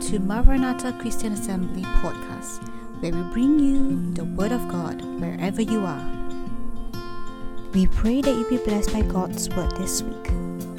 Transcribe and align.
to 0.00 0.18
Maranatha 0.18 0.96
Christian 0.98 1.34
Assembly 1.34 1.82
podcast, 1.82 2.66
where 3.00 3.12
we 3.12 3.22
bring 3.34 3.58
you 3.58 4.14
the 4.14 4.24
Word 4.24 4.50
of 4.50 4.66
God 4.66 5.02
wherever 5.20 5.60
you 5.60 5.84
are. 5.84 6.10
We 7.74 7.86
pray 7.86 8.22
that 8.22 8.34
you 8.34 8.48
be 8.48 8.64
blessed 8.64 8.94
by 8.94 9.02
God's 9.02 9.50
Word 9.50 9.76
this 9.76 10.02
week. 10.02 10.69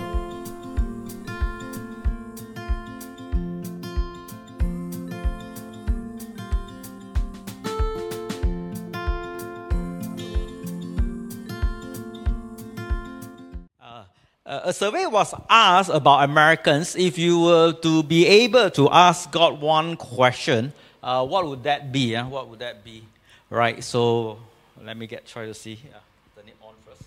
A 14.71 14.73
survey 14.73 15.05
was 15.05 15.33
asked 15.49 15.89
about 15.89 16.23
Americans 16.23 16.95
if 16.95 17.17
you 17.17 17.41
were 17.41 17.73
to 17.73 18.03
be 18.03 18.25
able 18.25 18.69
to 18.71 18.89
ask 18.89 19.29
God 19.29 19.59
one 19.59 19.97
question, 19.97 20.71
uh, 21.03 21.25
what 21.25 21.45
would 21.45 21.63
that 21.63 21.91
be? 21.91 22.15
What 22.15 22.47
would 22.47 22.59
that 22.59 22.81
be? 22.81 23.03
Right, 23.49 23.83
so 23.83 24.39
let 24.81 24.95
me 24.95 25.07
get 25.07 25.27
try 25.27 25.45
to 25.45 25.53
see. 25.53 25.75
Turn 25.75 26.47
it 26.47 26.55
on 26.63 26.73
first. 26.87 27.03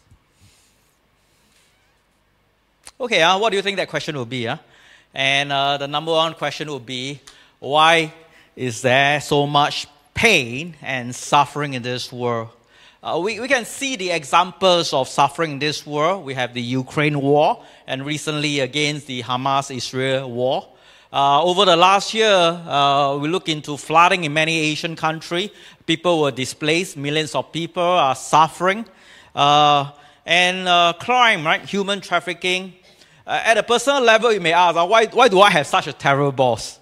Okay, 3.00 3.22
uh, 3.22 3.38
what 3.38 3.48
do 3.48 3.56
you 3.56 3.62
think 3.62 3.78
that 3.78 3.88
question 3.88 4.14
will 4.14 4.26
be? 4.26 4.46
Uh? 4.46 4.58
And 5.14 5.50
uh, 5.50 5.78
the 5.78 5.88
number 5.88 6.12
one 6.12 6.34
question 6.34 6.70
would 6.70 6.84
be 6.84 7.20
why 7.60 8.12
is 8.56 8.82
there 8.82 9.22
so 9.22 9.46
much 9.46 9.86
pain 10.12 10.74
and 10.82 11.14
suffering 11.16 11.72
in 11.72 11.82
this 11.82 12.12
world? 12.12 12.50
Uh, 13.04 13.18
we, 13.18 13.38
we 13.38 13.46
can 13.46 13.66
see 13.66 13.96
the 13.96 14.10
examples 14.12 14.94
of 14.94 15.06
suffering 15.06 15.50
in 15.50 15.58
this 15.58 15.86
world. 15.86 16.24
We 16.24 16.32
have 16.32 16.54
the 16.54 16.62
Ukraine 16.62 17.20
war, 17.20 17.62
and 17.86 18.06
recently 18.06 18.60
against 18.60 19.06
the 19.06 19.22
Hamas 19.22 19.70
Israel 19.76 20.30
war. 20.30 20.66
Uh, 21.12 21.44
over 21.44 21.66
the 21.66 21.76
last 21.76 22.14
year, 22.14 22.26
uh, 22.26 23.18
we 23.20 23.28
look 23.28 23.50
into 23.50 23.76
flooding 23.76 24.24
in 24.24 24.32
many 24.32 24.58
Asian 24.58 24.96
countries. 24.96 25.50
People 25.84 26.22
were 26.22 26.30
displaced, 26.30 26.96
millions 26.96 27.34
of 27.34 27.52
people 27.52 27.82
are 27.82 28.14
suffering. 28.14 28.86
Uh, 29.34 29.90
and 30.24 30.66
uh, 30.66 30.94
crime, 30.98 31.44
right? 31.44 31.60
Human 31.60 32.00
trafficking. 32.00 32.72
At 33.26 33.58
a 33.58 33.62
personal 33.62 34.00
level, 34.00 34.32
you 34.32 34.40
may 34.40 34.54
ask, 34.54 34.76
why, 34.76 35.04
why 35.08 35.28
do 35.28 35.42
I 35.42 35.50
have 35.50 35.66
such 35.66 35.86
a 35.88 35.92
terrible 35.92 36.32
boss? 36.32 36.80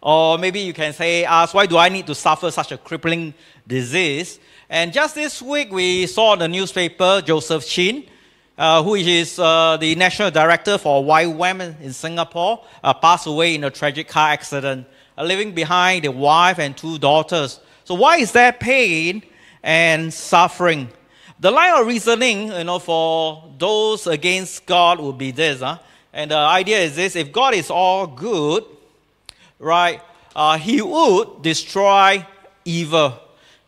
Or 0.00 0.38
maybe 0.38 0.60
you 0.60 0.72
can 0.72 0.92
say, 0.92 1.24
ask, 1.24 1.52
why 1.52 1.66
do 1.66 1.76
I 1.78 1.88
need 1.88 2.06
to 2.06 2.14
suffer 2.14 2.52
such 2.52 2.70
a 2.70 2.78
crippling 2.78 3.34
disease? 3.66 4.38
And 4.70 4.92
just 4.92 5.14
this 5.14 5.42
week, 5.42 5.70
we 5.70 6.06
saw 6.06 6.32
in 6.32 6.38
the 6.38 6.48
newspaper 6.48 7.22
Joseph 7.24 7.66
Chin, 7.66 8.04
uh, 8.56 8.82
who 8.82 8.94
is 8.94 9.38
uh, 9.38 9.76
the 9.76 9.94
national 9.94 10.30
director 10.30 10.78
for 10.78 11.02
YWAM 11.02 11.80
in 11.80 11.92
Singapore, 11.92 12.64
uh, 12.82 12.94
passed 12.94 13.26
away 13.26 13.54
in 13.56 13.64
a 13.64 13.70
tragic 13.70 14.08
car 14.08 14.30
accident, 14.30 14.86
uh, 15.18 15.24
leaving 15.24 15.52
behind 15.52 16.06
a 16.06 16.10
wife 16.10 16.58
and 16.58 16.76
two 16.76 16.98
daughters. 16.98 17.60
So, 17.84 17.94
why 17.94 18.16
is 18.16 18.32
there 18.32 18.52
pain 18.52 19.22
and 19.62 20.12
suffering? 20.12 20.88
The 21.40 21.50
line 21.50 21.78
of 21.78 21.86
reasoning, 21.86 22.48
you 22.48 22.64
know, 22.64 22.78
for 22.78 23.52
those 23.58 24.06
against 24.06 24.64
God 24.64 24.98
would 24.98 25.18
be 25.18 25.30
this, 25.30 25.60
huh? 25.60 25.78
and 26.12 26.30
the 26.30 26.38
idea 26.38 26.78
is 26.78 26.96
this: 26.96 27.16
if 27.16 27.32
God 27.32 27.52
is 27.52 27.70
all 27.70 28.06
good, 28.06 28.64
right, 29.58 30.00
uh, 30.34 30.56
He 30.56 30.80
would 30.80 31.42
destroy 31.42 32.26
evil. 32.64 33.20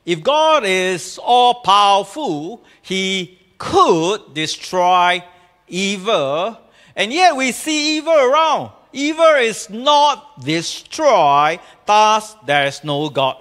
If 0.06 0.22
God 0.22 0.62
is 0.64 1.18
all 1.20 1.54
powerful, 1.54 2.62
He 2.80 3.40
could 3.58 4.34
destroy 4.34 5.22
evil. 5.66 6.56
And 6.94 7.12
yet 7.12 7.34
we 7.34 7.50
see 7.50 7.98
evil 7.98 8.14
around. 8.14 8.70
Evil 8.92 9.34
is 9.34 9.68
not 9.68 10.40
destroyed, 10.42 11.58
thus 11.84 12.34
there 12.46 12.66
is 12.66 12.84
no 12.84 13.10
God. 13.10 13.36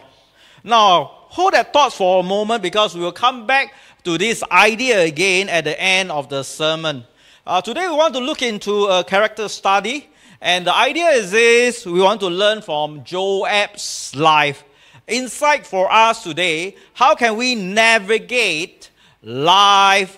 Now, 0.63 1.11
hold 1.29 1.53
that 1.53 1.71
thought 1.71 1.93
for 1.93 2.21
a 2.21 2.23
moment 2.23 2.63
because 2.63 2.95
we 2.95 3.01
will 3.01 3.11
come 3.11 3.45
back 3.45 3.73
to 4.03 4.17
this 4.17 4.43
idea 4.51 5.01
again 5.03 5.47
at 5.49 5.65
the 5.65 5.79
end 5.79 6.11
of 6.11 6.29
the 6.29 6.43
sermon. 6.43 7.05
Uh, 7.45 7.61
today 7.61 7.87
we 7.87 7.93
want 7.93 8.15
to 8.15 8.19
look 8.19 8.41
into 8.41 8.85
a 8.85 9.03
character 9.03 9.47
study. 9.47 10.09
And 10.41 10.65
the 10.65 10.73
idea 10.73 11.09
is 11.09 11.29
this 11.29 11.85
we 11.85 12.01
want 12.01 12.19
to 12.21 12.27
learn 12.27 12.63
from 12.63 13.03
Joab's 13.03 14.15
life 14.15 14.63
insight 15.07 15.65
for 15.65 15.91
us 15.91 16.23
today 16.23 16.75
how 16.93 17.15
can 17.15 17.35
we 17.37 17.55
navigate 17.55 18.89
life 19.21 20.17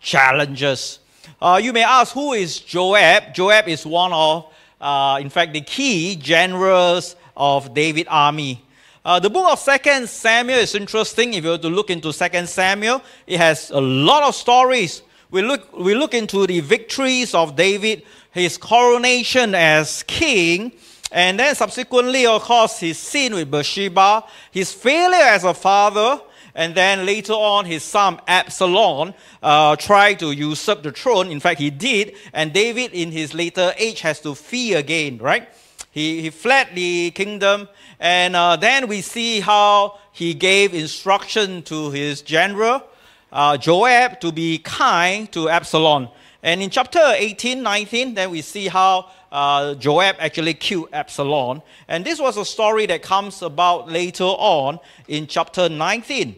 challenges? 0.00 0.98
Uh, 1.40 1.60
you 1.62 1.72
may 1.72 1.82
ask 1.82 2.12
who 2.14 2.32
is 2.32 2.60
joab? 2.60 3.34
Joab 3.34 3.68
is 3.68 3.86
one 3.86 4.12
of 4.12 4.52
uh, 4.80 5.18
in 5.20 5.30
fact 5.30 5.52
the 5.52 5.60
key 5.60 6.16
generals 6.16 7.16
of 7.36 7.72
david 7.74 8.06
army. 8.08 8.62
Uh, 9.04 9.20
the 9.20 9.30
book 9.30 9.50
of 9.50 9.58
second 9.58 10.08
samuel 10.08 10.58
is 10.58 10.74
interesting. 10.74 11.34
If 11.34 11.44
you 11.44 11.50
were 11.50 11.58
to 11.58 11.68
look 11.68 11.90
into 11.90 12.12
second 12.12 12.48
samuel 12.48 13.02
it 13.26 13.38
has 13.38 13.70
a 13.70 13.80
lot 13.80 14.22
of 14.22 14.34
stories. 14.34 15.02
We 15.30 15.42
look, 15.42 15.76
we 15.76 15.94
look 15.94 16.14
into 16.14 16.46
the 16.46 16.60
victories 16.60 17.34
of 17.34 17.56
david 17.56 18.02
his 18.32 18.58
coronation 18.58 19.54
as 19.54 20.02
king 20.02 20.72
and 21.12 21.38
then 21.38 21.54
subsequently, 21.54 22.26
of 22.26 22.42
course, 22.42 22.80
his 22.80 22.98
sin 22.98 23.34
with 23.34 23.50
Bathsheba, 23.50 24.24
his 24.50 24.72
failure 24.72 25.16
as 25.16 25.44
a 25.44 25.54
father, 25.54 26.20
and 26.56 26.74
then 26.74 27.04
later 27.04 27.34
on, 27.34 27.66
his 27.66 27.84
son 27.84 28.18
Absalom 28.26 29.12
uh, 29.42 29.76
tried 29.76 30.18
to 30.20 30.32
usurp 30.32 30.82
the 30.82 30.90
throne. 30.90 31.30
In 31.30 31.38
fact, 31.38 31.60
he 31.60 31.68
did. 31.68 32.14
And 32.32 32.50
David, 32.50 32.92
in 32.94 33.12
his 33.12 33.34
later 33.34 33.74
age, 33.76 34.00
has 34.00 34.20
to 34.20 34.34
flee 34.34 34.72
again, 34.72 35.18
right? 35.18 35.50
He, 35.90 36.22
he 36.22 36.30
fled 36.30 36.68
the 36.74 37.10
kingdom. 37.10 37.68
And 38.00 38.34
uh, 38.34 38.56
then 38.56 38.88
we 38.88 39.02
see 39.02 39.40
how 39.40 39.98
he 40.12 40.32
gave 40.32 40.72
instruction 40.72 41.62
to 41.64 41.90
his 41.90 42.22
general, 42.22 42.82
uh, 43.30 43.58
Joab, 43.58 44.20
to 44.20 44.32
be 44.32 44.58
kind 44.58 45.30
to 45.32 45.50
Absalom. 45.50 46.08
And 46.42 46.62
in 46.62 46.70
chapter 46.70 47.00
18, 47.02 47.62
19, 47.62 48.14
then 48.14 48.30
we 48.30 48.42
see 48.42 48.68
how 48.68 49.10
uh, 49.32 49.74
Joab 49.74 50.16
actually 50.18 50.54
killed 50.54 50.88
Absalom. 50.92 51.62
And 51.88 52.04
this 52.04 52.20
was 52.20 52.36
a 52.36 52.44
story 52.44 52.86
that 52.86 53.02
comes 53.02 53.42
about 53.42 53.90
later 53.90 54.24
on 54.24 54.78
in 55.08 55.26
chapter 55.26 55.68
19. 55.68 56.36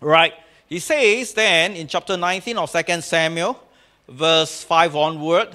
Right? 0.00 0.34
He 0.68 0.78
says 0.78 1.34
then 1.34 1.74
in 1.74 1.86
chapter 1.86 2.16
19 2.16 2.58
of 2.58 2.72
2 2.72 3.00
Samuel, 3.02 3.62
verse 4.08 4.64
5 4.64 4.96
onward, 4.96 5.48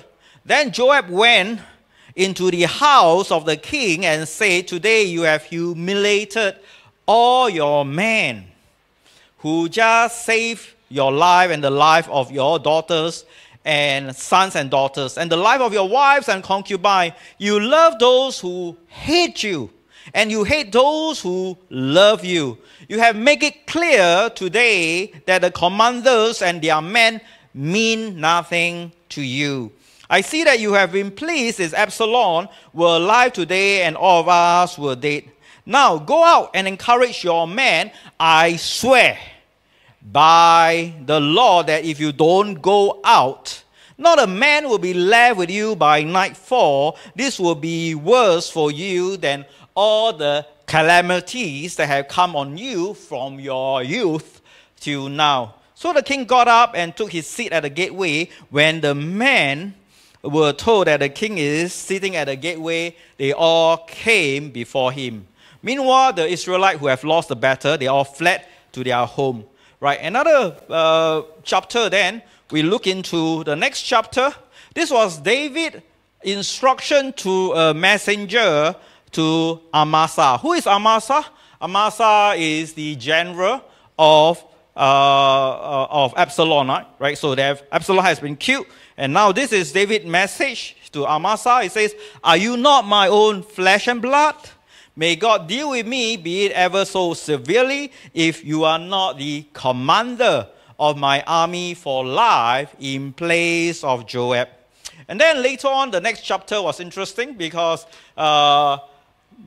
then 0.45 0.71
Joab 0.71 1.09
went 1.09 1.59
into 2.15 2.49
the 2.49 2.63
house 2.63 3.31
of 3.31 3.45
the 3.45 3.57
king 3.57 4.05
and 4.05 4.27
said, 4.27 4.67
Today 4.67 5.03
you 5.03 5.23
have 5.23 5.43
humiliated 5.43 6.55
all 7.05 7.49
your 7.49 7.85
men 7.85 8.45
who 9.39 9.69
just 9.69 10.25
saved 10.25 10.73
your 10.89 11.11
life 11.11 11.51
and 11.51 11.63
the 11.63 11.69
life 11.69 12.09
of 12.09 12.31
your 12.31 12.59
daughters 12.59 13.25
and 13.67 14.15
sons 14.15 14.55
and 14.55 14.71
daughters, 14.71 15.17
and 15.17 15.29
the 15.29 15.35
life 15.35 15.59
of 15.59 15.73
your 15.73 15.89
wives 15.89 16.29
and 16.29 16.41
concubines. 16.41 17.13
You 17.37 17.59
love 17.59 17.99
those 17.99 18.39
who 18.39 18.77
hate 18.87 19.43
you, 19.43 19.69
and 20.13 20.31
you 20.31 20.45
hate 20.45 20.71
those 20.71 21.21
who 21.21 21.57
love 21.69 22.23
you. 22.23 22.57
You 22.87 22.99
have 22.99 23.17
made 23.17 23.43
it 23.43 23.67
clear 23.67 24.29
today 24.29 25.07
that 25.25 25.41
the 25.41 25.51
commanders 25.51 26.41
and 26.41 26.61
their 26.61 26.81
men 26.81 27.19
mean 27.53 28.21
nothing 28.21 28.93
to 29.09 29.21
you. 29.21 29.73
I 30.09 30.21
see 30.21 30.45
that 30.45 30.61
you 30.61 30.71
have 30.71 30.93
been 30.93 31.11
pleased 31.11 31.59
as 31.59 31.73
Absalom 31.73 32.47
were 32.73 32.95
alive 32.95 33.33
today 33.33 33.83
and 33.83 33.97
all 33.97 34.21
of 34.21 34.29
us 34.29 34.77
were 34.77 34.95
dead. 34.95 35.25
Now 35.65 35.97
go 35.97 36.23
out 36.23 36.51
and 36.53 36.65
encourage 36.69 37.25
your 37.25 37.45
men. 37.45 37.91
I 38.17 38.55
swear 38.55 39.17
by 40.11 40.93
the 41.05 41.19
law 41.19 41.63
that 41.63 41.83
if 41.83 41.99
you 41.99 42.11
don't 42.11 42.55
go 42.61 42.99
out, 43.03 43.63
not 43.97 44.21
a 44.21 44.27
man 44.27 44.69
will 44.69 44.77
be 44.77 44.93
left 44.93 45.37
with 45.37 45.49
you 45.49 45.75
by 45.75 46.03
nightfall. 46.03 46.97
This 47.15 47.39
will 47.39 47.55
be 47.55 47.95
worse 47.95 48.49
for 48.49 48.71
you 48.71 49.17
than 49.17 49.45
all 49.75 50.13
the 50.13 50.45
calamities 50.65 51.75
that 51.75 51.87
have 51.87 52.07
come 52.07 52.35
on 52.35 52.57
you 52.57 52.93
from 52.93 53.39
your 53.39 53.83
youth 53.83 54.41
till 54.79 55.09
now. 55.09 55.55
So 55.73 55.93
the 55.93 56.03
king 56.03 56.25
got 56.25 56.47
up 56.47 56.71
and 56.75 56.95
took 56.95 57.11
his 57.11 57.27
seat 57.27 57.51
at 57.51 57.61
the 57.61 57.69
gateway. 57.69 58.29
When 58.49 58.81
the 58.81 58.95
men 58.95 59.75
were 60.23 60.53
told 60.53 60.87
that 60.87 60.99
the 60.99 61.09
king 61.09 61.37
is 61.37 61.73
sitting 61.73 62.15
at 62.15 62.25
the 62.25 62.35
gateway, 62.35 62.95
they 63.17 63.33
all 63.33 63.77
came 63.85 64.51
before 64.51 64.91
him. 64.91 65.27
Meanwhile, 65.61 66.13
the 66.13 66.27
Israelites 66.27 66.79
who 66.79 66.87
have 66.87 67.03
lost 67.03 67.29
the 67.29 67.35
battle, 67.35 67.77
they 67.77 67.87
all 67.87 68.03
fled 68.03 68.45
to 68.73 68.83
their 68.83 69.05
home. 69.05 69.45
Right, 69.79 69.99
another 70.01 70.57
uh, 70.69 71.21
chapter 71.43 71.87
then, 71.87 72.23
we 72.49 72.63
look 72.63 72.87
into 72.87 73.43
the 73.43 73.55
next 73.55 73.83
chapter. 73.83 74.33
This 74.73 74.89
was 74.89 75.19
David 75.19 75.83
instruction 76.23 77.13
to 77.13 77.53
a 77.53 77.73
messenger 77.75 78.75
to 79.11 79.61
Amasa. 79.71 80.39
Who 80.39 80.53
is 80.53 80.65
Amasa? 80.65 81.23
Amasa 81.61 82.33
is 82.37 82.73
the 82.73 82.95
general 82.95 83.63
of 83.99 84.43
uh, 84.75 84.79
uh, 84.79 85.87
of 85.91 86.13
Absalom, 86.17 86.85
right? 86.97 87.17
So 87.17 87.35
have, 87.35 87.61
Absalom 87.71 88.03
has 88.03 88.19
been 88.19 88.35
killed, 88.35 88.65
and 88.97 89.13
now 89.13 89.31
this 89.31 89.51
is 89.51 89.71
David's 89.71 90.05
message 90.05 90.75
to 90.91 91.05
Amasa. 91.05 91.61
He 91.61 91.69
says, 91.69 91.93
Are 92.23 92.37
you 92.37 92.57
not 92.57 92.85
my 92.85 93.09
own 93.09 93.43
flesh 93.43 93.87
and 93.87 94.01
blood? 94.01 94.35
May 94.97 95.15
God 95.15 95.47
deal 95.47 95.69
with 95.69 95.85
me, 95.85 96.17
be 96.17 96.45
it 96.45 96.53
ever 96.53 96.83
so 96.83 97.13
severely, 97.13 97.91
if 98.15 98.43
you 98.43 98.63
are 98.63 98.79
not 98.79 99.19
the 99.19 99.45
commander 99.53 100.47
of 100.79 100.97
my 100.97 101.23
army 101.27 101.75
for 101.75 102.03
life 102.03 102.75
in 102.79 103.13
place 103.13 103.83
of 103.83 104.07
Joab. 104.07 104.49
And 105.07 105.21
then 105.21 105.43
later 105.43 105.67
on, 105.67 105.91
the 105.91 106.01
next 106.01 106.21
chapter 106.21 106.59
was 106.63 106.79
interesting 106.79 107.35
because 107.35 107.85
uh, 108.17 108.79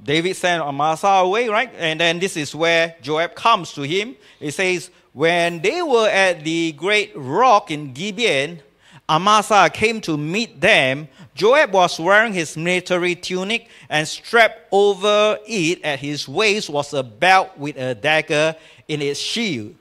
David 0.05 0.37
sent 0.37 0.62
Amasa 0.62 1.08
away, 1.08 1.49
right? 1.49 1.73
And 1.79 1.99
then 1.99 2.20
this 2.20 2.37
is 2.37 2.55
where 2.55 2.94
Joab 3.03 3.35
comes 3.35 3.73
to 3.73 3.82
him. 3.82 4.14
It 4.38 4.53
says, 4.53 4.88
When 5.12 5.61
they 5.62 5.82
were 5.82 6.08
at 6.08 6.44
the 6.44 6.70
great 6.73 7.11
rock 7.17 7.73
in 7.73 7.93
Gibeon, 7.93 8.62
Amasa 9.11 9.69
came 9.73 10.01
to 10.03 10.17
meet 10.17 10.61
them. 10.61 11.09
Joab 11.35 11.73
was 11.73 11.99
wearing 11.99 12.33
his 12.33 12.57
military 12.57 13.17
tunic, 13.17 13.69
and 13.89 14.07
strapped 14.07 14.69
over 14.71 15.37
it 15.47 15.83
at 15.83 15.99
his 15.99 16.29
waist 16.29 16.71
was 16.71 16.95
a 16.95 17.03
belt 17.03 17.51
with 17.59 17.77
a 17.77 17.97
dagger 17.97 18.55
in 18.87 19.03
its 19.03 19.19
sheath. 19.19 19.75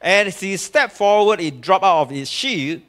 As 0.00 0.38
he 0.38 0.56
stepped 0.56 0.92
forward, 0.92 1.40
it 1.40 1.60
dropped 1.60 1.84
out 1.84 2.02
of 2.02 2.10
his 2.10 2.30
sheath. 2.30 2.80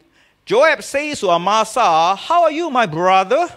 Joab 0.45 0.83
says 0.83 1.21
to 1.21 1.29
Amasa, 1.29 2.15
How 2.15 2.43
are 2.43 2.51
you, 2.51 2.69
my 2.69 2.85
brother? 2.85 3.47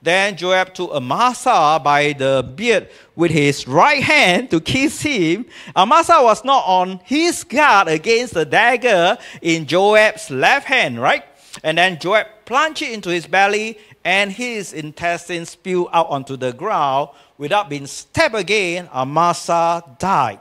Then 0.00 0.36
Joab 0.36 0.74
took 0.74 0.92
Amasa 0.92 1.80
by 1.82 2.12
the 2.12 2.48
beard 2.54 2.90
with 3.16 3.30
his 3.30 3.66
right 3.66 4.02
hand 4.02 4.50
to 4.50 4.60
kiss 4.60 5.00
him. 5.00 5.46
Amasa 5.74 6.22
was 6.22 6.44
not 6.44 6.62
on 6.66 7.00
his 7.04 7.42
guard 7.42 7.88
against 7.88 8.34
the 8.34 8.44
dagger 8.44 9.18
in 9.40 9.66
Joab's 9.66 10.30
left 10.30 10.66
hand, 10.66 11.00
right? 11.00 11.24
And 11.62 11.78
then 11.78 11.98
Joab 11.98 12.26
plunged 12.44 12.82
it 12.82 12.92
into 12.92 13.10
his 13.10 13.26
belly, 13.26 13.78
and 14.04 14.32
his 14.32 14.72
intestines 14.72 15.50
spewed 15.50 15.88
out 15.92 16.08
onto 16.08 16.36
the 16.36 16.52
ground. 16.52 17.10
Without 17.38 17.68
being 17.68 17.86
stabbed 17.86 18.34
again, 18.34 18.88
Amasa 18.92 19.84
died. 19.98 20.38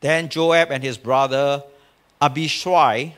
Then 0.00 0.28
Joab 0.28 0.70
and 0.70 0.82
his 0.82 0.98
brother 0.98 1.62
Abishai 2.20 3.14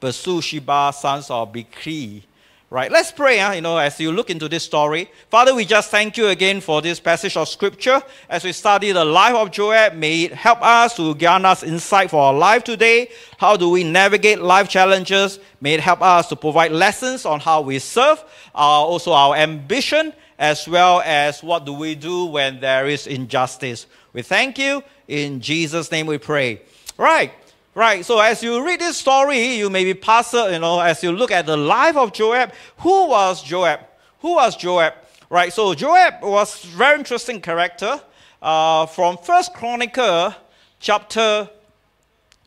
pursued 0.00 0.42
Sheba, 0.42 0.92
sons 0.94 1.30
of 1.30 1.52
Bichri, 1.52 2.22
Right, 2.72 2.90
let's 2.90 3.12
pray, 3.12 3.36
huh? 3.36 3.52
you 3.52 3.60
know, 3.60 3.76
as 3.76 4.00
you 4.00 4.12
look 4.12 4.30
into 4.30 4.48
this 4.48 4.64
story. 4.64 5.10
Father, 5.28 5.54
we 5.54 5.66
just 5.66 5.90
thank 5.90 6.16
you 6.16 6.28
again 6.28 6.62
for 6.62 6.80
this 6.80 7.00
passage 7.00 7.36
of 7.36 7.46
scripture. 7.46 8.00
As 8.30 8.44
we 8.44 8.52
study 8.52 8.92
the 8.92 9.04
life 9.04 9.34
of 9.34 9.50
Joab, 9.50 9.92
may 9.92 10.22
it 10.22 10.32
help 10.32 10.62
us 10.62 10.96
to 10.96 11.14
gain 11.16 11.44
us 11.44 11.62
insight 11.62 12.08
for 12.08 12.22
our 12.22 12.32
life 12.32 12.64
today. 12.64 13.10
How 13.36 13.58
do 13.58 13.68
we 13.68 13.84
navigate 13.84 14.40
life 14.40 14.70
challenges? 14.70 15.38
May 15.60 15.74
it 15.74 15.80
help 15.80 16.00
us 16.00 16.30
to 16.30 16.36
provide 16.36 16.72
lessons 16.72 17.26
on 17.26 17.40
how 17.40 17.60
we 17.60 17.78
serve, 17.78 18.24
uh, 18.54 18.60
also 18.60 19.12
our 19.12 19.36
ambition, 19.36 20.14
as 20.38 20.66
well 20.66 21.02
as 21.04 21.42
what 21.42 21.66
do 21.66 21.74
we 21.74 21.94
do 21.94 22.24
when 22.24 22.58
there 22.60 22.86
is 22.86 23.06
injustice. 23.06 23.84
We 24.14 24.22
thank 24.22 24.56
you. 24.56 24.82
In 25.08 25.42
Jesus' 25.42 25.90
name 25.90 26.06
we 26.06 26.16
pray. 26.16 26.62
Right. 26.96 27.34
Right, 27.74 28.04
so 28.04 28.18
as 28.20 28.42
you 28.42 28.62
read 28.62 28.80
this 28.80 28.98
story, 28.98 29.54
you 29.54 29.70
may 29.70 29.84
be 29.84 29.94
puzzled, 29.94 30.52
you 30.52 30.58
know, 30.58 30.78
as 30.80 31.02
you 31.02 31.10
look 31.10 31.30
at 31.30 31.46
the 31.46 31.56
life 31.56 31.96
of 31.96 32.12
Joab. 32.12 32.52
Who 32.78 33.08
was 33.08 33.42
Joab? 33.42 33.80
Who 34.20 34.34
was 34.34 34.56
Joab? 34.56 34.92
Right, 35.30 35.50
so 35.50 35.72
Joab 35.72 36.22
was 36.22 36.62
very 36.64 36.98
interesting 36.98 37.40
character. 37.40 37.98
Uh, 38.42 38.84
from 38.84 39.16
First 39.16 39.54
Chronicle 39.54 40.34
chapter 40.80 41.48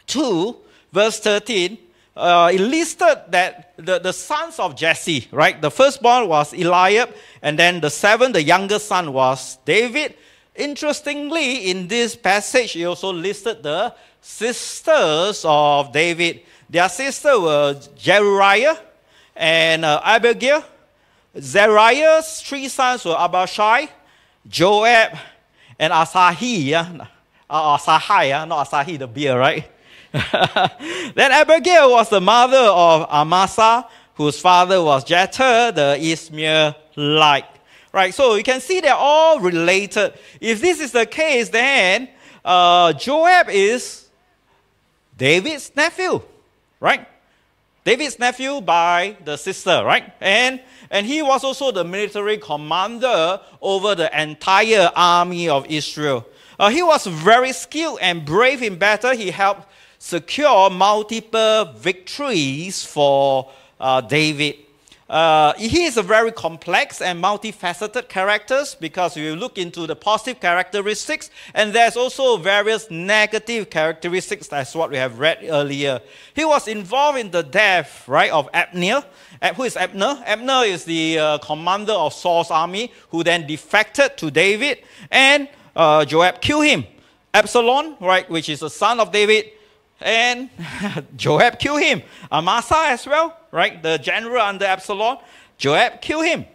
2, 0.05 0.57
verse 0.93 1.19
13, 1.21 1.79
uh, 2.15 2.51
it 2.53 2.61
listed 2.61 3.17
that 3.29 3.73
the, 3.77 3.97
the 3.97 4.13
sons 4.13 4.59
of 4.59 4.75
Jesse, 4.75 5.27
right? 5.31 5.59
The 5.59 5.71
firstborn 5.71 6.27
was 6.27 6.53
Eliab, 6.53 7.15
and 7.41 7.57
then 7.57 7.81
the 7.81 7.89
seventh, 7.89 8.33
the 8.33 8.43
youngest 8.43 8.87
son, 8.87 9.11
was 9.11 9.57
David. 9.65 10.13
Interestingly, 10.55 11.69
in 11.69 11.87
this 11.87 12.15
passage, 12.15 12.71
he 12.71 12.85
also 12.85 13.11
listed 13.11 13.61
the 13.61 13.93
sisters 14.21 15.43
of 15.45 15.91
David. 15.91 16.41
Their 16.69 16.87
sisters 16.87 17.39
were 17.39 17.79
Zeruiah 17.99 18.79
and 19.35 19.83
uh, 19.83 20.01
Abigail. 20.03 20.63
Zeruiah's 21.37 22.41
three 22.41 22.69
sons 22.69 23.03
were 23.03 23.17
Abishai, 23.17 23.89
Joab, 24.47 25.17
and 25.77 25.91
Asahi. 25.91 26.65
Yeah? 26.67 27.05
Uh, 27.49 27.77
not 28.47 28.69
Asahi, 28.69 28.97
the 28.97 29.07
beer, 29.07 29.37
right? 29.37 29.69
then 30.11 31.31
Abigail 31.31 31.91
was 31.91 32.09
the 32.09 32.21
mother 32.21 32.57
of 32.57 33.07
Amasa, 33.09 33.85
whose 34.15 34.39
father 34.39 34.81
was 34.81 35.03
Jether, 35.03 35.75
the 35.75 35.99
Ishmaelite. 36.01 37.54
Right, 37.95 38.13
so 38.13 38.35
you 38.35 38.43
can 38.43 38.59
see 38.59 38.81
they're 38.81 38.93
all 38.93 39.39
related. 39.39 40.15
If 40.41 40.59
this 40.59 40.81
is 40.81 40.91
the 40.91 41.05
case, 41.05 41.47
then 41.47 42.09
uh, 42.43 42.91
Joab 42.91 43.47
is 43.49 44.09
David's 45.17 45.71
nephew, 45.77 46.21
right? 46.81 47.07
David's 47.85 48.19
nephew 48.19 48.59
by 48.59 49.15
the 49.23 49.37
sister, 49.37 49.81
right? 49.85 50.11
And, 50.19 50.61
and 50.91 51.07
he 51.07 51.21
was 51.21 51.45
also 51.45 51.71
the 51.71 51.85
military 51.85 52.37
commander 52.37 53.39
over 53.61 53.95
the 53.95 54.21
entire 54.21 54.91
army 54.93 55.47
of 55.47 55.65
Israel. 55.67 56.27
Uh, 56.59 56.67
he 56.67 56.83
was 56.83 57.07
very 57.07 57.53
skilled 57.53 57.99
and 58.01 58.25
brave 58.25 58.61
in 58.61 58.77
battle. 58.77 59.15
He 59.15 59.31
helped 59.31 59.69
secure 59.99 60.69
multiple 60.69 61.71
victories 61.77 62.83
for 62.83 63.49
uh, 63.79 64.01
David. 64.01 64.64
Uh, 65.07 65.53
he 65.53 65.83
is 65.83 65.97
a 65.97 66.01
very 66.01 66.31
complex 66.31 66.99
and 66.99 67.23
multifaceted 67.23 68.07
character 68.09 68.63
because 68.79 69.15
you 69.15 69.35
look 69.35 69.59
into 69.59 69.85
the 69.85 69.95
positive 69.95 70.41
characteristics, 70.41 71.29
and 71.53 71.73
there's 71.73 71.95
also 71.95 72.37
various 72.37 72.89
negative 72.89 73.69
characteristics. 73.69 74.47
That's 74.47 74.73
what 74.73 74.89
we 74.89 74.97
have 74.97 75.19
read 75.19 75.39
earlier. 75.43 76.01
He 76.33 76.43
was 76.43 76.67
involved 76.67 77.19
in 77.19 77.29
the 77.29 77.43
death, 77.43 78.07
right, 78.07 78.31
of 78.31 78.49
Abner. 78.51 79.03
Who 79.55 79.63
is 79.63 79.77
Abner? 79.77 80.23
Abner 80.25 80.63
is 80.65 80.85
the 80.85 81.19
uh, 81.19 81.37
commander 81.37 81.93
of 81.93 82.11
Saul's 82.11 82.49
army 82.49 82.91
who 83.09 83.23
then 83.23 83.45
defected 83.45 84.17
to 84.17 84.31
David, 84.31 84.79
and 85.11 85.47
uh, 85.75 86.03
Joab 86.03 86.41
killed 86.41 86.65
him. 86.65 86.83
Absalom, 87.31 87.97
right, 87.99 88.27
which 88.29 88.49
is 88.49 88.61
the 88.61 88.69
son 88.69 88.99
of 88.99 89.11
David, 89.11 89.51
and 90.01 90.49
Joab 91.15 91.59
killed 91.59 91.81
him. 91.81 92.03
Amasa 92.31 92.85
as 92.87 93.05
well, 93.07 93.37
right? 93.51 93.81
The 93.81 93.97
general 93.97 94.41
under 94.41 94.65
Absalom. 94.65 95.17
Joab 95.57 96.01
killed 96.01 96.25
him. 96.25 96.45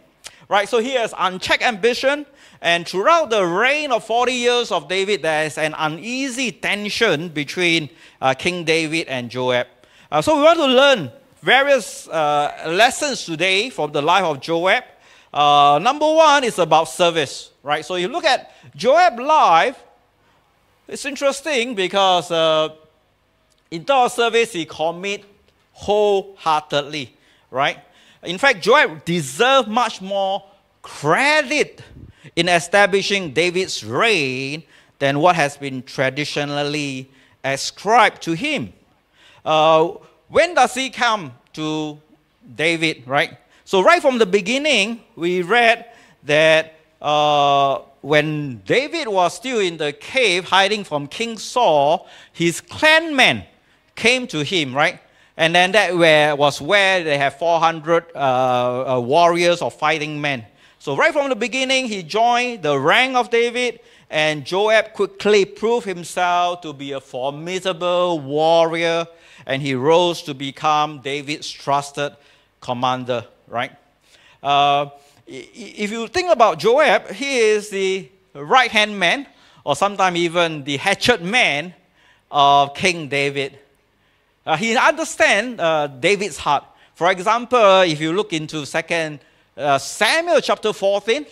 Right, 0.47 0.67
so 0.67 0.79
he 0.79 0.95
has 0.95 1.13
unchecked 1.17 1.63
ambition, 1.63 2.25
and 2.61 2.85
throughout 2.85 3.29
the 3.29 3.45
reign 3.45 3.93
of 3.93 4.03
40 4.03 4.33
years 4.33 4.69
of 4.69 4.89
David, 4.89 5.21
there 5.21 5.45
is 5.45 5.57
an 5.57 5.73
uneasy 5.77 6.51
tension 6.51 7.29
between 7.29 7.89
uh, 8.21 8.33
King 8.33 8.65
David 8.65 9.07
and 9.07 9.31
Joab. 9.31 9.67
Uh, 10.11 10.21
so 10.21 10.35
we 10.35 10.43
want 10.43 10.59
to 10.59 10.65
learn 10.65 11.11
various 11.41 12.05
uh, 12.09 12.65
lessons 12.67 13.23
today 13.23 13.69
from 13.69 13.93
the 13.93 14.01
life 14.01 14.25
of 14.25 14.41
Joab. 14.41 14.83
Uh, 15.33 15.79
number 15.81 16.05
one 16.05 16.43
is 16.43 16.59
about 16.59 16.89
service, 16.89 17.51
right? 17.63 17.85
So 17.85 17.95
you 17.95 18.09
look 18.09 18.25
at 18.25 18.53
Joab's 18.75 19.21
life, 19.21 19.81
it's 20.87 21.05
interesting 21.05 21.75
because 21.75 22.29
uh, 22.29 22.75
in 23.71 23.85
terms 23.85 24.13
service, 24.13 24.51
he 24.51 24.65
commit 24.65 25.23
wholeheartedly, 25.71 27.15
right? 27.49 27.79
In 28.23 28.37
fact, 28.37 28.61
Joab 28.61 29.05
deserved 29.05 29.69
much 29.69 30.01
more 30.01 30.43
credit 30.81 31.81
in 32.35 32.49
establishing 32.49 33.31
David's 33.31 33.83
reign 33.83 34.63
than 34.99 35.19
what 35.19 35.35
has 35.35 35.57
been 35.57 35.81
traditionally 35.83 37.09
ascribed 37.43 38.21
to 38.23 38.33
him. 38.33 38.73
Uh, 39.43 39.93
when 40.27 40.53
does 40.53 40.73
he 40.75 40.89
come 40.89 41.33
to 41.53 41.99
David, 42.55 43.07
right? 43.07 43.37
So, 43.65 43.81
right 43.81 44.01
from 44.01 44.17
the 44.17 44.25
beginning, 44.25 45.01
we 45.15 45.41
read 45.41 45.85
that 46.23 46.75
uh, 47.01 47.79
when 48.01 48.57
David 48.65 49.07
was 49.07 49.33
still 49.33 49.59
in 49.59 49.77
the 49.77 49.93
cave 49.93 50.45
hiding 50.45 50.83
from 50.83 51.07
King 51.07 51.37
Saul, 51.37 52.07
his 52.33 52.61
clanmen 52.61 53.43
came 53.95 54.27
to 54.27 54.43
him, 54.43 54.75
right? 54.75 54.99
And 55.37 55.55
then 55.55 55.71
that 55.71 55.95
where, 55.95 56.35
was 56.35 56.61
where 56.61 57.03
they 57.03 57.17
have 57.17 57.37
400 57.37 58.05
uh, 58.13 58.17
uh, 58.17 58.99
warriors 58.99 59.61
or 59.61 59.71
fighting 59.71 60.19
men. 60.19 60.45
So 60.79 60.95
right 60.95 61.13
from 61.13 61.29
the 61.29 61.35
beginning, 61.35 61.85
he 61.85 62.03
joined 62.03 62.63
the 62.63 62.77
rank 62.79 63.15
of 63.15 63.29
David, 63.29 63.79
and 64.09 64.45
Joab 64.45 64.93
quickly 64.93 65.45
proved 65.45 65.85
himself 65.85 66.61
to 66.61 66.73
be 66.73 66.91
a 66.91 66.99
formidable 66.99 68.19
warrior, 68.19 69.07
and 69.45 69.61
he 69.61 69.75
rose 69.75 70.21
to 70.23 70.33
become 70.33 70.99
David's 71.01 71.49
trusted 71.49 72.13
commander, 72.59 73.25
right? 73.47 73.71
Uh, 74.41 74.87
if 75.27 75.91
you 75.91 76.07
think 76.07 76.31
about 76.31 76.59
Joab, 76.59 77.11
he 77.11 77.37
is 77.39 77.69
the 77.69 78.09
right 78.33 78.71
hand 78.71 78.97
man, 78.97 79.27
or 79.63 79.75
sometimes 79.75 80.17
even 80.17 80.63
the 80.63 80.77
hatchet 80.77 81.21
man 81.21 81.73
of 82.29 82.73
King 82.73 83.07
David. 83.07 83.59
Uh, 84.45 84.57
he 84.57 84.75
understands 84.75 85.59
uh, 85.59 85.87
David's 85.87 86.37
heart. 86.37 86.63
For 86.95 87.11
example, 87.11 87.81
if 87.81 88.01
you 88.01 88.13
look 88.13 88.33
into 88.33 88.65
Second 88.65 89.19
uh, 89.55 89.77
Samuel 89.77 90.41
chapter 90.41 90.73
14, 90.73 91.25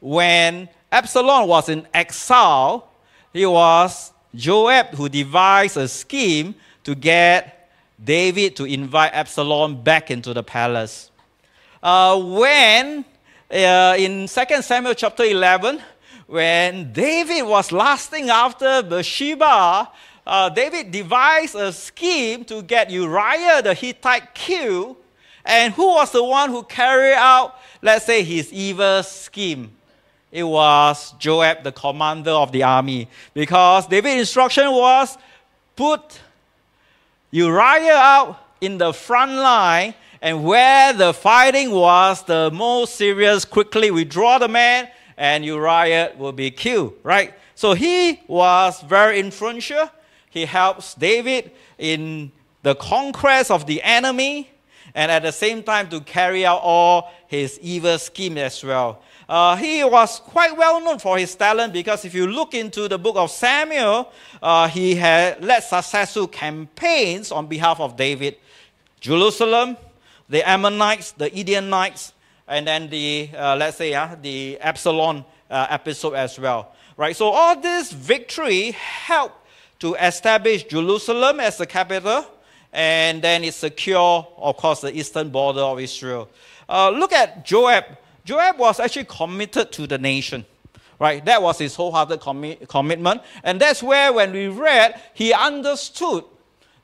when 0.00 0.68
Absalom 0.90 1.48
was 1.48 1.68
in 1.68 1.86
exile, 1.94 2.90
it 3.32 3.46
was 3.46 4.12
Joab 4.34 4.88
who 4.94 5.08
devised 5.08 5.76
a 5.76 5.86
scheme 5.86 6.54
to 6.84 6.94
get 6.94 7.70
David 8.02 8.56
to 8.56 8.64
invite 8.64 9.12
Absalom 9.12 9.82
back 9.82 10.10
into 10.10 10.32
the 10.32 10.42
palace. 10.42 11.10
Uh, 11.82 12.20
when 12.20 13.04
uh, 13.50 13.96
in 13.98 14.26
2 14.26 14.62
Samuel 14.62 14.94
chapter 14.94 15.24
11, 15.24 15.80
when 16.26 16.92
David 16.92 17.42
was 17.42 17.72
lasting 17.72 18.30
after 18.30 18.82
Bathsheba, 18.82 19.90
uh, 20.28 20.48
David 20.50 20.90
devised 20.90 21.54
a 21.54 21.72
scheme 21.72 22.44
to 22.44 22.62
get 22.62 22.90
Uriah 22.90 23.62
the 23.62 23.74
Hittite 23.74 24.34
killed. 24.34 24.96
And 25.44 25.72
who 25.72 25.94
was 25.94 26.12
the 26.12 26.22
one 26.22 26.50
who 26.50 26.62
carried 26.62 27.14
out, 27.14 27.54
let's 27.80 28.04
say, 28.04 28.22
his 28.22 28.52
evil 28.52 29.02
scheme? 29.02 29.72
It 30.30 30.44
was 30.44 31.14
Joab, 31.18 31.64
the 31.64 31.72
commander 31.72 32.32
of 32.32 32.52
the 32.52 32.62
army. 32.62 33.08
Because 33.32 33.86
David's 33.86 34.20
instruction 34.20 34.70
was 34.70 35.16
put 35.74 36.20
Uriah 37.30 37.96
out 37.96 38.38
in 38.60 38.76
the 38.76 38.92
front 38.92 39.32
line, 39.32 39.94
and 40.20 40.44
where 40.44 40.92
the 40.92 41.14
fighting 41.14 41.70
was 41.70 42.22
the 42.24 42.50
most 42.52 42.96
serious, 42.96 43.46
quickly 43.46 43.90
withdraw 43.90 44.38
the 44.38 44.48
man, 44.48 44.88
and 45.16 45.44
Uriah 45.44 46.12
will 46.18 46.32
be 46.32 46.50
killed, 46.50 46.94
right? 47.02 47.32
So 47.54 47.72
he 47.72 48.20
was 48.26 48.82
very 48.82 49.20
influential. 49.20 49.88
He 50.30 50.44
helps 50.44 50.94
David 50.94 51.50
in 51.78 52.32
the 52.62 52.74
conquest 52.74 53.50
of 53.50 53.66
the 53.66 53.82
enemy 53.82 54.50
and 54.94 55.10
at 55.10 55.22
the 55.22 55.32
same 55.32 55.62
time 55.62 55.88
to 55.90 56.00
carry 56.00 56.44
out 56.44 56.60
all 56.62 57.10
his 57.26 57.58
evil 57.60 57.98
scheme 57.98 58.38
as 58.38 58.64
well. 58.64 59.02
Uh, 59.28 59.56
he 59.56 59.84
was 59.84 60.20
quite 60.20 60.56
well 60.56 60.80
known 60.80 60.98
for 60.98 61.18
his 61.18 61.34
talent 61.34 61.72
because 61.72 62.04
if 62.04 62.14
you 62.14 62.26
look 62.26 62.54
into 62.54 62.88
the 62.88 62.98
book 62.98 63.16
of 63.16 63.30
Samuel, 63.30 64.10
uh, 64.42 64.66
he 64.68 64.94
had 64.94 65.44
led 65.44 65.60
successful 65.60 66.26
campaigns 66.26 67.30
on 67.30 67.46
behalf 67.46 67.78
of 67.78 67.96
David. 67.96 68.36
Jerusalem, 69.00 69.76
the 70.28 70.48
Ammonites, 70.48 71.12
the 71.12 71.30
Midianites, 71.30 72.12
and 72.48 72.66
then 72.66 72.88
the, 72.88 73.28
uh, 73.36 73.54
let's 73.56 73.76
say, 73.76 73.94
uh, 73.94 74.16
the 74.20 74.58
Absalom 74.60 75.24
uh, 75.50 75.66
episode 75.68 76.14
as 76.14 76.38
well. 76.38 76.74
Right? 76.96 77.14
So 77.14 77.28
all 77.28 77.60
this 77.60 77.92
victory 77.92 78.72
helped 78.72 79.37
to 79.80 79.94
establish 79.94 80.64
Jerusalem 80.64 81.40
as 81.40 81.58
the 81.58 81.66
capital, 81.66 82.24
and 82.72 83.22
then 83.22 83.44
it 83.44 83.54
secure, 83.54 84.26
of 84.36 84.56
course, 84.56 84.80
the 84.80 84.96
eastern 84.96 85.30
border 85.30 85.60
of 85.60 85.80
Israel. 85.80 86.28
Uh, 86.68 86.90
look 86.90 87.12
at 87.12 87.44
Joab. 87.44 87.84
Joab 88.24 88.58
was 88.58 88.78
actually 88.80 89.06
committed 89.06 89.72
to 89.72 89.86
the 89.86 89.98
nation. 89.98 90.44
Right? 91.00 91.24
That 91.24 91.40
was 91.40 91.58
his 91.58 91.76
wholehearted 91.76 92.18
commi- 92.20 92.66
commitment. 92.68 93.22
And 93.44 93.60
that's 93.60 93.82
where, 93.84 94.12
when 94.12 94.32
we 94.32 94.48
read, 94.48 95.00
he 95.14 95.32
understood 95.32 96.24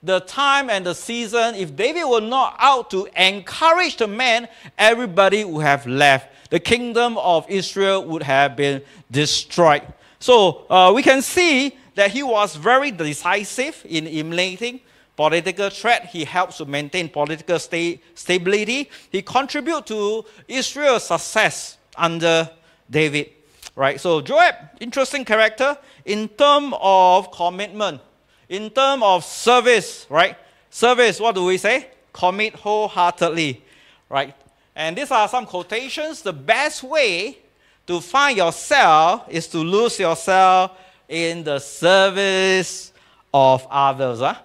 the 0.04 0.20
time 0.20 0.70
and 0.70 0.86
the 0.86 0.94
season. 0.94 1.56
If 1.56 1.74
David 1.74 2.04
were 2.04 2.20
not 2.20 2.54
out 2.60 2.90
to 2.92 3.08
encourage 3.16 3.96
the 3.96 4.06
men, 4.06 4.46
everybody 4.78 5.44
would 5.44 5.64
have 5.64 5.84
left. 5.86 6.28
The 6.50 6.60
kingdom 6.60 7.18
of 7.18 7.44
Israel 7.48 8.04
would 8.04 8.22
have 8.22 8.54
been 8.54 8.82
destroyed. 9.10 9.82
So 10.20 10.64
uh, 10.70 10.92
we 10.94 11.02
can 11.02 11.20
see 11.20 11.76
that 11.94 12.10
he 12.10 12.22
was 12.22 12.56
very 12.56 12.90
decisive 12.90 13.84
in 13.88 14.06
eliminating 14.06 14.80
political 15.16 15.70
threat. 15.70 16.06
He 16.06 16.24
helps 16.24 16.58
to 16.58 16.64
maintain 16.64 17.08
political 17.08 17.58
sta- 17.58 18.00
stability. 18.14 18.90
He 19.10 19.22
contributed 19.22 19.86
to 19.86 20.24
Israel's 20.48 21.06
success 21.06 21.78
under 21.96 22.50
David. 22.90 23.30
Right? 23.76 24.00
So 24.00 24.20
Joab, 24.20 24.54
interesting 24.80 25.24
character 25.24 25.76
in 26.04 26.28
terms 26.28 26.74
of 26.80 27.30
commitment, 27.32 28.00
in 28.48 28.70
terms 28.70 29.02
of 29.04 29.24
service, 29.24 30.06
right? 30.08 30.36
Service, 30.70 31.18
what 31.20 31.34
do 31.34 31.44
we 31.44 31.58
say? 31.58 31.88
Commit 32.12 32.54
wholeheartedly. 32.54 33.62
Right? 34.08 34.34
And 34.76 34.96
these 34.96 35.10
are 35.10 35.28
some 35.28 35.46
quotations. 35.46 36.22
The 36.22 36.32
best 36.32 36.82
way 36.82 37.38
to 37.86 38.00
find 38.00 38.36
yourself 38.36 39.26
is 39.28 39.46
to 39.48 39.58
lose 39.58 39.98
yourself 39.98 40.72
in 41.08 41.44
the 41.44 41.58
service 41.58 42.92
of 43.32 43.66
others. 43.70 44.20
Huh? 44.20 44.37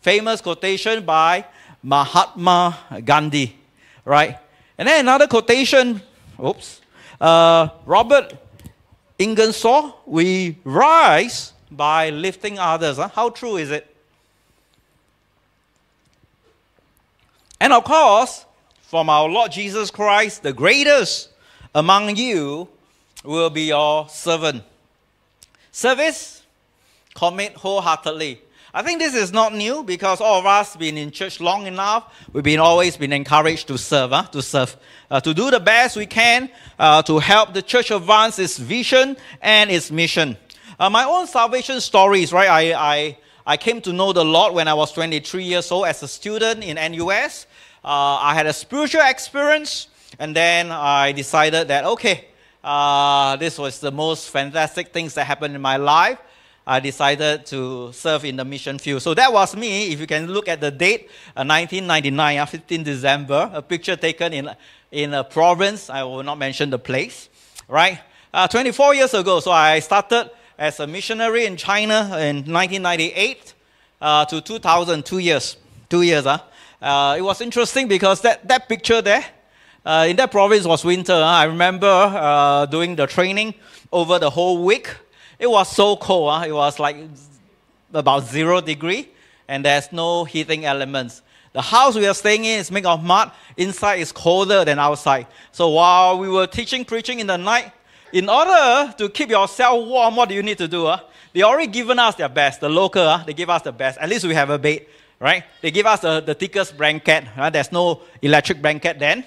Famous 0.00 0.40
quotation 0.40 1.04
by 1.04 1.44
Mahatma 1.82 2.78
Gandhi, 3.04 3.56
right? 4.04 4.38
And 4.78 4.88
then 4.88 5.00
another 5.00 5.26
quotation, 5.26 6.02
oops, 6.42 6.80
uh, 7.20 7.68
Robert 7.84 8.34
Ingersoll, 9.18 10.00
we 10.06 10.58
rise 10.64 11.52
by 11.70 12.10
lifting 12.10 12.58
others. 12.58 12.96
Huh? 12.96 13.08
How 13.08 13.30
true 13.30 13.56
is 13.56 13.70
it? 13.70 13.94
And 17.60 17.72
of 17.72 17.84
course, 17.84 18.44
from 18.82 19.08
our 19.10 19.28
Lord 19.28 19.50
Jesus 19.50 19.90
Christ, 19.90 20.42
the 20.42 20.52
greatest 20.52 21.30
among 21.74 22.16
you 22.16 22.68
will 23.24 23.50
be 23.50 23.62
your 23.62 24.08
servant. 24.08 24.62
Service, 25.76 26.42
commit 27.14 27.52
wholeheartedly. 27.52 28.40
I 28.72 28.82
think 28.82 28.98
this 28.98 29.14
is 29.14 29.30
not 29.30 29.54
new 29.54 29.82
because 29.82 30.22
all 30.22 30.38
of 30.38 30.46
us 30.46 30.74
been 30.74 30.96
in 30.96 31.10
church 31.10 31.38
long 31.38 31.66
enough. 31.66 32.14
We've 32.32 32.42
been 32.42 32.60
always 32.60 32.96
been 32.96 33.12
encouraged 33.12 33.68
to 33.68 33.76
serve, 33.76 34.12
huh? 34.12 34.22
to 34.32 34.40
serve, 34.40 34.74
uh, 35.10 35.20
to 35.20 35.34
do 35.34 35.50
the 35.50 35.60
best 35.60 35.98
we 35.98 36.06
can 36.06 36.48
uh, 36.78 37.02
to 37.02 37.18
help 37.18 37.52
the 37.52 37.60
church 37.60 37.90
advance 37.90 38.38
its 38.38 38.56
vision 38.56 39.18
and 39.42 39.70
its 39.70 39.90
mission. 39.90 40.38
Uh, 40.80 40.88
my 40.88 41.04
own 41.04 41.26
salvation 41.26 41.78
stories, 41.82 42.32
right? 42.32 42.48
I, 42.48 42.72
I, 42.72 43.18
I 43.46 43.56
came 43.58 43.82
to 43.82 43.92
know 43.92 44.14
the 44.14 44.24
Lord 44.24 44.54
when 44.54 44.68
I 44.68 44.72
was 44.72 44.92
23 44.92 45.44
years 45.44 45.70
old 45.70 45.88
as 45.88 46.02
a 46.02 46.08
student 46.08 46.64
in 46.64 46.76
NUS. 46.76 47.46
Uh, 47.84 48.16
I 48.22 48.32
had 48.32 48.46
a 48.46 48.54
spiritual 48.54 49.02
experience, 49.04 49.88
and 50.18 50.34
then 50.34 50.72
I 50.72 51.12
decided 51.12 51.68
that 51.68 51.84
okay, 51.84 52.28
uh, 52.66 53.36
this 53.36 53.58
was 53.58 53.78
the 53.78 53.92
most 53.92 54.30
fantastic 54.30 54.92
things 54.92 55.14
that 55.14 55.24
happened 55.24 55.54
in 55.54 55.60
my 55.60 55.76
life. 55.76 56.18
I 56.66 56.80
decided 56.80 57.46
to 57.46 57.92
serve 57.92 58.24
in 58.24 58.34
the 58.34 58.44
mission 58.44 58.80
field. 58.80 59.02
So 59.02 59.14
that 59.14 59.32
was 59.32 59.54
me. 59.54 59.92
If 59.92 60.00
you 60.00 60.06
can 60.08 60.26
look 60.26 60.48
at 60.48 60.60
the 60.60 60.72
date, 60.72 61.08
uh, 61.36 61.46
1999, 61.46 62.38
uh, 62.38 62.44
15 62.46 62.82
December, 62.82 63.50
a 63.54 63.62
picture 63.62 63.94
taken 63.94 64.32
in, 64.32 64.50
in 64.90 65.14
a 65.14 65.22
province. 65.22 65.88
I 65.88 66.02
will 66.02 66.24
not 66.24 66.38
mention 66.38 66.70
the 66.70 66.78
place, 66.80 67.28
right? 67.68 68.00
Uh, 68.34 68.48
24 68.48 68.96
years 68.96 69.14
ago, 69.14 69.38
so 69.38 69.52
I 69.52 69.78
started 69.78 70.32
as 70.58 70.80
a 70.80 70.88
missionary 70.88 71.46
in 71.46 71.56
China 71.56 72.18
in 72.18 72.52
1998 72.52 73.54
uh, 74.00 74.24
to 74.24 74.40
2000, 74.40 75.06
two 75.06 75.18
years. 75.18 75.56
Two 75.88 76.02
years, 76.02 76.24
huh? 76.24 76.40
Uh, 76.82 77.14
it 77.16 77.22
was 77.22 77.40
interesting 77.40 77.86
because 77.86 78.22
that, 78.22 78.48
that 78.48 78.68
picture 78.68 79.00
there, 79.00 79.24
uh, 79.86 80.06
in 80.08 80.16
that 80.16 80.32
province 80.32 80.66
was 80.66 80.84
winter. 80.84 81.14
Huh? 81.14 81.22
I 81.22 81.44
remember 81.44 81.86
uh, 81.86 82.66
doing 82.66 82.96
the 82.96 83.06
training 83.06 83.54
over 83.92 84.18
the 84.18 84.28
whole 84.28 84.64
week. 84.64 84.94
It 85.38 85.48
was 85.48 85.70
so 85.70 85.96
cold. 85.96 86.32
Huh? 86.32 86.44
It 86.48 86.52
was 86.52 86.80
like 86.80 86.96
about 87.94 88.24
zero 88.24 88.60
degree, 88.60 89.08
and 89.46 89.64
there's 89.64 89.92
no 89.92 90.24
heating 90.24 90.64
elements. 90.64 91.22
The 91.52 91.62
house 91.62 91.94
we 91.94 92.06
are 92.06 92.14
staying 92.14 92.44
in 92.44 92.58
is 92.58 92.70
made 92.70 92.84
of 92.84 93.02
mud. 93.02 93.30
Inside 93.56 94.00
is 94.00 94.10
colder 94.10 94.64
than 94.64 94.80
outside. 94.80 95.28
So 95.52 95.68
while 95.70 96.18
we 96.18 96.28
were 96.28 96.48
teaching, 96.48 96.84
preaching 96.84 97.20
in 97.20 97.28
the 97.28 97.38
night, 97.38 97.72
in 98.12 98.28
order 98.28 98.92
to 98.98 99.08
keep 99.08 99.30
yourself 99.30 99.86
warm, 99.86 100.16
what 100.16 100.28
do 100.28 100.34
you 100.34 100.42
need 100.42 100.58
to 100.58 100.68
do? 100.68 100.86
Huh? 100.86 101.00
They 101.32 101.42
already 101.42 101.70
given 101.70 101.98
us 101.98 102.16
their 102.16 102.28
best. 102.28 102.60
The 102.60 102.68
local, 102.68 103.04
huh? 103.04 103.22
they 103.24 103.34
give 103.34 103.50
us 103.50 103.62
the 103.62 103.72
best. 103.72 103.98
At 103.98 104.08
least 104.08 104.24
we 104.24 104.34
have 104.34 104.50
a 104.50 104.58
bed, 104.58 104.86
right? 105.20 105.44
They 105.62 105.70
give 105.70 105.86
us 105.86 106.00
the, 106.00 106.20
the 106.20 106.34
thickest 106.34 106.76
blanket. 106.76 107.24
Right? 107.38 107.52
There's 107.52 107.70
no 107.70 108.02
electric 108.20 108.60
blanket 108.60 108.98
then. 108.98 109.24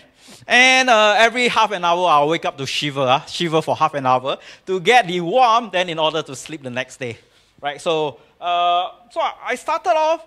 And 0.50 0.90
uh, 0.90 1.14
every 1.16 1.48
half 1.48 1.70
an 1.70 1.86
hour, 1.86 2.08
I'll 2.08 2.28
wake 2.28 2.44
up 2.44 2.58
to 2.58 2.66
shiver, 2.66 3.02
uh, 3.02 3.24
shiver 3.26 3.62
for 3.62 3.76
half 3.76 3.94
an 3.94 4.08
hour 4.08 4.40
to 4.66 4.80
get 4.80 5.06
the 5.06 5.22
warm, 5.22 5.70
then 5.72 5.90
in 5.90 6.00
order 6.00 6.24
to 6.24 6.36
sleep 6.36 6.64
the 6.64 6.72
next 6.72 6.98
day. 6.98 7.20
Right? 7.62 7.80
So, 7.80 8.20
uh, 8.42 8.90
so 9.12 9.22
I 9.22 9.54
started 9.54 9.92
off, 9.92 10.26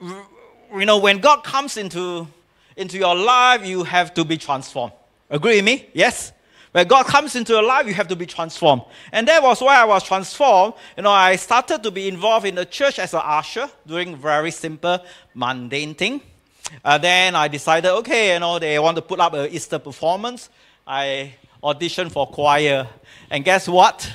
you 0.00 0.86
know, 0.86 0.98
when 0.98 1.18
God 1.18 1.42
comes 1.42 1.76
into, 1.76 2.28
into 2.76 2.98
your 2.98 3.16
life, 3.16 3.66
you 3.66 3.82
have 3.82 4.14
to 4.14 4.24
be 4.24 4.36
transformed. 4.36 4.92
Agree 5.28 5.56
with 5.56 5.64
me? 5.64 5.88
Yes? 5.92 6.30
When 6.70 6.86
God 6.86 7.06
comes 7.06 7.34
into 7.34 7.52
your 7.52 7.64
life, 7.64 7.88
you 7.88 7.94
have 7.94 8.06
to 8.08 8.16
be 8.16 8.26
transformed. 8.26 8.82
And 9.10 9.26
that 9.26 9.42
was 9.42 9.60
why 9.60 9.74
I 9.74 9.84
was 9.84 10.04
transformed. 10.04 10.74
You 10.96 11.02
know, 11.02 11.10
I 11.10 11.34
started 11.34 11.82
to 11.82 11.90
be 11.90 12.06
involved 12.06 12.46
in 12.46 12.54
the 12.54 12.64
church 12.64 13.00
as 13.00 13.12
an 13.12 13.22
usher, 13.24 13.68
doing 13.88 14.14
very 14.14 14.52
simple, 14.52 15.00
mundane 15.34 15.96
thing. 15.96 16.20
Uh, 16.84 16.98
then 16.98 17.34
I 17.34 17.48
decided, 17.48 17.90
okay, 17.90 18.34
you 18.34 18.40
know, 18.40 18.58
they 18.58 18.78
want 18.78 18.96
to 18.96 19.02
put 19.02 19.20
up 19.20 19.34
an 19.34 19.50
Easter 19.50 19.78
performance. 19.78 20.48
I 20.86 21.34
auditioned 21.62 22.12
for 22.12 22.26
choir. 22.26 22.88
And 23.30 23.44
guess 23.44 23.68
what? 23.68 24.10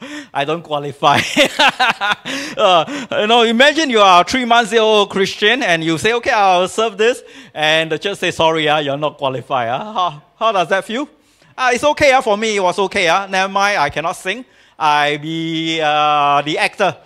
I 0.34 0.44
don't 0.44 0.62
qualify. 0.62 1.20
uh, 2.56 3.06
you 3.20 3.26
know, 3.26 3.42
imagine 3.42 3.90
you 3.90 4.00
are 4.00 4.22
a 4.22 4.24
three 4.24 4.44
months 4.44 4.72
old 4.74 5.10
Christian 5.10 5.62
and 5.62 5.82
you 5.82 5.98
say, 5.98 6.12
okay, 6.14 6.30
I'll 6.30 6.68
serve 6.68 6.98
this. 6.98 7.22
And 7.54 7.92
the 7.92 7.98
church 7.98 8.18
says, 8.18 8.36
sorry, 8.36 8.68
uh, 8.68 8.78
you're 8.78 8.96
not 8.96 9.18
qualified. 9.18 9.68
Uh. 9.68 9.92
How, 9.92 10.22
how 10.38 10.52
does 10.52 10.68
that 10.68 10.84
feel? 10.84 11.08
Uh, 11.56 11.70
it's 11.72 11.84
okay 11.84 12.12
uh, 12.12 12.20
for 12.20 12.36
me. 12.36 12.56
It 12.56 12.60
was 12.60 12.78
okay. 12.78 13.08
Uh. 13.08 13.26
Never 13.26 13.52
mind, 13.52 13.78
I 13.78 13.90
cannot 13.90 14.12
sing. 14.12 14.44
I 14.78 15.16
be 15.16 15.80
uh, 15.80 16.42
the 16.42 16.58
actor. 16.58 16.96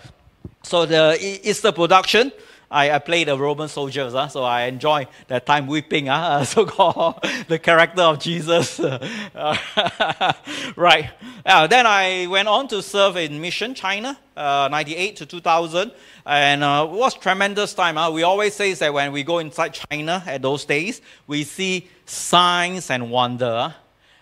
So 0.62 0.87
the 0.87 1.16
Easter 1.20 1.72
production, 1.72 2.32
I, 2.70 2.92
I 2.92 2.98
play 3.00 3.24
the 3.24 3.36
Roman 3.36 3.68
soldiers, 3.68 4.14
uh, 4.14 4.28
so 4.28 4.44
I 4.44 4.62
enjoy 4.66 5.08
that 5.26 5.44
time 5.44 5.66
weeping, 5.66 6.08
uh, 6.08 6.44
so 6.52 6.64
called 6.64 7.20
the 7.48 7.58
character 7.58 8.02
of 8.02 8.20
Jesus. 8.20 8.78
right. 10.76 11.10
Uh, 11.44 11.66
then 11.66 11.86
I 11.86 12.28
went 12.28 12.46
on 12.46 12.68
to 12.68 12.80
serve 12.80 13.16
in 13.16 13.40
Mission 13.40 13.74
China, 13.74 14.16
uh, 14.36 14.68
98 14.70 15.16
to 15.16 15.26
2000, 15.26 15.90
and 16.26 16.62
uh, 16.62 16.86
it 16.88 16.94
was 16.94 17.14
tremendous 17.14 17.74
time. 17.74 17.98
Uh. 17.98 18.10
We 18.10 18.22
always 18.22 18.54
say 18.54 18.72
that 18.72 18.94
when 18.94 19.10
we 19.10 19.24
go 19.24 19.40
inside 19.40 19.74
China 19.90 20.22
at 20.26 20.42
those 20.42 20.64
days, 20.64 21.00
we 21.26 21.42
see 21.42 21.88
signs 22.06 22.90
and 22.90 23.10
wonder. 23.10 23.74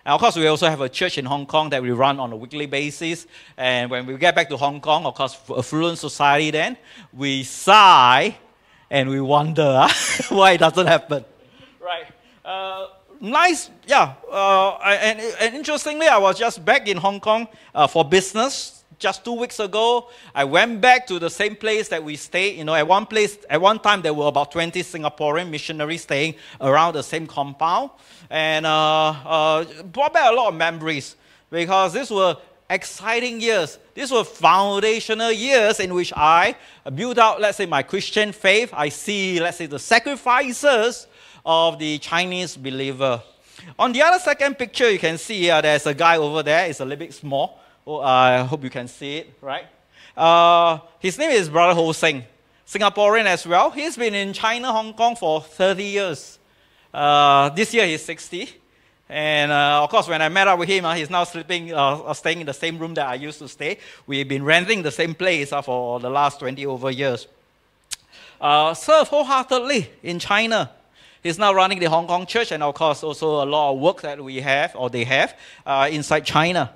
And 0.08 0.14
of 0.14 0.22
course, 0.22 0.36
we 0.36 0.46
also 0.46 0.70
have 0.70 0.80
a 0.80 0.88
church 0.88 1.18
in 1.18 1.26
Hong 1.26 1.44
Kong 1.44 1.68
that 1.68 1.82
we 1.82 1.90
run 1.90 2.18
on 2.18 2.32
a 2.32 2.36
weekly 2.36 2.64
basis. 2.64 3.26
And 3.58 3.90
when 3.90 4.06
we 4.06 4.16
get 4.16 4.34
back 4.34 4.48
to 4.48 4.56
Hong 4.56 4.80
Kong, 4.80 5.04
of 5.04 5.14
course, 5.14 5.36
affluent 5.54 5.98
society 5.98 6.50
then, 6.50 6.78
we 7.12 7.42
sigh 7.42 8.34
and 8.88 9.10
we 9.10 9.20
wonder 9.20 9.86
why 10.30 10.52
it 10.52 10.60
doesn't 10.60 10.86
happen. 10.86 11.26
Right. 11.78 12.06
Uh, 12.42 12.86
nice, 13.20 13.68
yeah. 13.86 14.14
Uh, 14.32 14.78
and, 14.78 15.20
and 15.40 15.54
interestingly, 15.54 16.06
I 16.06 16.16
was 16.16 16.38
just 16.38 16.64
back 16.64 16.88
in 16.88 16.96
Hong 16.96 17.20
Kong 17.20 17.46
uh, 17.74 17.86
for 17.86 18.02
business 18.02 18.77
just 18.98 19.24
two 19.24 19.34
weeks 19.34 19.60
ago, 19.60 20.08
I 20.34 20.44
went 20.44 20.80
back 20.80 21.06
to 21.06 21.18
the 21.18 21.30
same 21.30 21.54
place 21.54 21.88
that 21.88 22.02
we 22.02 22.16
stayed. 22.16 22.58
You 22.58 22.64
know, 22.64 22.74
at 22.74 22.86
one 22.86 23.06
place, 23.06 23.38
at 23.48 23.60
one 23.60 23.78
time, 23.78 24.02
there 24.02 24.12
were 24.12 24.26
about 24.26 24.50
20 24.52 24.82
Singaporean 24.82 25.50
missionaries 25.50 26.02
staying 26.02 26.34
around 26.60 26.94
the 26.94 27.02
same 27.02 27.26
compound. 27.26 27.90
And 28.28 28.66
uh, 28.66 28.70
uh, 28.70 29.82
brought 29.84 30.12
back 30.12 30.30
a 30.30 30.34
lot 30.34 30.48
of 30.48 30.54
memories 30.54 31.16
because 31.50 31.94
these 31.94 32.10
were 32.10 32.36
exciting 32.68 33.40
years. 33.40 33.78
These 33.94 34.10
were 34.10 34.24
foundational 34.24 35.32
years 35.32 35.80
in 35.80 35.94
which 35.94 36.12
I 36.14 36.56
built 36.94 37.18
out, 37.18 37.40
let's 37.40 37.56
say, 37.56 37.66
my 37.66 37.82
Christian 37.82 38.32
faith. 38.32 38.70
I 38.72 38.88
see, 38.88 39.40
let's 39.40 39.58
say, 39.58 39.66
the 39.66 39.78
sacrifices 39.78 41.06
of 41.46 41.78
the 41.78 41.98
Chinese 41.98 42.56
believer. 42.56 43.22
On 43.78 43.92
the 43.92 44.02
other 44.02 44.18
second 44.18 44.58
picture, 44.58 44.90
you 44.90 44.98
can 44.98 45.18
see 45.18 45.50
uh, 45.50 45.60
there's 45.60 45.86
a 45.86 45.94
guy 45.94 46.16
over 46.16 46.42
there. 46.42 46.68
It's 46.68 46.80
a 46.80 46.84
little 46.84 46.98
bit 46.98 47.14
small. 47.14 47.57
Oh, 47.90 48.00
I 48.00 48.42
hope 48.42 48.62
you 48.64 48.68
can 48.68 48.86
see 48.86 49.16
it, 49.16 49.32
right? 49.40 49.64
Uh, 50.14 50.78
his 50.98 51.16
name 51.16 51.30
is 51.30 51.48
Brother 51.48 51.72
Ho 51.72 51.90
Seng, 51.92 52.22
Singaporean 52.66 53.24
as 53.24 53.46
well. 53.46 53.70
He's 53.70 53.96
been 53.96 54.14
in 54.14 54.34
China, 54.34 54.70
Hong 54.70 54.92
Kong 54.92 55.16
for 55.16 55.40
30 55.40 55.84
years. 55.84 56.38
Uh, 56.92 57.48
this 57.48 57.72
year 57.72 57.86
he's 57.86 58.04
60. 58.04 58.50
And 59.08 59.50
uh, 59.50 59.84
of 59.84 59.88
course, 59.88 60.06
when 60.06 60.20
I 60.20 60.28
met 60.28 60.46
up 60.48 60.58
with 60.58 60.68
him, 60.68 60.84
uh, 60.84 60.96
he's 60.96 61.08
now 61.08 61.24
sleeping, 61.24 61.72
uh, 61.72 62.12
staying 62.12 62.40
in 62.40 62.46
the 62.46 62.52
same 62.52 62.78
room 62.78 62.92
that 62.92 63.06
I 63.06 63.14
used 63.14 63.38
to 63.38 63.48
stay. 63.48 63.78
We've 64.06 64.28
been 64.28 64.44
renting 64.44 64.82
the 64.82 64.92
same 64.92 65.14
place 65.14 65.50
uh, 65.50 65.62
for 65.62 65.98
the 65.98 66.10
last 66.10 66.40
20 66.40 66.66
over 66.66 66.90
years. 66.90 67.26
Uh, 68.38 68.74
serve 68.74 69.08
wholeheartedly 69.08 69.88
in 70.02 70.18
China. 70.18 70.70
He's 71.22 71.38
now 71.38 71.54
running 71.54 71.78
the 71.78 71.86
Hong 71.86 72.06
Kong 72.06 72.26
church, 72.26 72.52
and 72.52 72.62
of 72.62 72.74
course, 72.74 73.02
also 73.02 73.42
a 73.42 73.46
lot 73.46 73.72
of 73.72 73.78
work 73.78 74.02
that 74.02 74.22
we 74.22 74.42
have 74.42 74.76
or 74.76 74.90
they 74.90 75.04
have 75.04 75.34
uh, 75.64 75.88
inside 75.90 76.26
China. 76.26 76.74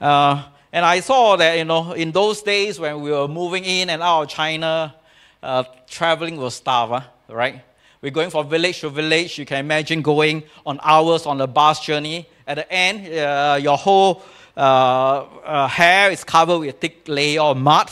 Uh, 0.00 0.44
and 0.72 0.84
I 0.84 1.00
saw 1.00 1.36
that, 1.36 1.58
you 1.58 1.64
know, 1.64 1.92
in 1.92 2.12
those 2.12 2.42
days 2.42 2.78
when 2.78 3.00
we 3.00 3.10
were 3.10 3.26
moving 3.26 3.64
in 3.64 3.90
and 3.90 4.02
out 4.02 4.22
of 4.22 4.28
China, 4.28 4.94
uh, 5.42 5.64
traveling 5.88 6.36
was 6.36 6.60
tough, 6.60 6.90
uh, 6.92 7.02
right? 7.28 7.62
We're 8.02 8.12
going 8.12 8.30
from 8.30 8.48
village 8.48 8.80
to 8.80 8.88
village. 8.88 9.38
You 9.38 9.44
can 9.44 9.58
imagine 9.58 10.00
going 10.00 10.44
on 10.64 10.80
hours 10.82 11.26
on 11.26 11.40
a 11.40 11.46
bus 11.46 11.84
journey. 11.84 12.26
At 12.46 12.54
the 12.54 12.72
end, 12.72 13.12
uh, 13.12 13.58
your 13.60 13.76
whole 13.76 14.22
uh, 14.56 14.60
uh, 15.44 15.68
hair 15.68 16.10
is 16.10 16.24
covered 16.24 16.58
with 16.60 16.70
a 16.70 16.78
thick 16.78 17.06
layer 17.08 17.42
of 17.42 17.56
mud. 17.56 17.90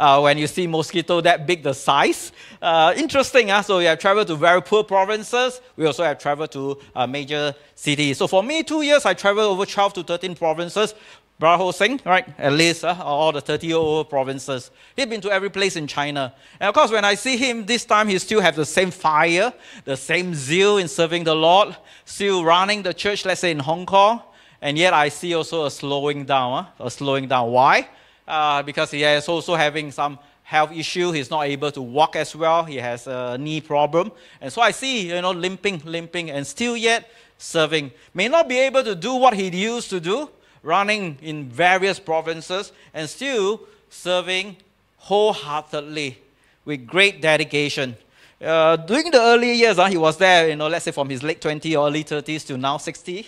Uh, 0.00 0.18
when 0.18 0.38
you 0.38 0.46
see 0.46 0.66
mosquito 0.66 1.20
that 1.20 1.46
big 1.46 1.62
the 1.62 1.74
size. 1.74 2.32
Uh, 2.62 2.94
interesting, 2.96 3.50
uh? 3.50 3.60
so 3.60 3.76
we 3.76 3.84
have 3.84 3.98
traveled 3.98 4.26
to 4.26 4.34
very 4.34 4.62
poor 4.62 4.82
provinces. 4.82 5.60
We 5.76 5.84
also 5.84 6.04
have 6.04 6.18
traveled 6.18 6.52
to 6.52 6.78
uh, 6.96 7.06
major 7.06 7.54
cities. 7.74 8.16
So 8.16 8.26
for 8.26 8.42
me, 8.42 8.62
two 8.62 8.80
years, 8.80 9.04
I 9.04 9.12
traveled 9.12 9.52
over 9.52 9.66
12 9.66 9.92
to 9.92 10.02
13 10.02 10.34
provinces. 10.36 10.94
Brother 11.38 11.64
Ho 11.64 11.70
Seng, 11.70 12.00
right? 12.06 12.26
At 12.38 12.54
least 12.54 12.82
uh, 12.82 12.96
all 13.02 13.30
the 13.30 13.42
30 13.42 13.74
old 13.74 14.08
provinces. 14.08 14.70
He's 14.96 15.04
been 15.04 15.20
to 15.20 15.30
every 15.30 15.50
place 15.50 15.76
in 15.76 15.86
China. 15.86 16.32
And 16.58 16.70
of 16.70 16.74
course, 16.74 16.90
when 16.90 17.04
I 17.04 17.14
see 17.14 17.36
him 17.36 17.66
this 17.66 17.84
time, 17.84 18.08
he 18.08 18.18
still 18.18 18.40
has 18.40 18.56
the 18.56 18.64
same 18.64 18.90
fire, 18.90 19.52
the 19.84 19.98
same 19.98 20.34
zeal 20.34 20.78
in 20.78 20.88
serving 20.88 21.24
the 21.24 21.34
Lord, 21.34 21.76
still 22.06 22.42
running 22.42 22.82
the 22.82 22.94
church, 22.94 23.26
let's 23.26 23.42
say 23.42 23.50
in 23.50 23.58
Hong 23.58 23.84
Kong. 23.84 24.22
And 24.62 24.78
yet 24.78 24.94
I 24.94 25.10
see 25.10 25.34
also 25.34 25.66
a 25.66 25.70
slowing 25.70 26.24
down, 26.24 26.64
uh, 26.80 26.86
a 26.86 26.90
slowing 26.90 27.28
down. 27.28 27.50
Why? 27.50 27.86
Uh, 28.30 28.62
because 28.62 28.92
he 28.92 29.02
is 29.02 29.28
also 29.28 29.56
having 29.56 29.90
some 29.90 30.18
health 30.44 30.72
issue. 30.72 31.10
He's 31.10 31.30
not 31.30 31.42
able 31.46 31.72
to 31.72 31.82
walk 31.82 32.14
as 32.14 32.34
well. 32.34 32.64
He 32.64 32.76
has 32.76 33.06
a 33.06 33.36
knee 33.36 33.60
problem. 33.60 34.12
And 34.40 34.52
so 34.52 34.62
I 34.62 34.70
see, 34.70 35.08
you 35.08 35.20
know, 35.20 35.32
limping, 35.32 35.82
limping, 35.84 36.30
and 36.30 36.46
still 36.46 36.76
yet 36.76 37.10
serving. 37.38 37.90
May 38.14 38.28
not 38.28 38.48
be 38.48 38.58
able 38.58 38.84
to 38.84 38.94
do 38.94 39.14
what 39.16 39.34
he 39.34 39.48
used 39.48 39.90
to 39.90 40.00
do, 40.00 40.30
running 40.62 41.18
in 41.22 41.48
various 41.48 41.98
provinces, 41.98 42.72
and 42.94 43.08
still 43.08 43.62
serving 43.88 44.56
wholeheartedly 44.98 46.18
with 46.64 46.86
great 46.86 47.20
dedication. 47.20 47.96
Uh, 48.40 48.76
during 48.76 49.10
the 49.10 49.20
early 49.20 49.52
years, 49.52 49.78
uh, 49.78 49.86
he 49.86 49.96
was 49.96 50.16
there, 50.16 50.48
you 50.48 50.56
know, 50.56 50.68
let's 50.68 50.84
say 50.84 50.92
from 50.92 51.08
his 51.08 51.22
late 51.22 51.40
20s 51.40 51.78
or 51.78 51.88
early 51.88 52.04
30s 52.04 52.46
to 52.46 52.56
now 52.56 52.76
60. 52.76 53.26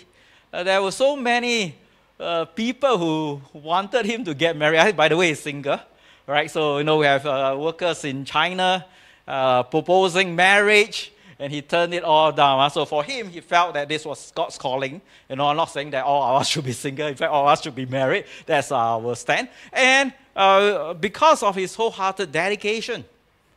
Uh, 0.51 0.63
there 0.63 0.81
were 0.81 0.91
so 0.91 1.15
many 1.15 1.75
uh, 2.23 2.45
people 2.45 2.97
who 2.97 3.41
wanted 3.53 4.05
him 4.05 4.23
to 4.23 4.33
get 4.33 4.55
married. 4.55 4.95
By 4.95 5.09
the 5.09 5.17
way, 5.17 5.29
he's 5.29 5.41
single, 5.41 5.79
right? 6.25 6.49
So, 6.49 6.77
you 6.77 6.83
know, 6.83 6.97
we 6.97 7.05
have 7.05 7.25
uh, 7.25 7.55
workers 7.59 8.05
in 8.05 8.25
China 8.25 8.85
uh, 9.27 9.63
proposing 9.63 10.35
marriage, 10.35 11.11
and 11.37 11.51
he 11.51 11.61
turned 11.61 11.93
it 11.93 12.03
all 12.03 12.31
down. 12.31 12.69
So, 12.71 12.85
for 12.85 13.03
him, 13.03 13.29
he 13.29 13.41
felt 13.41 13.73
that 13.73 13.89
this 13.89 14.05
was 14.05 14.31
God's 14.33 14.57
calling. 14.57 15.01
You 15.29 15.35
know, 15.35 15.47
I'm 15.47 15.57
not 15.57 15.65
saying 15.65 15.91
that 15.91 16.05
all 16.05 16.23
of 16.23 16.41
us 16.41 16.47
should 16.51 16.65
be 16.65 16.71
single. 16.71 17.07
In 17.07 17.15
fact, 17.15 17.31
all 17.31 17.43
of 17.43 17.51
us 17.51 17.61
should 17.61 17.75
be 17.75 17.85
married. 17.85 18.25
That's 18.45 18.71
our 18.71 19.15
stand. 19.15 19.49
And 19.71 20.13
uh, 20.35 20.93
because 20.93 21.43
of 21.43 21.55
his 21.55 21.75
wholehearted 21.75 22.31
dedication, 22.31 23.03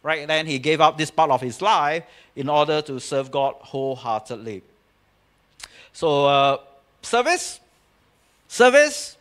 right, 0.03 0.27
then 0.27 0.47
he 0.47 0.59
gave 0.59 0.81
up 0.81 0.99
this 0.99 1.11
part 1.11 1.31
of 1.31 1.41
his 1.41 1.63
life 1.63 2.05
in 2.35 2.49
order 2.49 2.83
to 2.83 2.99
serve 2.99 3.31
God 3.31 3.55
wholeheartedly. 3.61 4.63
So, 5.93 6.27
uh, 6.27 6.59
service 7.01 7.61
Service, 8.49 9.17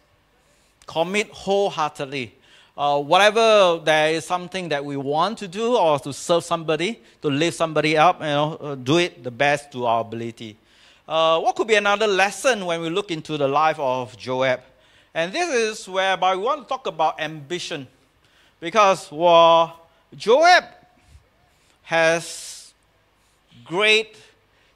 commit 0.86 1.30
wholeheartedly. 1.30 2.34
Uh, 2.78 3.02
whatever 3.02 3.80
there 3.84 4.12
is 4.12 4.26
something 4.26 4.68
that 4.70 4.84
we 4.84 4.98
want 4.98 5.38
to 5.38 5.48
do 5.48 5.78
or 5.78 5.98
to 5.98 6.12
serve 6.12 6.44
somebody, 6.44 7.02
to 7.22 7.30
lift 7.30 7.56
somebody 7.56 7.98
up, 7.98 8.20
you 8.20 8.26
know, 8.26 8.56
uh, 8.56 8.76
do 8.76 8.98
it 8.98 9.24
the 9.24 9.32
best 9.32 9.72
to 9.72 9.86
our 9.86 10.02
ability. 10.02 10.58
Uh, 11.08 11.40
what 11.40 11.56
could 11.56 11.68
be 11.68 11.76
another 11.76 12.08
lesson 12.08 12.66
when 12.66 12.82
we 12.82 12.90
look 12.90 13.12
into 13.12 13.38
the 13.38 13.48
life 13.48 13.80
of 13.80 14.18
Joab? 14.18 14.62
And 15.14 15.32
this 15.32 15.54
is 15.54 15.88
whereby 15.88 16.36
we 16.36 16.44
want 16.44 16.64
to 16.64 16.68
talk 16.68 16.88
about 16.88 17.22
ambition. 17.22 17.88
Because 18.60 19.10
well, 19.12 19.88
Joab 20.18 20.66
has 21.84 22.74
great 23.64 24.18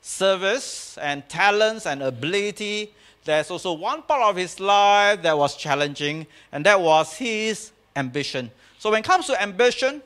service 0.01 0.97
and 0.99 1.27
talents 1.27 1.85
and 1.85 2.01
ability 2.01 2.93
there's 3.29 3.51
also 3.51 3.73
one 3.73 4.01
part 4.01 4.23
of 4.23 4.35
his 4.35 4.59
life 4.59 5.21
that 5.21 5.37
was 5.37 5.55
challenging, 5.55 6.25
and 6.51 6.65
that 6.65 6.81
was 6.81 7.13
his 7.13 7.71
ambition. 7.95 8.49
So 8.79 8.89
when 8.89 9.01
it 9.01 9.05
comes 9.05 9.27
to 9.27 9.39
ambition, 9.39 10.01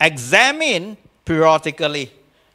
examine 0.00 0.96
periodically. 1.24 2.10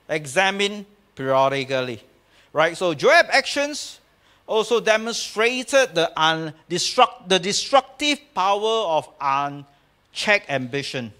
Examine 0.10 0.86
periodically. 1.16 2.04
Right? 2.52 2.76
So 2.76 2.94
Joab's 2.94 3.30
actions 3.32 4.00
also 4.46 4.82
demonstrated 4.82 5.96
the, 5.96 6.12
undestruct, 6.18 7.30
the 7.30 7.40
destructive 7.40 8.20
power 8.34 8.98
of 8.98 9.08
unchecked 9.22 10.50
ambition. 10.50 11.14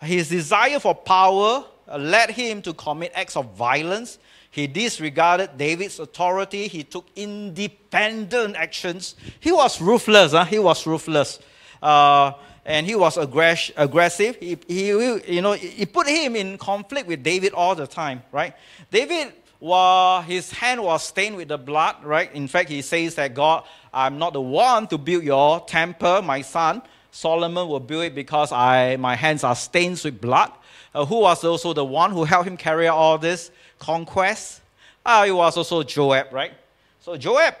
His 0.00 0.30
desire 0.30 0.80
for 0.80 0.94
power 0.94 1.64
led 1.98 2.30
him 2.30 2.62
to 2.62 2.72
commit 2.72 3.12
acts 3.14 3.36
of 3.36 3.52
violence 3.56 4.18
he 4.50 4.66
disregarded 4.66 5.56
David's 5.56 5.98
authority. 5.98 6.68
He 6.68 6.82
took 6.82 7.06
independent 7.14 8.56
actions. 8.56 9.14
He 9.40 9.52
was 9.52 9.80
ruthless. 9.80 10.32
Huh? 10.32 10.44
He 10.44 10.58
was 10.58 10.86
ruthless. 10.86 11.38
Uh, 11.82 12.32
and 12.64 12.86
he 12.86 12.94
was 12.94 13.16
aggress- 13.16 13.72
aggressive. 13.76 14.36
He, 14.36 14.58
he, 14.66 14.88
you 14.88 15.42
know, 15.42 15.52
he 15.52 15.86
put 15.86 16.06
him 16.06 16.36
in 16.36 16.58
conflict 16.58 17.06
with 17.06 17.22
David 17.22 17.52
all 17.52 17.74
the 17.74 17.86
time, 17.86 18.22
right? 18.32 18.54
David 18.90 19.32
while 19.58 20.22
his 20.22 20.52
hand 20.52 20.82
was 20.82 21.02
stained 21.02 21.36
with 21.36 21.48
the 21.48 21.58
blood, 21.58 21.96
right? 22.04 22.32
In 22.32 22.46
fact, 22.46 22.68
he 22.68 22.80
says 22.82 23.16
that 23.16 23.34
God, 23.34 23.64
I'm 23.92 24.18
not 24.18 24.32
the 24.32 24.40
one 24.40 24.86
to 24.88 24.98
build 24.98 25.24
your 25.24 25.60
temple, 25.60 26.22
my 26.22 26.42
son. 26.42 26.82
Solomon 27.10 27.66
will 27.66 27.80
build 27.80 28.04
it 28.04 28.14
because 28.14 28.52
I, 28.52 28.96
my 28.96 29.16
hands 29.16 29.42
are 29.42 29.56
stained 29.56 30.00
with 30.04 30.20
blood. 30.20 30.52
Uh, 30.94 31.04
who 31.04 31.20
was 31.20 31.44
also 31.44 31.72
the 31.72 31.84
one 31.84 32.12
who 32.12 32.24
helped 32.24 32.48
him 32.48 32.56
carry 32.56 32.86
out 32.88 32.96
all 32.96 33.18
this 33.18 33.50
conquest? 33.78 34.60
Uh, 35.04 35.24
it 35.26 35.32
was 35.32 35.56
also 35.56 35.82
Joab, 35.82 36.32
right? 36.32 36.52
So 37.00 37.16
Joab, 37.16 37.54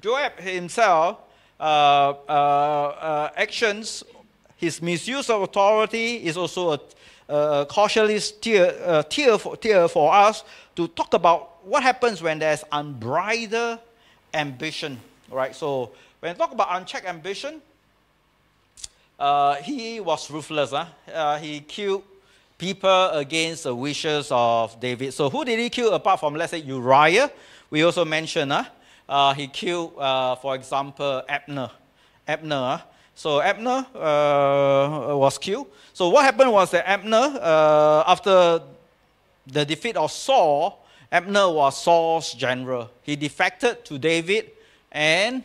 Joab 0.00 0.38
himself, 0.38 1.18
uh, 1.60 1.62
uh, 1.62 2.32
uh 2.32 3.30
actions, 3.36 4.02
his 4.56 4.80
misuse 4.80 5.28
of 5.30 5.42
authority 5.42 6.16
is 6.26 6.36
also 6.36 6.72
a, 6.72 6.80
a 7.28 7.66
cautiously 7.66 8.18
tear, 8.40 9.02
tear, 9.04 9.38
for, 9.38 9.56
tear 9.56 9.88
for 9.88 10.12
us 10.12 10.44
to 10.76 10.88
talk 10.88 11.14
about 11.14 11.64
what 11.64 11.82
happens 11.82 12.22
when 12.22 12.38
there's 12.38 12.64
unbridled 12.72 13.78
ambition, 14.34 15.00
right? 15.30 15.54
So 15.54 15.92
when 16.20 16.32
I 16.32 16.34
talk 16.34 16.52
about 16.52 16.68
unchecked 16.70 17.06
ambition, 17.06 17.60
uh, 19.18 19.56
he 19.56 20.00
was 20.00 20.30
ruthless. 20.30 20.70
Huh? 20.70 20.86
Uh, 21.12 21.38
he 21.38 21.60
killed 21.60 22.02
people 22.62 23.10
against 23.10 23.64
the 23.64 23.74
wishes 23.74 24.28
of 24.30 24.78
David. 24.78 25.12
So 25.12 25.28
who 25.28 25.44
did 25.44 25.58
he 25.58 25.68
kill 25.68 25.92
apart 25.92 26.20
from, 26.20 26.36
let's 26.36 26.52
say, 26.52 26.58
Uriah? 26.58 27.28
We 27.70 27.82
also 27.82 28.04
mentioned 28.04 28.52
uh, 28.52 28.62
uh, 29.08 29.34
he 29.34 29.48
killed, 29.48 29.98
uh, 29.98 30.36
for 30.36 30.54
example, 30.54 31.22
Abner. 31.28 31.70
Abner. 32.26 32.80
So 33.16 33.40
Abner 33.40 33.84
uh, 33.96 35.16
was 35.16 35.38
killed. 35.38 35.66
So 35.92 36.08
what 36.10 36.24
happened 36.24 36.52
was 36.52 36.70
that 36.70 36.88
Abner, 36.88 37.36
uh, 37.42 38.04
after 38.06 38.62
the 39.44 39.64
defeat 39.64 39.96
of 39.96 40.12
Saul, 40.12 40.86
Abner 41.10 41.50
was 41.50 41.76
Saul's 41.82 42.32
general. 42.32 42.92
He 43.02 43.16
defected 43.16 43.84
to 43.86 43.98
David, 43.98 44.52
and 44.92 45.42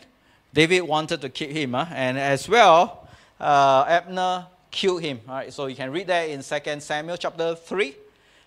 David 0.54 0.82
wanted 0.82 1.22
to 1.22 1.30
keep 1.30 1.50
him. 1.50 1.74
And 1.74 2.20
as 2.20 2.48
well, 2.48 3.08
uh, 3.40 3.86
Abner 3.88 4.46
killed 4.72 5.02
him. 5.02 5.22
Right? 5.28 5.52
So 5.54 5.68
you 5.68 5.76
can 5.76 5.92
read 5.92 6.08
that 6.08 6.30
in 6.30 6.42
2 6.42 6.80
Samuel 6.80 7.18
chapter 7.18 7.56
3. 7.56 7.96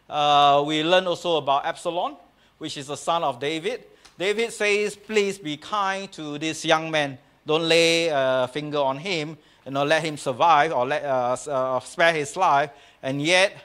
Uh, 0.09 0.65
we 0.67 0.83
learn 0.83 1.07
also 1.07 1.37
about 1.37 1.65
Absalom, 1.65 2.17
which 2.59 2.77
is 2.77 2.89
the 2.89 2.97
son 2.97 3.23
of 3.23 3.39
David. 3.39 3.85
David 4.19 4.53
says, 4.53 4.97
Please 4.97 5.39
be 5.39 5.57
kind 5.57 6.11
to 6.13 6.39
this 6.39 6.65
young 6.65 6.91
man. 6.91 7.19
Don't 7.47 7.69
lay 7.69 8.09
a 8.09 8.49
finger 8.53 8.79
on 8.79 8.99
him, 8.99 9.37
you 9.65 9.73
know, 9.73 9.85
let 9.85 10.03
him 10.03 10.17
survive 10.17 10.73
or 10.73 10.87
let, 10.87 11.05
uh, 11.05 11.37
uh, 11.49 11.81
spare 11.81 12.13
his 12.13 12.37
life. 12.37 12.71
And 13.03 13.23
yet, 13.23 13.57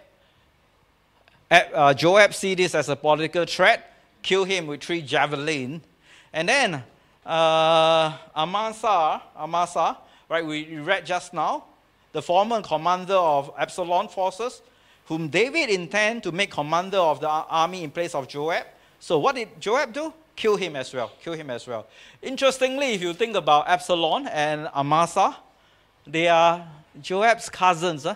uh, 1.51 1.93
Joab 1.93 2.33
see 2.33 2.55
this 2.55 2.73
as 2.73 2.89
a 2.89 2.95
political 2.95 3.45
threat, 3.45 3.93
kill 4.21 4.45
him 4.45 4.67
with 4.67 4.81
three 4.81 5.01
javelin. 5.01 5.81
And 6.31 6.49
then 6.49 6.83
uh, 7.25 8.17
Amasa, 8.35 9.21
Amasa 9.35 9.97
right, 10.29 10.45
we 10.45 10.77
read 10.77 11.05
just 11.05 11.33
now, 11.33 11.65
the 12.15 12.21
former 12.21 12.61
commander 12.61 13.13
of 13.13 13.51
Absalom 13.57 14.07
forces, 14.07 14.61
whom 15.07 15.27
David 15.27 15.69
intended 15.69 16.23
to 16.23 16.31
make 16.31 16.49
commander 16.49 16.97
of 16.97 17.19
the 17.19 17.27
army 17.27 17.83
in 17.83 17.91
place 17.91 18.15
of 18.15 18.25
Joab. 18.29 18.65
So 19.01 19.19
what 19.19 19.35
did 19.35 19.49
Joab 19.59 19.91
do? 19.91 20.13
Kill 20.33 20.55
him 20.55 20.77
as 20.77 20.93
well. 20.93 21.11
Kill 21.21 21.33
him 21.33 21.49
as 21.49 21.67
well. 21.67 21.85
Interestingly, 22.21 22.93
if 22.93 23.01
you 23.01 23.13
think 23.13 23.35
about 23.35 23.67
Absalom 23.67 24.29
and 24.31 24.69
Amasa, 24.73 25.35
they 26.07 26.29
are 26.29 26.65
Joab's 27.01 27.49
cousins. 27.49 28.03
Huh? 28.03 28.15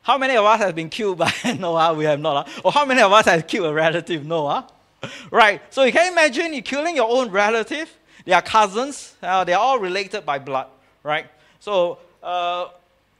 How 0.00 0.16
many 0.16 0.34
of 0.34 0.46
us 0.46 0.60
have 0.60 0.74
been 0.74 0.88
killed 0.88 1.18
by 1.18 1.30
Noah? 1.58 1.92
We 1.92 2.04
have 2.04 2.18
not. 2.18 2.48
Huh? 2.48 2.60
Or 2.64 2.72
how 2.72 2.86
many 2.86 3.02
of 3.02 3.12
us 3.12 3.26
have 3.26 3.46
killed 3.46 3.66
a 3.66 3.74
relative? 3.74 4.24
Noah? 4.24 4.66
Right. 5.30 5.60
So 5.68 5.82
you 5.82 5.92
can 5.92 6.10
imagine 6.10 6.54
you 6.54 6.62
killing 6.62 6.96
your 6.96 7.10
own 7.10 7.30
relative. 7.30 7.92
They 8.24 8.32
are 8.32 8.40
cousins. 8.40 9.16
Uh, 9.22 9.44
they 9.44 9.52
are 9.52 9.60
all 9.60 9.78
related 9.78 10.24
by 10.24 10.38
blood 10.38 10.68
right? 11.02 11.26
So 11.60 11.98
uh, 12.22 12.68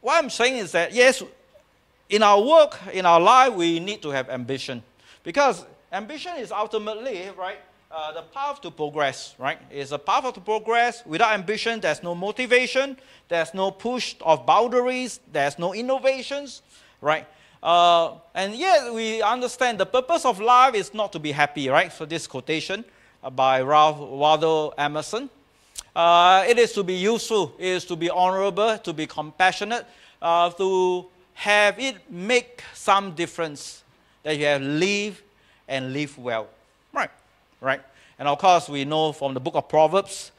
what 0.02 0.22
I'm 0.22 0.28
saying 0.28 0.56
is 0.56 0.72
that 0.72 0.92
yes, 0.92 1.22
in 2.10 2.22
our 2.22 2.42
work, 2.42 2.78
in 2.92 3.06
our 3.06 3.20
life, 3.20 3.54
we 3.54 3.80
need 3.80 4.02
to 4.02 4.10
have 4.10 4.28
ambition 4.28 4.82
because 5.22 5.64
ambition 5.90 6.36
is 6.36 6.52
ultimately 6.52 7.30
right. 7.38 7.58
Uh, 7.94 8.10
the 8.10 8.22
path 8.22 8.58
to 8.62 8.70
progress, 8.70 9.34
right? 9.38 9.58
It's 9.70 9.92
a 9.92 9.98
path 9.98 10.32
to 10.32 10.40
progress. 10.40 11.04
Without 11.04 11.34
ambition, 11.34 11.78
there's 11.78 12.02
no 12.02 12.14
motivation, 12.14 12.96
there's 13.28 13.52
no 13.52 13.70
push 13.70 14.14
of 14.22 14.46
boundaries, 14.46 15.20
there's 15.30 15.58
no 15.58 15.74
innovations, 15.74 16.62
right? 17.02 17.26
Uh, 17.62 18.14
and 18.34 18.54
yet 18.54 18.94
we 18.94 19.20
understand 19.20 19.76
the 19.78 19.84
purpose 19.84 20.24
of 20.24 20.40
life 20.40 20.74
is 20.74 20.94
not 20.94 21.12
to 21.12 21.18
be 21.18 21.32
happy, 21.32 21.68
right? 21.68 21.92
So 21.92 22.06
this 22.06 22.26
quotation 22.26 22.82
by 23.34 23.60
Ralph 23.60 23.98
Waldo 23.98 24.70
Emerson, 24.78 25.28
uh, 25.94 26.44
it 26.48 26.58
is 26.58 26.72
to 26.72 26.82
be 26.82 26.94
useful, 26.94 27.54
it 27.58 27.66
is 27.66 27.84
to 27.86 27.96
be 27.96 28.08
honorable, 28.08 28.78
to 28.78 28.92
be 28.92 29.06
compassionate, 29.06 29.86
uh, 30.20 30.50
to 30.50 31.06
have 31.34 31.78
it 31.78 31.96
make 32.10 32.62
some 32.74 33.14
difference 33.14 33.82
that 34.22 34.38
you 34.38 34.44
have 34.44 34.62
lived 34.62 35.22
and 35.68 35.92
live 35.92 36.16
well. 36.18 36.48
Right, 36.92 37.10
right. 37.60 37.80
And 38.18 38.28
of 38.28 38.38
course, 38.38 38.68
we 38.68 38.84
know 38.84 39.12
from 39.12 39.34
the 39.34 39.40
book 39.40 39.54
of 39.54 39.68
Proverbs 39.68 40.32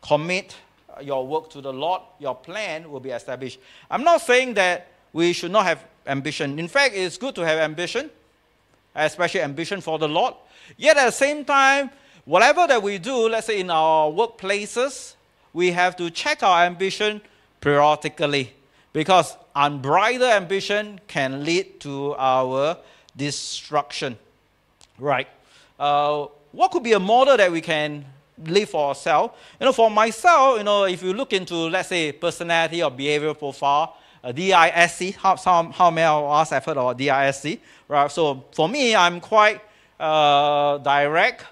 commit 0.00 0.56
your 1.02 1.26
work 1.26 1.50
to 1.50 1.60
the 1.60 1.72
Lord, 1.72 2.02
your 2.18 2.34
plan 2.34 2.90
will 2.90 3.00
be 3.00 3.10
established. 3.10 3.58
I'm 3.90 4.04
not 4.04 4.22
saying 4.22 4.54
that 4.54 4.88
we 5.12 5.32
should 5.32 5.50
not 5.50 5.66
have 5.66 5.84
ambition. 6.06 6.58
In 6.58 6.68
fact, 6.68 6.94
it's 6.94 7.18
good 7.18 7.34
to 7.34 7.42
have 7.42 7.58
ambition, 7.58 8.10
especially 8.94 9.42
ambition 9.42 9.80
for 9.80 9.98
the 9.98 10.08
Lord. 10.08 10.34
Yet 10.76 10.96
at 10.96 11.06
the 11.06 11.10
same 11.12 11.44
time, 11.44 11.90
whatever 12.26 12.66
that 12.66 12.82
we 12.82 12.98
do, 12.98 13.28
let's 13.28 13.46
say 13.46 13.60
in 13.60 13.70
our 13.70 14.10
workplaces, 14.10 15.14
we 15.54 15.70
have 15.70 15.96
to 15.96 16.10
check 16.10 16.42
our 16.42 16.64
ambition 16.64 17.22
periodically 17.62 18.52
because 18.92 19.36
unbridled 19.54 20.30
ambition 20.30 21.00
can 21.08 21.44
lead 21.44 21.80
to 21.80 22.14
our 22.18 22.76
destruction. 23.16 24.18
Right? 24.98 25.28
Uh, 25.78 26.26
what 26.52 26.70
could 26.70 26.82
be 26.82 26.92
a 26.92 27.00
model 27.00 27.36
that 27.36 27.50
we 27.50 27.60
can 27.60 28.04
live 28.44 28.70
for 28.70 28.88
ourselves? 28.88 29.34
You 29.60 29.66
know, 29.66 29.72
for 29.72 29.90
myself, 29.90 30.58
you 30.58 30.64
know, 30.64 30.84
if 30.84 31.02
you 31.02 31.12
look 31.12 31.32
into, 31.32 31.54
let's 31.54 31.88
say, 31.88 32.12
personality 32.12 32.82
or 32.82 32.90
behavioral 32.90 33.38
profile, 33.38 33.96
uh, 34.22 34.32
DISC, 34.32 35.14
how, 35.16 35.36
some, 35.36 35.70
how 35.70 35.90
many 35.90 36.06
of 36.06 36.24
us 36.24 36.50
have 36.50 36.64
heard 36.64 36.76
of 36.76 36.96
DISC? 36.96 37.58
Right? 37.88 38.10
So 38.10 38.44
for 38.52 38.68
me, 38.68 38.94
I'm 38.94 39.20
quite 39.20 39.60
uh, 40.00 40.78
direct, 40.78 41.44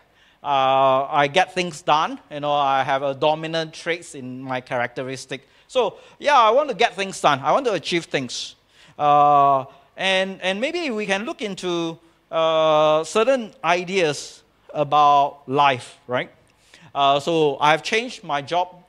uh, 0.45 1.07
I 1.11 1.27
get 1.27 1.55
things 1.55 1.81
done. 1.81 2.21
You 2.31 2.41
know, 2.41 2.53
I 2.53 2.83
have 2.83 3.03
a 3.03 3.15
dominant 3.15 3.73
traits 3.73 4.15
in 4.15 4.43
my 4.43 4.61
characteristic. 4.61 5.49
So 5.69 5.97
yeah, 6.19 6.39
I 6.39 6.51
want 6.51 6.69
to 6.69 6.75
get 6.75 6.95
things 6.95 7.19
done. 7.21 7.41
I 7.41 7.53
want 7.53 7.65
to 7.65 7.73
achieve 7.73 8.05
things. 8.05 8.55
Uh, 8.99 9.65
and, 9.97 10.41
and 10.43 10.61
maybe 10.61 10.91
we 10.91 11.07
can 11.07 11.25
look 11.25 11.41
into 11.41 11.99
uh, 12.31 13.05
certain 13.05 13.55
ideas 13.65 14.43
about 14.75 15.49
life, 15.49 15.99
right? 16.07 16.31
Uh, 16.95 17.19
so 17.21 17.57
I've 17.59 17.83
changed 17.83 18.23
my 18.23 18.43
job 18.43 18.85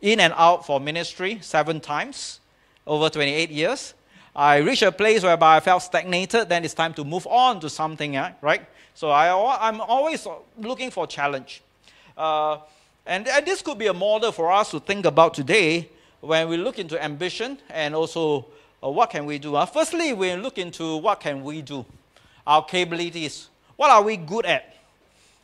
in 0.00 0.20
and 0.20 0.32
out 0.36 0.64
for 0.64 0.78
ministry 0.78 1.38
seven 1.40 1.80
times 1.80 2.40
over 2.86 3.08
28 3.08 3.50
years. 3.50 3.94
I 4.36 4.56
reached 4.56 4.82
a 4.82 4.90
place 4.90 5.22
whereby 5.22 5.56
I 5.56 5.60
felt 5.60 5.82
stagnated, 5.82 6.48
then 6.48 6.64
it's 6.64 6.74
time 6.74 6.92
to 6.94 7.04
move 7.04 7.26
on 7.28 7.60
to 7.60 7.70
something, 7.70 8.18
right? 8.40 8.66
So 8.94 9.10
I, 9.10 9.68
I'm 9.68 9.80
always 9.80 10.26
looking 10.58 10.90
for 10.90 11.06
challenge. 11.06 11.62
Uh, 12.16 12.58
and, 13.06 13.28
and 13.28 13.46
this 13.46 13.62
could 13.62 13.78
be 13.78 13.86
a 13.86 13.94
model 13.94 14.32
for 14.32 14.50
us 14.50 14.70
to 14.70 14.80
think 14.80 15.04
about 15.04 15.34
today 15.34 15.88
when 16.20 16.48
we 16.48 16.56
look 16.56 16.78
into 16.78 17.02
ambition 17.02 17.58
and 17.70 17.94
also 17.94 18.46
uh, 18.82 18.88
what 18.88 19.10
can 19.10 19.26
we 19.26 19.38
do. 19.38 19.54
Uh, 19.54 19.66
firstly, 19.66 20.12
we 20.12 20.34
look 20.34 20.58
into 20.58 20.96
what 20.96 21.20
can 21.20 21.44
we 21.44 21.62
do, 21.62 21.84
our 22.46 22.64
capabilities. 22.64 23.48
What 23.76 23.90
are 23.90 24.02
we 24.02 24.16
good 24.16 24.46
at? 24.46 24.74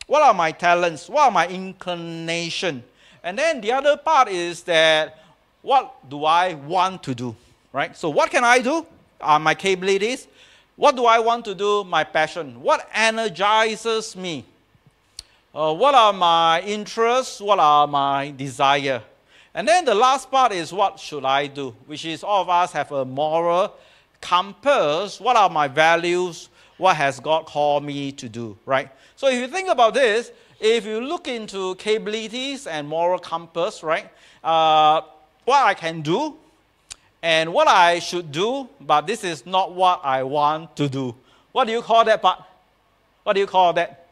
What 0.07 0.21
are 0.21 0.33
my 0.33 0.51
talents? 0.51 1.07
What 1.07 1.27
are 1.27 1.31
my 1.31 1.47
inclination? 1.47 2.83
And 3.23 3.37
then 3.37 3.61
the 3.61 3.71
other 3.71 3.95
part 3.95 4.27
is 4.27 4.63
that 4.63 5.19
what 5.61 6.09
do 6.09 6.25
I 6.25 6.55
want 6.55 7.03
to 7.03 7.15
do? 7.15 7.35
Right? 7.73 7.95
So 7.95 8.09
what 8.09 8.29
can 8.31 8.43
I 8.43 8.59
do? 8.59 8.85
Are 9.19 9.39
my 9.39 9.55
capabilities? 9.55 10.27
What 10.75 10.95
do 10.95 11.05
I 11.05 11.19
want 11.19 11.45
to 11.45 11.55
do? 11.55 11.83
My 11.83 12.03
passion. 12.03 12.61
What 12.61 12.89
energizes 12.93 14.15
me? 14.15 14.45
Uh, 15.53 15.73
what 15.73 15.93
are 15.93 16.13
my 16.13 16.61
interests? 16.61 17.39
What 17.39 17.59
are 17.59 17.85
my 17.87 18.31
desire? 18.31 19.01
And 19.53 19.67
then 19.67 19.83
the 19.85 19.95
last 19.95 20.31
part 20.31 20.53
is 20.53 20.71
what 20.71 20.99
should 20.99 21.25
I 21.25 21.47
do? 21.47 21.75
Which 21.85 22.05
is 22.05 22.23
all 22.23 22.41
of 22.41 22.49
us 22.49 22.71
have 22.71 22.91
a 22.91 23.03
moral 23.03 23.75
compass. 24.21 25.19
What 25.19 25.35
are 25.35 25.49
my 25.49 25.67
values? 25.67 26.49
What 26.77 26.95
has 26.95 27.19
God 27.19 27.45
called 27.45 27.83
me 27.83 28.11
to 28.13 28.29
do? 28.29 28.57
Right? 28.65 28.89
So 29.15 29.27
if 29.27 29.35
you 29.35 29.47
think 29.47 29.69
about 29.69 29.93
this, 29.93 30.31
if 30.59 30.85
you 30.85 31.01
look 31.01 31.27
into 31.27 31.75
capabilities 31.75 32.65
and 32.65 32.87
moral 32.87 33.19
compass, 33.19 33.83
right? 33.83 34.09
Uh, 34.43 35.01
what 35.43 35.63
I 35.63 35.73
can 35.73 36.01
do, 36.01 36.37
and 37.21 37.53
what 37.53 37.67
I 37.67 37.99
should 37.99 38.31
do, 38.31 38.67
but 38.79 39.05
this 39.05 39.23
is 39.23 39.45
not 39.45 39.73
what 39.73 40.01
I 40.03 40.23
want 40.23 40.75
to 40.77 40.89
do. 40.89 41.15
What 41.51 41.65
do 41.65 41.73
you 41.73 41.81
call 41.81 42.03
that 42.05 42.21
part? 42.21 42.41
What 43.23 43.33
do 43.33 43.39
you 43.39 43.47
call 43.47 43.73
that? 43.73 44.07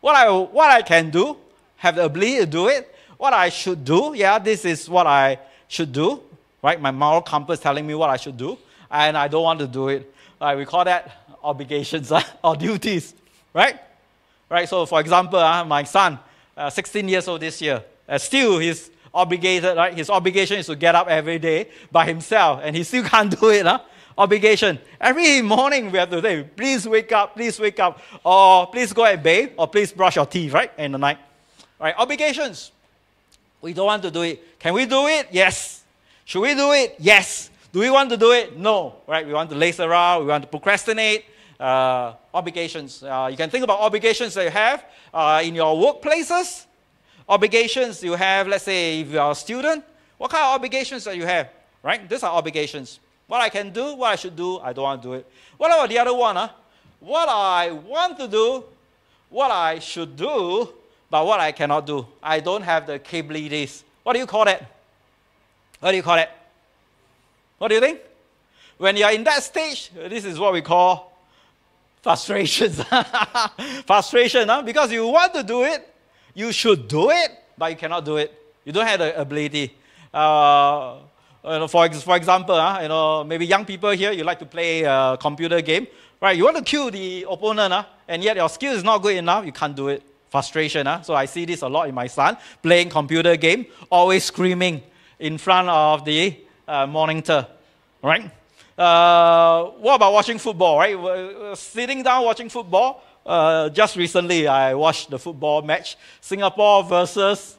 What 0.00 0.16
I, 0.16 0.30
what 0.30 0.70
I 0.70 0.82
can 0.82 1.10
do, 1.10 1.36
have 1.76 1.96
the 1.96 2.04
ability 2.04 2.38
to 2.38 2.46
do 2.46 2.68
it. 2.68 2.94
What 3.16 3.32
I 3.32 3.48
should 3.48 3.84
do, 3.84 4.12
yeah, 4.14 4.38
this 4.38 4.64
is 4.64 4.88
what 4.88 5.06
I 5.06 5.38
should 5.66 5.92
do, 5.92 6.22
right? 6.62 6.80
My 6.80 6.90
moral 6.90 7.20
compass 7.20 7.60
telling 7.60 7.86
me 7.86 7.94
what 7.94 8.08
I 8.08 8.16
should 8.16 8.36
do, 8.36 8.56
and 8.90 9.16
I 9.16 9.28
don't 9.28 9.42
want 9.42 9.58
to 9.60 9.66
do 9.66 9.88
it. 9.88 10.12
Right, 10.40 10.56
we 10.56 10.64
call 10.64 10.84
that 10.84 11.36
obligations 11.42 12.12
or 12.44 12.56
duties, 12.56 13.14
right? 13.52 13.78
Right, 14.48 14.68
so 14.68 14.86
for 14.86 15.00
example, 15.00 15.38
uh, 15.38 15.64
my 15.64 15.82
son, 15.82 16.18
uh, 16.56 16.70
16 16.70 17.08
years 17.08 17.28
old 17.28 17.40
this 17.40 17.60
year, 17.60 17.82
uh, 18.08 18.16
still 18.18 18.58
he's 18.58 18.90
obligated, 19.12 19.76
right? 19.76 19.94
His 19.94 20.10
obligation 20.10 20.58
is 20.58 20.66
to 20.66 20.76
get 20.76 20.94
up 20.94 21.08
every 21.08 21.38
day 21.38 21.68
by 21.90 22.06
himself, 22.06 22.60
and 22.62 22.74
he 22.76 22.84
still 22.84 23.04
can't 23.12 23.38
do 23.38 23.50
it. 23.50 23.66
Huh? 23.66 23.80
Obligation. 24.16 24.78
Every 25.00 25.42
morning 25.42 25.92
we 25.92 25.98
have 25.98 26.10
to 26.10 26.20
say, 26.20 26.42
please 26.42 26.88
wake 26.88 27.12
up, 27.12 27.34
please 27.34 27.58
wake 27.60 27.78
up, 27.78 28.00
or 28.24 28.66
please 28.66 28.92
go 28.92 29.04
and 29.04 29.22
bathe, 29.22 29.52
or 29.56 29.68
please 29.68 29.92
brush 29.92 30.16
your 30.16 30.26
teeth, 30.26 30.52
right? 30.52 30.72
In 30.76 30.92
the 30.92 30.98
night. 30.98 31.18
Right? 31.80 31.94
Obligations. 31.96 32.72
We 33.60 33.72
don't 33.72 33.86
want 33.86 34.02
to 34.02 34.10
do 34.10 34.22
it. 34.22 34.58
Can 34.58 34.74
we 34.74 34.86
do 34.86 35.06
it? 35.06 35.28
Yes. 35.30 35.84
Should 36.24 36.40
we 36.40 36.54
do 36.54 36.72
it? 36.72 36.96
Yes. 36.98 37.50
Do 37.72 37.80
we 37.80 37.90
want 37.90 38.10
to 38.10 38.16
do 38.16 38.32
it? 38.32 38.58
No. 38.58 38.96
Right? 39.06 39.26
We 39.26 39.32
want 39.32 39.50
to 39.50 39.56
lace 39.56 39.78
around, 39.78 40.22
we 40.22 40.28
want 40.28 40.42
to 40.42 40.48
procrastinate. 40.48 41.24
Uh, 41.58 42.14
obligations. 42.32 43.02
Uh, 43.02 43.26
you 43.28 43.36
can 43.36 43.50
think 43.50 43.64
about 43.64 43.80
obligations 43.80 44.32
that 44.34 44.44
you 44.44 44.50
have 44.50 44.84
uh, 45.12 45.42
in 45.44 45.56
your 45.56 45.74
workplaces, 45.74 46.66
obligations 47.28 48.02
you 48.02 48.14
have, 48.14 48.48
let's 48.48 48.64
say, 48.64 49.00
if 49.00 49.12
you 49.12 49.20
are 49.20 49.32
a 49.32 49.34
student. 49.34 49.84
What 50.16 50.30
kind 50.30 50.44
of 50.44 50.54
obligations 50.54 51.04
that 51.04 51.16
you 51.16 51.26
have? 51.26 51.48
Right? 51.82 52.08
These 52.08 52.22
are 52.22 52.32
obligations. 52.32 52.98
What 53.26 53.40
I 53.40 53.48
can 53.48 53.70
do, 53.70 53.94
what 53.94 54.12
I 54.12 54.16
should 54.16 54.34
do, 54.34 54.58
I 54.58 54.72
don't 54.72 54.84
want 54.84 55.02
to 55.02 55.08
do 55.08 55.14
it. 55.14 55.26
What 55.56 55.70
about 55.70 55.88
the 55.88 55.98
other 55.98 56.14
one? 56.14 56.36
Huh? 56.36 56.48
What 57.00 57.28
I 57.28 57.70
want 57.70 58.18
to 58.18 58.26
do, 58.26 58.64
what 59.28 59.50
I 59.50 59.78
should 59.78 60.16
do, 60.16 60.68
but 61.10 61.26
what 61.26 61.38
I 61.38 61.52
cannot 61.52 61.86
do. 61.86 62.06
I 62.22 62.40
don't 62.40 62.62
have 62.62 62.86
the 62.86 62.98
capabilities. 62.98 63.84
What 64.02 64.14
do 64.14 64.18
you 64.18 64.26
call 64.26 64.44
that? 64.46 64.66
What 65.80 65.90
do 65.90 65.96
you 65.96 66.02
call 66.02 66.16
it? 66.16 66.30
What 67.58 67.68
do 67.68 67.74
you 67.74 67.80
think? 67.80 68.00
When 68.78 68.96
you're 68.96 69.10
in 69.10 69.24
that 69.24 69.42
stage, 69.42 69.90
this 69.94 70.24
is 70.24 70.38
what 70.38 70.52
we 70.52 70.62
call 70.62 71.12
frustrations. 72.02 72.82
Frustration, 73.86 74.48
huh? 74.48 74.62
because 74.62 74.92
you 74.92 75.06
want 75.06 75.34
to 75.34 75.42
do 75.42 75.64
it, 75.64 75.86
you 76.38 76.52
should 76.52 76.86
do 76.86 77.10
it, 77.10 77.30
but 77.58 77.72
you 77.72 77.76
cannot 77.76 78.04
do 78.04 78.16
it. 78.16 78.32
You 78.64 78.70
don't 78.70 78.86
have 78.86 79.00
the 79.00 79.20
ability. 79.20 79.74
Uh, 80.14 80.98
you 81.42 81.58
know, 81.58 81.66
for, 81.66 81.90
for 81.90 82.16
example, 82.16 82.54
uh, 82.54 82.80
you 82.80 82.88
know, 82.88 83.24
maybe 83.24 83.44
young 83.44 83.64
people 83.64 83.90
here, 83.90 84.12
you 84.12 84.22
like 84.22 84.38
to 84.38 84.46
play 84.46 84.84
a 84.84 85.18
computer 85.20 85.60
game, 85.60 85.88
right? 86.20 86.36
You 86.36 86.44
want 86.44 86.56
to 86.58 86.62
kill 86.62 86.92
the 86.92 87.26
opponent, 87.28 87.72
uh, 87.72 87.84
and 88.06 88.22
yet 88.22 88.36
your 88.36 88.48
skill 88.48 88.72
is 88.72 88.84
not 88.84 89.02
good 89.02 89.16
enough, 89.16 89.44
you 89.44 89.52
can't 89.52 89.74
do 89.74 89.88
it. 89.88 90.02
Frustration. 90.30 90.86
Uh. 90.86 91.00
So 91.02 91.14
I 91.14 91.24
see 91.24 91.44
this 91.44 91.62
a 91.62 91.68
lot 91.68 91.88
in 91.88 91.94
my 91.94 92.06
son, 92.06 92.36
playing 92.62 92.90
computer 92.90 93.34
game, 93.36 93.66
always 93.90 94.24
screaming 94.24 94.82
in 95.18 95.38
front 95.38 95.68
of 95.68 96.04
the 96.04 96.36
uh, 96.68 96.86
monitor, 96.86 97.46
right? 98.02 98.30
Uh, 98.76 99.64
what 99.80 99.96
about 99.96 100.12
watching 100.12 100.38
football, 100.38 100.78
right? 100.78 101.56
Sitting 101.56 102.02
down 102.04 102.24
watching 102.24 102.48
football. 102.48 103.02
Uh, 103.28 103.68
just 103.68 103.94
recently, 103.96 104.48
I 104.48 104.72
watched 104.72 105.10
the 105.10 105.18
football 105.18 105.60
match, 105.60 105.98
Singapore 106.18 106.82
versus 106.82 107.58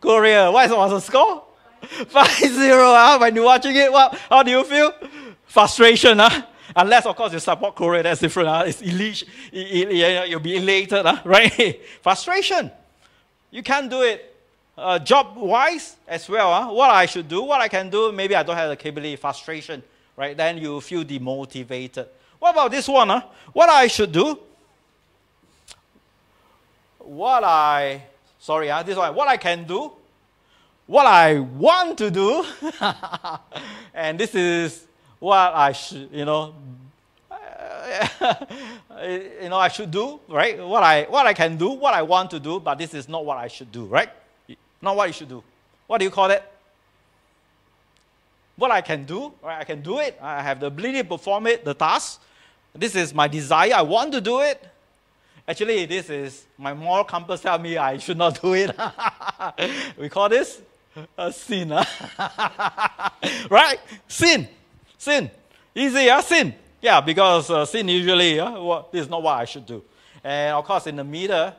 Korea. 0.00 0.50
What 0.50 0.70
was 0.70 0.90
the 0.92 1.00
score? 1.00 1.44
5 1.82 2.28
0. 2.30 2.94
Uh, 2.94 3.18
when 3.18 3.34
you're 3.34 3.44
watching 3.44 3.76
it, 3.76 3.92
what, 3.92 4.18
how 4.30 4.42
do 4.42 4.50
you 4.50 4.64
feel? 4.64 4.94
Frustration. 5.44 6.18
Uh? 6.18 6.42
Unless, 6.74 7.04
of 7.04 7.16
course, 7.16 7.34
you 7.34 7.38
support 7.38 7.74
Korea, 7.74 8.02
that's 8.02 8.22
different. 8.22 8.48
Uh? 8.48 8.64
It's 8.66 8.80
elite, 8.80 9.24
you'll 9.52 10.40
be 10.40 10.56
elated, 10.56 11.04
uh? 11.04 11.18
right? 11.24 11.82
Frustration. 12.00 12.70
You 13.50 13.62
can't 13.62 13.90
do 13.90 14.00
it 14.00 14.34
uh, 14.78 14.98
job 15.00 15.36
wise 15.36 15.96
as 16.06 16.26
well. 16.30 16.50
Uh? 16.50 16.72
What 16.72 16.88
I 16.88 17.04
should 17.04 17.28
do, 17.28 17.42
what 17.42 17.60
I 17.60 17.68
can 17.68 17.90
do, 17.90 18.10
maybe 18.10 18.34
I 18.34 18.42
don't 18.42 18.56
have 18.56 18.70
the 18.70 18.76
capability, 18.76 19.16
frustration, 19.16 19.82
right? 20.16 20.34
Then 20.34 20.56
you 20.56 20.80
feel 20.80 21.04
demotivated. 21.04 22.06
What 22.38 22.52
about 22.52 22.70
this 22.70 22.88
one? 22.88 23.10
Uh? 23.10 23.20
What 23.52 23.68
I 23.68 23.86
should 23.86 24.12
do, 24.12 24.47
what 27.08 27.42
I, 27.42 28.02
sorry, 28.38 28.70
uh, 28.70 28.82
this 28.82 28.96
one, 28.96 29.14
what 29.14 29.28
I 29.28 29.38
can 29.38 29.64
do, 29.64 29.92
what 30.86 31.06
I 31.06 31.38
want 31.38 31.96
to 31.98 32.10
do, 32.10 32.44
and 33.94 34.20
this 34.20 34.34
is 34.34 34.86
what 35.18 35.54
I 35.54 35.72
should, 35.72 36.10
you 36.12 36.24
know, 36.24 36.54
you 39.02 39.48
know, 39.48 39.56
I 39.56 39.68
should 39.68 39.90
do, 39.90 40.20
right? 40.28 40.62
What 40.64 40.82
I, 40.82 41.04
what 41.04 41.26
I 41.26 41.32
can 41.32 41.56
do, 41.56 41.70
what 41.70 41.94
I 41.94 42.02
want 42.02 42.30
to 42.32 42.40
do, 42.40 42.60
but 42.60 42.76
this 42.76 42.92
is 42.92 43.08
not 43.08 43.24
what 43.24 43.38
I 43.38 43.48
should 43.48 43.72
do, 43.72 43.86
right? 43.86 44.10
Not 44.82 44.94
what 44.94 45.08
you 45.08 45.14
should 45.14 45.28
do. 45.28 45.42
What 45.86 45.98
do 45.98 46.04
you 46.04 46.10
call 46.10 46.30
it? 46.30 46.42
What 48.56 48.70
I 48.70 48.82
can 48.82 49.04
do, 49.04 49.32
right? 49.42 49.60
I 49.60 49.64
can 49.64 49.80
do 49.80 49.98
it. 49.98 50.18
I 50.20 50.42
have 50.42 50.60
the 50.60 50.66
ability 50.66 50.98
to 50.98 51.04
perform 51.04 51.46
it, 51.46 51.64
the 51.64 51.74
task. 51.74 52.20
This 52.74 52.94
is 52.94 53.14
my 53.14 53.28
desire. 53.28 53.72
I 53.74 53.82
want 53.82 54.12
to 54.12 54.20
do 54.20 54.40
it. 54.40 54.62
Actually, 55.48 55.86
this 55.86 56.10
is 56.10 56.44
my 56.58 56.74
moral 56.74 57.04
compass 57.04 57.40
tell 57.40 57.58
me 57.58 57.78
I 57.78 57.96
should 57.96 58.18
not 58.18 58.38
do 58.42 58.52
it. 58.52 58.76
we 59.96 60.10
call 60.10 60.28
this 60.28 60.60
a 61.16 61.32
sin. 61.32 61.70
right? 63.50 63.78
Sin. 64.06 64.46
Sin. 64.98 65.30
Easy, 65.74 66.10
uh, 66.10 66.20
sin. 66.20 66.54
Yeah, 66.82 67.00
because 67.00 67.48
uh, 67.48 67.64
sin 67.64 67.88
usually, 67.88 68.38
uh, 68.38 68.60
well, 68.60 68.88
this 68.92 69.04
is 69.04 69.08
not 69.08 69.22
what 69.22 69.38
I 69.38 69.46
should 69.46 69.64
do. 69.64 69.82
And 70.22 70.54
of 70.54 70.66
course, 70.66 70.86
in 70.86 70.96
the 70.96 71.04
middle, 71.04 71.54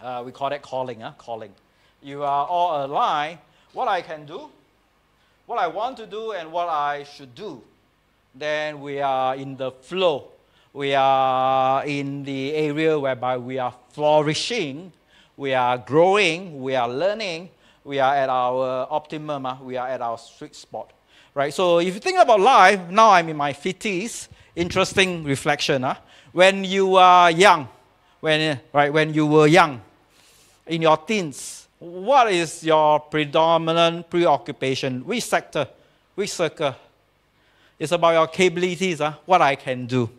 uh, 0.00 0.22
we 0.24 0.32
call 0.32 0.48
that 0.48 0.62
calling. 0.62 1.02
Uh, 1.02 1.12
calling. 1.18 1.52
You 2.02 2.22
are 2.22 2.46
all 2.46 2.86
aligned. 2.86 3.40
What 3.74 3.88
I 3.88 4.00
can 4.00 4.24
do, 4.24 4.48
what 5.44 5.58
I 5.58 5.66
want 5.66 5.98
to 5.98 6.06
do, 6.06 6.32
and 6.32 6.50
what 6.50 6.70
I 6.70 7.04
should 7.04 7.34
do. 7.34 7.60
Then 8.34 8.80
we 8.80 9.02
are 9.02 9.36
in 9.36 9.58
the 9.58 9.70
flow. 9.70 10.28
We 10.76 10.94
are 10.94 11.86
in 11.86 12.22
the 12.22 12.52
area 12.52 12.98
whereby 12.98 13.38
we 13.38 13.58
are 13.58 13.72
flourishing, 13.94 14.92
we 15.34 15.54
are 15.54 15.78
growing, 15.78 16.60
we 16.60 16.74
are 16.74 16.86
learning, 16.86 17.48
we 17.82 17.98
are 17.98 18.14
at 18.14 18.28
our 18.28 18.86
optimum, 18.90 19.46
uh, 19.46 19.56
we 19.62 19.78
are 19.78 19.88
at 19.88 20.02
our 20.02 20.18
sweet 20.18 20.54
spot. 20.54 20.92
Right? 21.32 21.54
So 21.54 21.78
if 21.78 21.94
you 21.94 22.00
think 22.00 22.18
about 22.18 22.40
life, 22.40 22.90
now 22.90 23.08
I'm 23.12 23.26
in 23.30 23.38
my 23.38 23.54
50s, 23.54 24.28
interesting 24.54 25.24
reflection. 25.24 25.82
Uh, 25.82 25.94
when 26.32 26.62
you 26.62 26.96
are 26.96 27.30
young, 27.30 27.68
when, 28.20 28.60
right, 28.70 28.92
when 28.92 29.14
you 29.14 29.26
were 29.26 29.46
young, 29.46 29.80
in 30.66 30.82
your 30.82 30.98
teens, 30.98 31.68
what 31.78 32.30
is 32.30 32.62
your 32.62 33.00
predominant 33.00 34.10
preoccupation? 34.10 35.06
Which 35.06 35.24
sector? 35.24 35.68
Which 36.14 36.32
circle? 36.32 36.74
It's 37.78 37.92
about 37.92 38.12
your 38.12 38.26
capabilities, 38.26 39.00
uh, 39.00 39.14
what 39.24 39.40
I 39.40 39.54
can 39.54 39.86
do. 39.86 40.10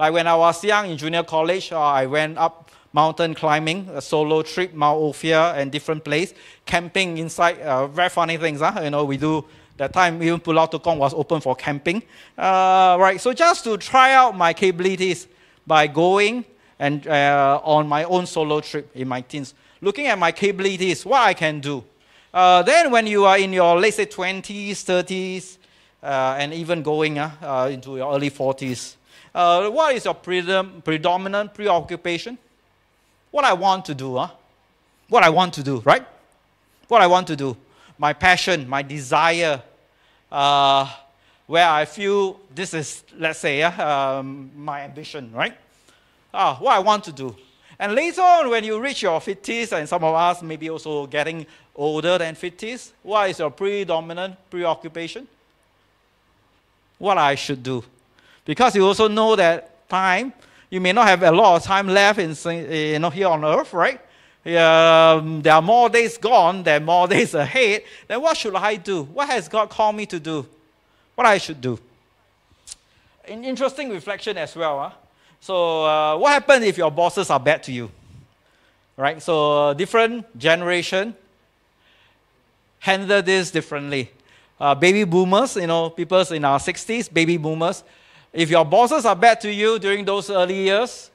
Like 0.00 0.14
when 0.14 0.26
I 0.26 0.34
was 0.34 0.64
young 0.64 0.88
in 0.90 0.96
junior 0.96 1.22
college, 1.22 1.72
uh, 1.72 1.78
I 1.78 2.06
went 2.06 2.38
up 2.38 2.70
mountain 2.94 3.34
climbing, 3.34 3.86
a 3.92 4.00
solo 4.00 4.40
trip, 4.40 4.72
Mount 4.72 4.98
Ophir 4.98 5.52
and 5.54 5.70
different 5.70 6.02
place, 6.02 6.32
camping 6.64 7.18
inside, 7.18 7.60
uh, 7.60 7.86
very 7.86 8.08
funny 8.08 8.38
things, 8.38 8.60
huh? 8.60 8.80
you 8.82 8.88
know, 8.88 9.04
we 9.04 9.18
do, 9.18 9.44
that 9.76 9.92
time 9.92 10.22
even 10.22 10.40
Pulau 10.40 10.70
Tekong 10.70 10.96
was 10.96 11.12
open 11.12 11.42
for 11.42 11.54
camping. 11.54 12.02
Uh, 12.38 12.96
right, 12.98 13.20
so 13.20 13.34
just 13.34 13.62
to 13.64 13.76
try 13.76 14.14
out 14.14 14.34
my 14.34 14.54
capabilities 14.54 15.28
by 15.66 15.86
going 15.86 16.46
and 16.78 17.06
uh, 17.06 17.60
on 17.62 17.86
my 17.86 18.04
own 18.04 18.24
solo 18.24 18.62
trip 18.62 18.90
in 18.94 19.06
my 19.06 19.20
teens, 19.20 19.52
looking 19.82 20.06
at 20.06 20.18
my 20.18 20.32
capabilities, 20.32 21.04
what 21.04 21.20
I 21.20 21.34
can 21.34 21.60
do. 21.60 21.84
Uh, 22.32 22.62
then 22.62 22.90
when 22.90 23.06
you 23.06 23.26
are 23.26 23.36
in 23.36 23.52
your, 23.52 23.78
let's 23.78 23.96
say, 23.96 24.06
20s, 24.06 24.70
30s, 24.70 25.58
uh, 26.02 26.36
and 26.38 26.54
even 26.54 26.82
going 26.82 27.18
uh, 27.18 27.68
into 27.70 27.98
your 27.98 28.14
early 28.14 28.30
40s, 28.30 28.94
what 29.32 29.94
is 29.94 30.04
your 30.04 30.14
predom- 30.14 30.82
predominant 30.84 31.54
preoccupation? 31.54 32.38
what 33.30 33.44
I 33.44 33.52
want 33.52 33.84
to 33.86 33.94
do, 33.94 34.16
huh? 34.16 34.28
What 35.08 35.22
I 35.22 35.30
want 35.30 35.54
to 35.54 35.62
do, 35.62 35.80
right? 35.80 36.04
What 36.88 37.02
I 37.02 37.06
want 37.06 37.26
to 37.28 37.36
do. 37.36 37.56
My 37.98 38.12
passion, 38.12 38.68
my 38.68 38.82
desire, 38.82 39.62
uh, 40.30 40.92
where 41.46 41.68
I 41.68 41.84
feel 41.84 42.40
this 42.54 42.74
is, 42.74 43.02
let's 43.18 43.38
say, 43.38 43.62
uh, 43.62 44.18
um, 44.18 44.50
my 44.56 44.82
ambition, 44.82 45.32
right? 45.32 45.56
Ah, 46.32 46.56
what 46.60 46.74
I 46.74 46.78
want 46.78 47.04
to 47.04 47.12
do. 47.12 47.36
And 47.78 47.94
later 47.94 48.20
on, 48.20 48.50
when 48.50 48.62
you 48.62 48.80
reach 48.80 49.02
your 49.02 49.20
50s, 49.20 49.72
and 49.72 49.88
some 49.88 50.04
of 50.04 50.14
us 50.14 50.42
maybe 50.42 50.70
also 50.70 51.06
getting 51.06 51.46
older 51.74 52.18
than 52.18 52.34
50s, 52.34 52.92
what 53.02 53.30
is 53.30 53.38
your 53.38 53.50
predominant 53.50 54.36
preoccupation? 54.50 55.26
What 56.98 57.18
I 57.18 57.34
should 57.34 57.62
do. 57.62 57.82
Because 58.50 58.74
you 58.74 58.84
also 58.84 59.06
know 59.06 59.36
that 59.36 59.88
time 59.88 60.32
you 60.70 60.80
may 60.80 60.90
not 60.92 61.06
have 61.06 61.22
a 61.22 61.30
lot 61.30 61.54
of 61.54 61.62
time 61.62 61.86
left 61.86 62.18
in, 62.18 62.34
you 62.68 62.98
know, 62.98 63.08
here 63.08 63.28
on 63.28 63.44
earth, 63.44 63.72
right? 63.72 64.00
Um, 64.44 65.40
there 65.40 65.52
are 65.52 65.62
more 65.62 65.88
days 65.88 66.18
gone 66.18 66.64
than 66.64 66.84
more 66.84 67.06
days 67.16 67.32
ahead. 67.34 67.84
Then 68.08 68.20
what 68.20 68.36
should 68.36 68.56
I 68.56 68.74
do? 68.74 69.04
What 69.04 69.28
has 69.28 69.46
God 69.46 69.70
called 69.70 69.94
me 69.94 70.04
to 70.06 70.18
do? 70.18 70.44
What 71.14 71.28
I 71.28 71.38
should 71.38 71.60
do? 71.60 71.78
An 73.28 73.44
interesting 73.44 73.88
reflection 73.90 74.36
as 74.36 74.56
well. 74.56 74.80
Huh? 74.80 74.90
So, 75.38 75.84
uh, 75.84 76.16
what 76.16 76.32
happens 76.32 76.64
if 76.64 76.76
your 76.76 76.90
bosses 76.90 77.30
are 77.30 77.38
bad 77.38 77.62
to 77.62 77.72
you? 77.72 77.88
Right? 78.96 79.22
So, 79.22 79.74
different 79.74 80.36
generation 80.36 81.14
handle 82.80 83.22
this 83.22 83.52
differently. 83.52 84.10
Uh, 84.58 84.74
baby 84.74 85.04
boomers, 85.04 85.54
you 85.54 85.68
know, 85.68 85.88
people 85.88 86.18
in 86.32 86.44
our 86.44 86.58
60s, 86.58 87.12
baby 87.12 87.36
boomers, 87.36 87.84
if 88.32 88.50
your 88.50 88.64
bosses 88.64 89.04
are 89.04 89.16
bad 89.16 89.40
to 89.40 89.52
you 89.52 89.78
during 89.78 90.04
those 90.04 90.30
early 90.30 90.64
years, 90.64 91.10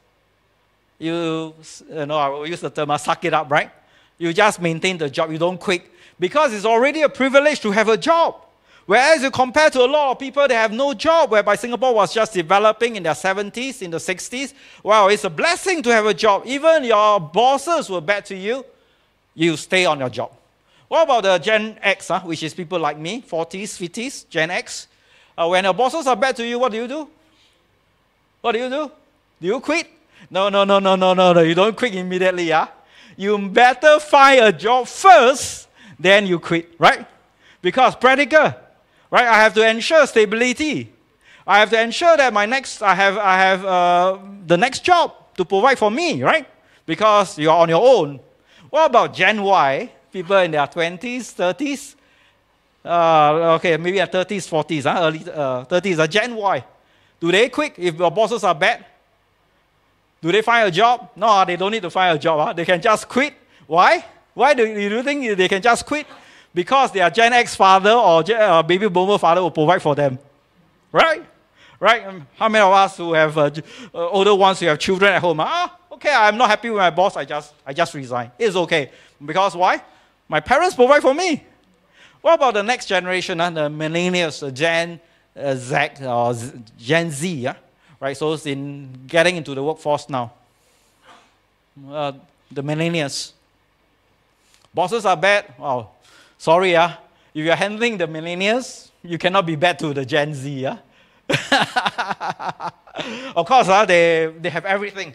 you, 1.00 1.54
you 1.90 2.06
know, 2.06 2.18
I 2.18 2.30
will 2.30 2.48
use 2.48 2.62
the 2.62 2.70
term, 2.70 2.92
uh, 2.92 2.98
suck 2.98 3.24
it 3.26 3.34
up, 3.34 3.50
right? 3.50 3.70
You 4.18 4.34
just 4.34 4.62
maintain 4.62 4.98
the 4.98 5.10
job, 5.10 5.32
you 5.32 5.38
don't 5.38 5.60
quit. 5.60 5.84
Because 6.20 6.54
it's 6.54 6.66
already 6.66 7.02
a 7.02 7.10
privilege 7.10 7.60
to 7.62 7.72
have 7.72 7.90
a 7.90 7.98
job. 7.98 8.36
Whereas 8.86 9.24
you 9.24 9.32
compare 9.32 9.70
to 9.72 9.82
a 9.82 9.88
lot 9.88 10.12
of 10.12 10.20
people, 10.20 10.48
they 10.48 10.54
have 10.54 10.72
no 10.72 10.94
job, 10.94 11.32
whereby 11.32 11.56
Singapore 11.56 11.94
was 11.94 12.14
just 12.14 12.34
developing 12.34 12.96
in 12.96 13.04
their 13.04 13.14
70s, 13.14 13.82
in 13.82 13.92
the 13.92 13.98
60s. 13.98 14.54
Well, 14.84 15.10
it's 15.10 15.24
a 15.24 15.30
blessing 15.30 15.82
to 15.84 15.90
have 15.92 16.06
a 16.06 16.14
job. 16.14 16.44
Even 16.46 16.84
your 16.84 17.20
bosses 17.20 17.90
were 17.90 18.02
bad 18.02 18.26
to 18.28 18.36
you, 18.36 18.64
you 19.34 19.58
stay 19.58 19.86
on 19.86 20.00
your 20.00 20.10
job. 20.10 20.32
What 20.88 21.04
about 21.04 21.24
the 21.24 21.38
Gen 21.40 21.80
X, 21.82 22.10
huh, 22.10 22.22
which 22.22 22.44
is 22.44 22.54
people 22.54 22.80
like 22.80 22.98
me, 22.98 23.24
40s, 23.24 23.90
50s, 23.90 24.30
Gen 24.30 24.52
X? 24.52 24.88
Uh, 25.38 25.48
when 25.48 25.64
your 25.64 25.74
bosses 25.74 26.08
are 26.08 26.16
bad 26.16 26.36
to 26.36 26.46
you, 26.46 26.60
what 26.60 26.72
do 26.72 26.78
you 26.78 26.88
do? 26.88 27.08
What 28.42 28.54
do 28.54 28.60
you 28.60 28.70
do? 28.70 28.92
Do 29.42 29.48
you 29.48 29.60
quit? 29.60 29.88
No, 30.30 30.50
no, 30.50 30.64
no, 30.64 30.80
no, 30.80 30.96
no, 30.96 31.14
no, 31.14 31.34
no. 31.34 31.42
You 31.42 31.56
don't 31.56 31.76
quit 31.76 31.94
immediately, 31.96 32.46
yeah? 32.46 32.68
You 33.18 33.38
better 33.50 34.00
find 34.00 34.42
a 34.42 34.52
job 34.52 34.88
first, 34.88 35.68
then 36.00 36.26
you 36.26 36.40
quit, 36.40 36.76
right? 36.80 37.06
Because 37.62 37.96
practical, 37.96 38.54
right? 39.12 39.28
I 39.28 39.36
have 39.42 39.54
to 39.56 39.68
ensure 39.68 40.06
stability. 40.08 40.92
I 41.48 41.60
have 41.60 41.70
to 41.72 41.82
ensure 41.82 42.18
that 42.18 42.34
my 42.34 42.46
next, 42.46 42.82
I 42.82 42.96
have, 42.96 43.18
I 43.18 43.38
have 43.38 43.66
uh, 43.66 44.18
the 44.48 44.58
next 44.58 44.84
job 44.84 45.14
to 45.38 45.46
provide 45.46 45.78
for 45.78 45.92
me, 45.92 46.24
right? 46.24 46.48
Because 46.86 47.38
you're 47.38 47.54
on 47.54 47.70
your 47.70 47.84
own. 47.84 48.20
What 48.70 48.88
about 48.88 49.14
Gen 49.14 49.42
Y? 49.42 49.92
People 50.12 50.38
in 50.38 50.52
their 50.52 50.68
20s, 50.68 51.34
30s? 51.36 51.96
Uh, 52.86 53.56
okay, 53.56 53.78
maybe 53.78 54.00
at 54.00 54.12
30s, 54.12 54.48
40s, 54.48 54.84
huh? 54.84 55.00
early 55.02 55.20
uh, 55.34 55.66
30s, 55.66 55.98
uh, 55.98 56.08
Gen 56.08 56.36
Y. 56.36 56.64
Do 57.20 57.32
they 57.32 57.50
quit 57.50 57.74
if 57.78 57.98
your 57.98 58.12
bosses 58.12 58.44
are 58.44 58.54
bad? 58.54 58.86
Do 60.22 60.32
they 60.32 60.44
find 60.44 60.68
a 60.68 60.72
job? 60.72 61.10
No, 61.16 61.44
they 61.46 61.56
don't 61.56 61.72
need 61.72 61.82
to 61.82 61.90
find 61.90 62.16
a 62.16 62.20
job. 62.20 62.46
Huh? 62.46 62.54
They 62.54 62.66
can 62.66 62.80
just 62.82 63.10
quit. 63.10 63.34
Why? 63.66 64.06
Why 64.36 64.54
do 64.54 64.66
you 64.66 65.02
think 65.02 65.36
they 65.38 65.48
can 65.48 65.62
just 65.62 65.86
quit? 65.86 66.06
Because 66.54 66.92
their 66.92 67.10
Gen 67.10 67.34
X 67.34 67.56
father 67.56 67.92
or 67.92 68.24
uh, 68.32 68.62
baby 68.62 68.88
boomer 68.88 69.18
father 69.18 69.42
will 69.42 69.52
provide 69.52 69.82
for 69.82 69.96
them. 69.96 70.20
Right? 70.92 71.26
Right? 71.80 72.06
Um, 72.06 72.28
how 72.38 72.50
many 72.50 72.64
of 72.64 72.72
us 72.72 72.98
who 72.98 73.14
have 73.14 73.38
uh, 73.38 73.52
uh, 73.94 74.10
older 74.10 74.36
ones 74.36 74.60
who 74.60 74.68
have 74.68 74.80
children 74.80 75.12
at 75.14 75.22
home? 75.22 75.40
Ah, 75.40 75.76
okay, 75.92 76.14
I'm 76.14 76.38
not 76.38 76.50
happy 76.50 76.70
with 76.70 76.78
my 76.78 76.90
boss. 76.90 77.18
I 77.18 77.26
just, 77.26 77.54
I 77.66 77.74
just 77.74 77.94
resign. 77.94 78.32
It's 78.38 78.56
okay. 78.56 78.92
Because 79.24 79.56
why? 79.56 79.82
My 80.28 80.40
parents 80.40 80.76
provide 80.76 81.02
for 81.02 81.14
me. 81.14 81.44
What 82.26 82.34
about 82.34 82.56
the 82.56 82.64
next 82.64 82.88
generation, 82.88 83.40
uh, 83.40 83.52
the 83.52 83.70
millennials, 83.70 84.40
the 84.40 84.52
Gen 84.52 85.00
uh, 85.40 85.54
Z 85.54 86.04
or 86.04 86.34
Gen 86.76 87.12
Z? 87.12 87.32
Yeah? 87.32 87.54
Right? 88.00 88.18
So 88.18 88.34
it's 88.34 88.48
in 88.48 89.06
getting 89.06 89.36
into 89.36 89.54
the 89.54 89.64
workforce 89.64 90.10
now. 90.10 90.34
Uh, 91.88 92.14
the 92.52 92.64
millennials. 92.64 93.32
Bosses 94.74 95.06
are 95.06 95.16
bad. 95.16 95.54
Oh, 95.60 95.88
sorry, 96.40 96.72
yeah. 96.72 96.96
If 97.32 97.46
you're 97.46 97.56
handling 97.56 97.96
the 98.00 98.08
millennials, 98.08 98.90
you 99.04 99.20
cannot 99.20 99.46
be 99.46 99.56
bad 99.56 99.78
to 99.78 99.94
the 99.94 100.04
Gen 100.04 100.34
Z. 100.34 100.50
Yeah? 100.50 100.78
of 103.36 103.46
course, 103.46 103.68
uh, 103.68 103.86
they, 103.86 104.34
they 104.40 104.50
have 104.50 104.66
everything. 104.66 105.14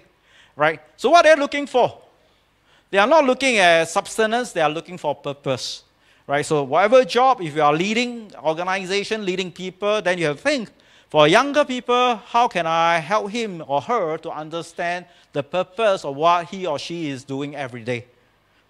Right? 0.55 0.81
So 0.97 1.11
what 1.11 1.27
are 1.27 1.31
they're 1.31 1.43
looking 1.43 1.67
for? 1.67 2.03
They 2.89 2.99
are 2.99 3.09
not 3.09 3.25
looking 3.25 3.59
at 3.59 3.89
substance, 3.89 4.53
they 4.53 4.61
are 4.61 4.71
looking 4.71 4.97
for 4.97 5.17
purpose. 5.17 5.83
Right? 6.27 6.47
So 6.47 6.63
whatever 6.63 7.05
job, 7.05 7.41
if 7.41 7.57
you 7.57 7.63
are 7.63 7.73
leading 7.73 8.33
organization, 8.37 9.25
leading 9.25 9.51
people, 9.51 10.01
then 10.01 10.19
you 10.19 10.27
have 10.27 10.37
to 10.37 10.43
think, 10.43 10.71
for 11.09 11.27
younger 11.27 11.65
people, 11.65 12.17
how 12.17 12.47
can 12.47 12.67
I 12.67 12.99
help 12.99 13.31
him 13.31 13.65
or 13.67 13.81
her 13.81 14.17
to 14.19 14.31
understand 14.31 15.07
the 15.33 15.43
purpose 15.43 16.05
of 16.05 16.15
what 16.15 16.47
he 16.47 16.67
or 16.67 16.79
she 16.79 17.09
is 17.09 17.25
doing 17.25 17.57
every 17.57 17.83
day? 17.83 18.07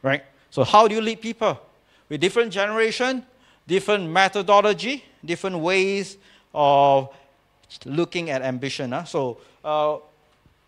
Right? 0.03 0.25
So 0.51 0.65
how 0.65 0.89
do 0.89 0.95
you 0.95 1.03
lead 1.03 1.21
people? 1.21 1.61
With 2.09 2.21
different 2.21 2.51
generation, 2.51 3.27
different 3.67 4.09
methodology, 4.09 5.05
different 5.23 5.59
ways 5.59 6.17
of 6.55 7.15
looking 7.85 8.31
at 8.31 8.41
ambition. 8.41 8.93
Huh? 8.93 9.05
So, 9.05 9.39
uh, 9.63 9.99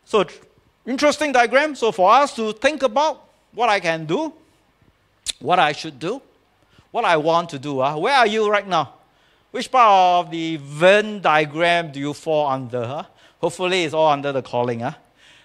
so 0.04 0.26
interesting 0.86 1.32
diagram. 1.32 1.74
So 1.74 1.90
for 1.90 2.12
us 2.12 2.36
to 2.36 2.52
think 2.52 2.82
about 2.82 3.28
what 3.54 3.70
I 3.70 3.80
can 3.80 4.04
do, 4.04 4.32
what 5.40 5.58
I 5.58 5.72
should 5.72 5.98
do, 5.98 6.20
what 6.92 7.04
I 7.04 7.16
want 7.16 7.48
to 7.50 7.58
do. 7.58 7.80
Huh? 7.80 7.98
Where 7.98 8.14
are 8.14 8.26
you 8.26 8.48
right 8.48 8.68
now? 8.68 8.94
Which 9.50 9.70
part 9.70 10.26
of 10.26 10.30
the 10.30 10.56
Venn 10.58 11.20
diagram 11.20 11.90
do 11.90 11.98
you 11.98 12.14
fall 12.14 12.48
under? 12.48 12.86
Huh? 12.86 13.04
Hopefully, 13.40 13.82
it's 13.82 13.94
all 13.94 14.12
under 14.12 14.30
the 14.30 14.42
calling. 14.42 14.80
Huh? 14.80 14.92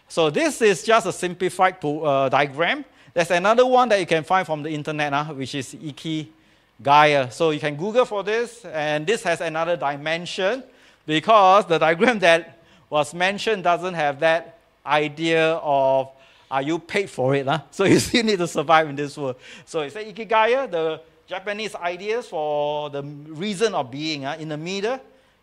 So, 0.08 0.30
this 0.30 0.62
is 0.62 0.84
just 0.84 1.08
a 1.08 1.12
simplified 1.12 1.84
uh, 1.84 2.30
diagram. 2.30 2.86
There's 3.14 3.32
another 3.32 3.66
one 3.66 3.90
that 3.90 4.00
you 4.00 4.06
can 4.06 4.24
find 4.24 4.46
from 4.46 4.62
the 4.62 4.70
internet, 4.70 5.12
huh? 5.12 5.34
which 5.34 5.56
is 5.56 5.74
Ikigai. 5.74 7.32
So, 7.32 7.50
you 7.50 7.60
can 7.60 7.76
Google 7.76 8.06
for 8.06 8.24
this, 8.24 8.64
and 8.66 9.08
this 9.08 9.24
has 9.24 9.42
another 9.42 9.76
dimension 9.76 10.64
because 11.06 11.66
the 11.66 11.78
diagram 11.80 12.20
that 12.20 12.60
was 12.90 13.14
mentioned 13.14 13.64
doesn't 13.64 13.96
have 13.96 14.20
that 14.20 14.60
idea 14.86 15.54
of 15.56 16.10
are 16.50 16.62
you 16.62 16.80
paid 16.80 17.10
for 17.10 17.36
it? 17.36 17.46
Huh? 17.46 17.62
So 17.72 17.84
you 17.86 18.00
still 18.00 18.24
need 18.24 18.40
to 18.40 18.48
survive 18.48 18.90
in 18.90 18.96
this 18.96 19.18
world. 19.18 19.36
So 19.66 19.82
it's 19.82 19.96
Ikigai, 19.96 20.72
the 20.72 21.02
Japanese 21.28 21.76
ideas 21.76 22.28
for 22.28 22.90
the 22.90 23.04
reason 23.04 23.76
of 23.76 23.92
being. 23.92 24.24
Uh, 24.24 24.38
in 24.40 24.48
the 24.48 24.58
middle 24.58 24.98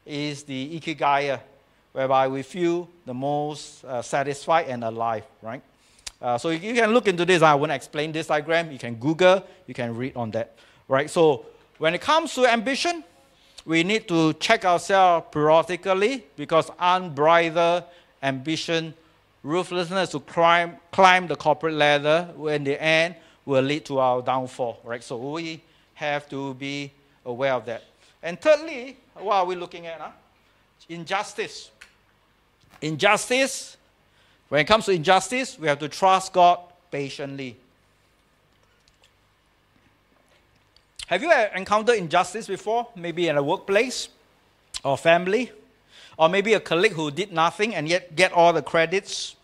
is 0.06 0.42
the 0.42 0.80
ikigai, 0.80 1.38
whereby 1.92 2.26
we 2.26 2.42
feel 2.42 2.88
the 3.04 3.12
most 3.12 3.84
uh, 3.84 4.00
satisfied 4.00 4.66
and 4.68 4.82
alive, 4.82 5.24
right? 5.42 5.62
Uh, 6.22 6.38
so 6.38 6.48
you 6.48 6.72
can 6.72 6.90
look 6.94 7.06
into 7.06 7.26
this. 7.26 7.42
I 7.42 7.54
won't 7.54 7.70
explain 7.70 8.12
this 8.12 8.28
diagram. 8.28 8.72
You 8.72 8.78
can 8.78 8.94
Google, 8.94 9.44
you 9.66 9.74
can 9.74 9.94
read 9.94 10.16
on 10.16 10.30
that, 10.30 10.56
right? 10.88 11.10
So 11.10 11.44
when 11.76 11.94
it 11.94 12.00
comes 12.00 12.34
to 12.36 12.46
ambition, 12.46 13.04
we 13.66 13.82
need 13.82 14.08
to 14.08 14.32
check 14.34 14.64
ourselves 14.64 15.26
periodically 15.30 16.24
because 16.34 16.70
unbridled 16.78 17.84
ambition, 18.22 18.94
ruthlessness 19.42 20.10
to 20.12 20.20
climb, 20.20 20.78
climb 20.92 21.26
the 21.26 21.36
corporate 21.36 21.74
ladder, 21.74 22.30
in 22.48 22.64
the 22.64 22.82
end 22.82 23.16
will 23.44 23.62
lead 23.62 23.84
to 23.84 23.98
our 23.98 24.22
downfall, 24.22 24.80
right? 24.82 25.04
So 25.04 25.18
we 25.18 25.62
have 25.94 26.28
to 26.30 26.54
be 26.54 26.92
aware 27.24 27.54
of 27.54 27.66
that. 27.66 27.84
And 28.22 28.40
thirdly, 28.40 28.96
what 29.14 29.34
are 29.34 29.44
we 29.44 29.54
looking 29.54 29.86
at? 29.86 30.00
Huh? 30.00 30.10
Injustice. 30.88 31.70
Injustice, 32.80 33.76
when 34.48 34.60
it 34.60 34.64
comes 34.64 34.84
to 34.86 34.92
injustice, 34.92 35.58
we 35.58 35.68
have 35.68 35.78
to 35.78 35.88
trust 35.88 36.32
God 36.32 36.58
patiently. 36.90 37.56
Have 41.06 41.22
you 41.22 41.32
encountered 41.54 41.96
injustice 41.96 42.46
before? 42.46 42.88
Maybe 42.96 43.28
in 43.28 43.36
a 43.36 43.42
workplace 43.42 44.08
or 44.82 44.96
family? 44.96 45.52
Or 46.16 46.28
maybe 46.28 46.54
a 46.54 46.60
colleague 46.60 46.92
who 46.92 47.10
did 47.10 47.32
nothing 47.32 47.74
and 47.74 47.88
yet 47.88 48.16
get 48.16 48.32
all 48.32 48.52
the 48.52 48.62
credits, 48.62 49.36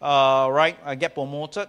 uh, 0.00 0.48
right? 0.50 0.76
Uh, 0.84 0.94
get 0.94 1.14
promoted. 1.14 1.68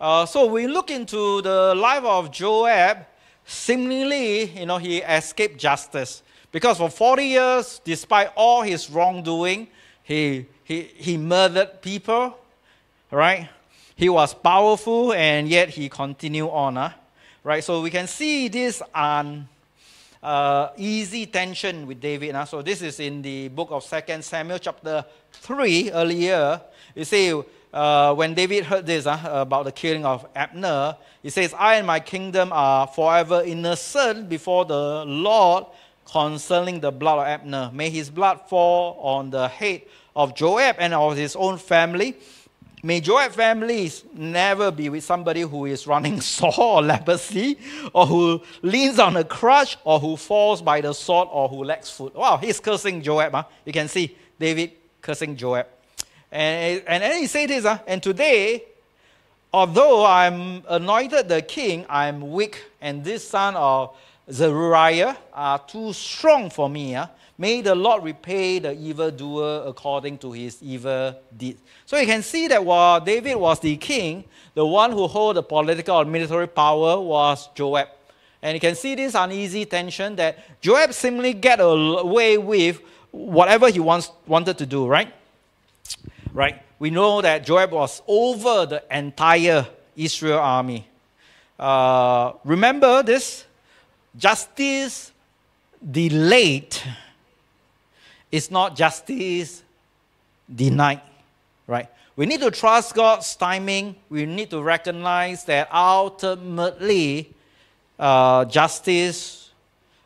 Uh, 0.00 0.26
so 0.26 0.46
we 0.46 0.66
look 0.66 0.90
into 0.90 1.40
the 1.42 1.74
life 1.74 2.04
of 2.04 2.30
Joab 2.30 3.06
Seemingly, 3.46 4.44
you 4.44 4.66
know, 4.66 4.78
he 4.78 4.98
escaped 4.98 5.58
justice. 5.58 6.22
Because 6.50 6.78
for 6.78 6.88
40 6.88 7.24
years, 7.24 7.80
despite 7.84 8.30
all 8.36 8.62
his 8.62 8.88
wrongdoing, 8.88 9.68
he, 10.02 10.46
he, 10.62 10.82
he 10.82 11.16
murdered 11.16 11.82
people, 11.82 12.38
right? 13.10 13.48
He 13.96 14.08
was 14.08 14.34
powerful 14.34 15.12
and 15.12 15.48
yet 15.48 15.68
he 15.68 15.88
continued 15.88 16.50
on, 16.50 16.76
uh, 16.76 16.92
right? 17.42 17.62
So 17.62 17.82
we 17.82 17.90
can 17.90 18.06
see 18.06 18.48
this 18.48 18.82
un, 18.94 19.48
uh, 20.22 20.68
easy 20.76 21.26
tension 21.26 21.86
with 21.86 22.00
David. 22.00 22.34
Uh. 22.34 22.44
So 22.44 22.62
this 22.62 22.82
is 22.82 22.98
in 22.98 23.20
the 23.20 23.48
book 23.48 23.68
of 23.70 23.84
Second 23.84 24.24
Samuel 24.24 24.58
chapter 24.58 25.04
3 25.32 25.90
earlier. 25.92 26.60
You 26.94 27.04
see, 27.04 27.42
uh, 27.74 28.14
when 28.14 28.34
David 28.34 28.64
heard 28.64 28.86
this 28.86 29.04
uh, 29.04 29.18
about 29.24 29.64
the 29.64 29.72
killing 29.72 30.06
of 30.06 30.24
Abner, 30.36 30.96
he 31.24 31.28
says, 31.28 31.52
I 31.58 31.74
and 31.74 31.86
my 31.86 31.98
kingdom 31.98 32.50
are 32.52 32.86
forever 32.86 33.42
innocent 33.44 34.28
before 34.28 34.64
the 34.64 35.04
Lord 35.04 35.66
concerning 36.06 36.78
the 36.78 36.92
blood 36.92 37.18
of 37.18 37.26
Abner. 37.26 37.70
May 37.72 37.90
his 37.90 38.10
blood 38.10 38.42
fall 38.48 38.96
on 39.00 39.30
the 39.30 39.48
head 39.48 39.82
of 40.14 40.36
Joab 40.36 40.76
and 40.78 40.94
of 40.94 41.16
his 41.16 41.34
own 41.34 41.58
family. 41.58 42.14
May 42.84 43.00
Joab 43.00 43.32
families 43.32 44.04
never 44.12 44.70
be 44.70 44.88
with 44.88 45.02
somebody 45.02 45.40
who 45.40 45.64
is 45.64 45.88
running 45.88 46.20
sore 46.36 46.52
or 46.60 46.82
leprosy, 46.82 47.58
or 47.92 48.06
who 48.06 48.40
leans 48.62 49.00
on 49.00 49.16
a 49.16 49.24
crutch, 49.24 49.78
or 49.82 49.98
who 49.98 50.16
falls 50.16 50.62
by 50.62 50.80
the 50.80 50.92
sword, 50.92 51.28
or 51.32 51.48
who 51.48 51.64
lacks 51.64 51.90
food. 51.90 52.14
Wow, 52.14 52.36
he's 52.36 52.60
cursing 52.60 53.02
Joab. 53.02 53.32
Huh? 53.32 53.44
You 53.64 53.72
can 53.72 53.88
see 53.88 54.16
David 54.38 54.72
cursing 55.00 55.34
Joab. 55.34 55.66
And, 56.34 56.82
and 56.86 57.02
then 57.02 57.20
he 57.20 57.26
said 57.26 57.48
this, 57.48 57.64
uh, 57.64 57.78
and 57.86 58.02
today 58.02 58.64
Although 59.54 60.04
I'm 60.04 60.64
anointed 60.68 61.28
the 61.28 61.40
king, 61.40 61.86
I'm 61.88 62.32
weak, 62.32 62.60
and 62.80 63.04
this 63.04 63.28
son 63.28 63.54
of 63.54 63.96
Zeruiah 64.28 65.16
are 65.32 65.60
too 65.60 65.92
strong 65.92 66.50
for 66.50 66.68
me. 66.68 66.96
Uh. 66.96 67.06
May 67.38 67.60
the 67.60 67.72
Lord 67.72 68.02
repay 68.02 68.58
the 68.58 68.72
evildoer 68.72 69.62
according 69.64 70.18
to 70.18 70.32
his 70.32 70.60
evil 70.60 71.14
deed. 71.38 71.58
So 71.86 71.96
you 71.96 72.04
can 72.04 72.22
see 72.22 72.48
that 72.48 72.64
while 72.64 73.00
David 73.00 73.36
was 73.36 73.60
the 73.60 73.76
king, 73.76 74.24
the 74.54 74.66
one 74.66 74.90
who 74.90 75.06
held 75.06 75.36
the 75.36 75.42
political 75.44 75.98
or 75.98 76.04
military 76.04 76.48
power 76.48 77.00
was 77.00 77.48
Joab. 77.54 77.86
And 78.42 78.56
you 78.56 78.60
can 78.60 78.74
see 78.74 78.96
this 78.96 79.14
uneasy 79.14 79.66
tension 79.66 80.16
that 80.16 80.60
Joab 80.60 80.92
simply 80.94 81.32
get 81.32 81.60
away 81.60 82.38
with 82.38 82.80
whatever 83.12 83.70
he 83.70 83.78
wants, 83.78 84.10
wanted 84.26 84.58
to 84.58 84.66
do, 84.66 84.88
right? 84.88 85.14
Right? 86.34 86.60
We 86.78 86.90
know 86.90 87.22
that 87.22 87.46
Joab 87.46 87.70
was 87.70 88.02
over 88.06 88.66
the 88.66 88.84
entire 88.90 89.66
Israel 89.96 90.40
army. 90.40 90.86
Uh, 91.58 92.32
remember 92.44 93.02
this? 93.02 93.46
Justice 94.16 95.12
delayed 95.90 96.76
is 98.30 98.50
not 98.50 98.74
justice 98.74 99.62
denied, 100.52 101.00
right? 101.68 101.88
We 102.16 102.26
need 102.26 102.40
to 102.40 102.50
trust 102.50 102.94
God's 102.94 103.34
timing. 103.36 103.94
We 104.08 104.26
need 104.26 104.50
to 104.50 104.62
recognize 104.62 105.44
that 105.44 105.68
ultimately, 105.72 107.32
uh, 107.98 108.44
justice, 108.46 109.50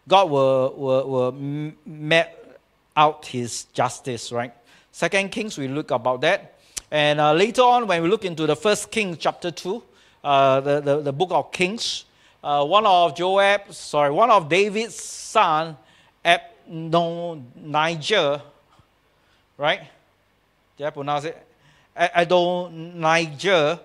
God 0.07 0.31
will, 0.31 0.74
will, 0.76 1.09
will 1.09 1.72
met 1.87 2.59
out 2.97 3.26
his 3.26 3.64
justice, 3.72 4.31
right? 4.31 4.53
Second 4.99 5.30
Kings, 5.30 5.57
we 5.57 5.68
look 5.68 5.92
about 5.92 6.22
that. 6.22 6.59
And 6.90 7.20
uh, 7.20 7.32
later 7.32 7.62
on, 7.62 7.86
when 7.86 8.03
we 8.03 8.09
look 8.09 8.24
into 8.24 8.49
the 8.49 8.57
first 8.57 8.90
King, 8.90 9.16
chapter 9.16 9.53
2, 9.53 9.80
uh, 10.24 10.59
the, 10.59 10.80
the, 10.80 11.01
the 11.03 11.12
book 11.12 11.30
of 11.30 11.53
Kings, 11.53 12.05
uh, 12.42 12.64
one 12.66 12.84
of 12.84 13.14
Joab, 13.14 13.72
sorry, 13.72 14.11
one 14.11 14.28
of 14.28 14.49
David's 14.49 14.96
son, 14.96 15.76
Adonijah, 16.66 18.42
right? 19.57 19.82
Did 20.76 20.86
I 20.88 20.90
pronounce 20.90 21.26
it? 21.26 21.46
Adonijah 21.94 23.80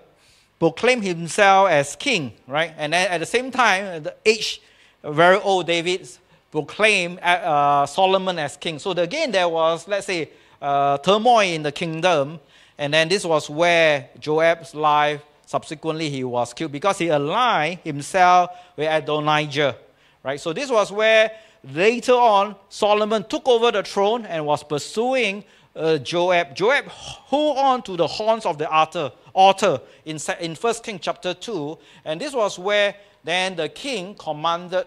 proclaimed 0.58 1.04
himself 1.04 1.70
as 1.70 1.94
king, 1.94 2.32
right? 2.48 2.74
And 2.76 2.92
then 2.92 3.08
at 3.08 3.18
the 3.18 3.26
same 3.26 3.52
time, 3.52 4.02
the 4.02 4.16
age, 4.26 4.60
very 5.04 5.36
old 5.36 5.68
David 5.68 6.08
proclaimed 6.50 7.20
uh, 7.20 7.86
Solomon 7.86 8.36
as 8.40 8.56
king. 8.56 8.80
So 8.80 8.90
again, 8.90 9.30
there 9.30 9.48
was, 9.48 9.86
let's 9.86 10.06
say, 10.06 10.28
uh, 10.64 10.96
turmoil 10.98 11.42
in 11.42 11.62
the 11.62 11.70
kingdom. 11.72 12.40
And 12.78 12.94
then 12.94 13.08
this 13.08 13.24
was 13.24 13.50
where 13.50 14.08
Joab's 14.18 14.74
life, 14.74 15.20
subsequently, 15.44 16.08
he 16.08 16.24
was 16.24 16.54
killed 16.54 16.72
because 16.72 16.98
he 16.98 17.08
aligned 17.08 17.80
himself 17.84 18.50
with 18.76 18.88
Adonijah, 18.90 19.76
right? 20.22 20.40
So 20.40 20.52
this 20.52 20.70
was 20.70 20.90
where 20.90 21.30
later 21.62 22.14
on 22.14 22.56
Solomon 22.70 23.24
took 23.24 23.46
over 23.46 23.70
the 23.70 23.82
throne 23.82 24.24
and 24.24 24.44
was 24.46 24.64
pursuing 24.64 25.44
uh, 25.76 25.98
Joab. 25.98 26.54
Joab 26.56 26.86
hold 26.86 27.58
on 27.58 27.82
to 27.82 27.96
the 27.96 28.06
horns 28.06 28.46
of 28.46 28.56
the 28.56 28.68
altar, 28.68 29.12
altar 29.34 29.80
in, 30.06 30.18
in 30.40 30.54
1 30.54 30.74
King 30.82 30.98
chapter 30.98 31.34
2. 31.34 31.78
And 32.06 32.20
this 32.20 32.32
was 32.32 32.58
where 32.58 32.94
then 33.22 33.56
the 33.56 33.68
king 33.68 34.14
commanded, 34.14 34.86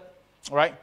right? 0.50 0.74